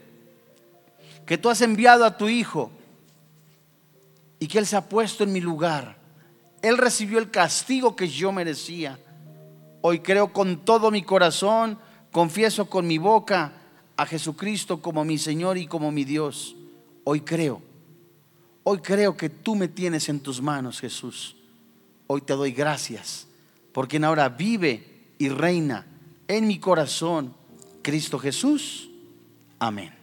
que 1.24 1.38
tú 1.38 1.48
has 1.48 1.62
enviado 1.62 2.04
a 2.04 2.18
tu 2.18 2.28
Hijo 2.28 2.70
y 4.40 4.46
que 4.46 4.58
Él 4.58 4.66
se 4.66 4.76
ha 4.76 4.90
puesto 4.90 5.24
en 5.24 5.32
mi 5.32 5.40
lugar. 5.40 5.96
Él 6.61 6.76
recibió 6.76 7.18
el 7.18 7.30
castigo 7.30 7.96
que 7.96 8.08
yo 8.08 8.30
merecía. 8.30 8.98
Hoy 9.80 10.00
creo 10.00 10.34
con 10.34 10.66
todo 10.66 10.90
mi 10.90 11.02
corazón, 11.02 11.78
confieso 12.12 12.68
con 12.68 12.86
mi 12.86 12.98
boca 12.98 13.54
a 14.01 14.07
Jesucristo 14.07 14.80
como 14.80 15.05
mi 15.05 15.18
Señor 15.18 15.59
y 15.59 15.66
como 15.66 15.92
mi 15.92 16.05
Dios. 16.05 16.57
Hoy 17.05 17.20
creo, 17.20 17.61
hoy 18.64 18.78
creo 18.78 19.14
que 19.14 19.28
tú 19.28 19.55
me 19.55 19.68
tienes 19.68 20.09
en 20.09 20.20
tus 20.20 20.40
manos, 20.40 20.80
Jesús. 20.80 21.36
Hoy 22.07 22.22
te 22.22 22.32
doy 22.32 22.53
gracias 22.53 23.26
por 23.72 23.88
quien 23.88 24.05
ahora 24.05 24.30
vive 24.30 25.12
y 25.18 25.28
reina 25.28 25.86
en 26.28 26.46
mi 26.46 26.59
corazón, 26.59 27.34
Cristo 27.82 28.18
Jesús. 28.18 28.88
Amén. 29.59 29.99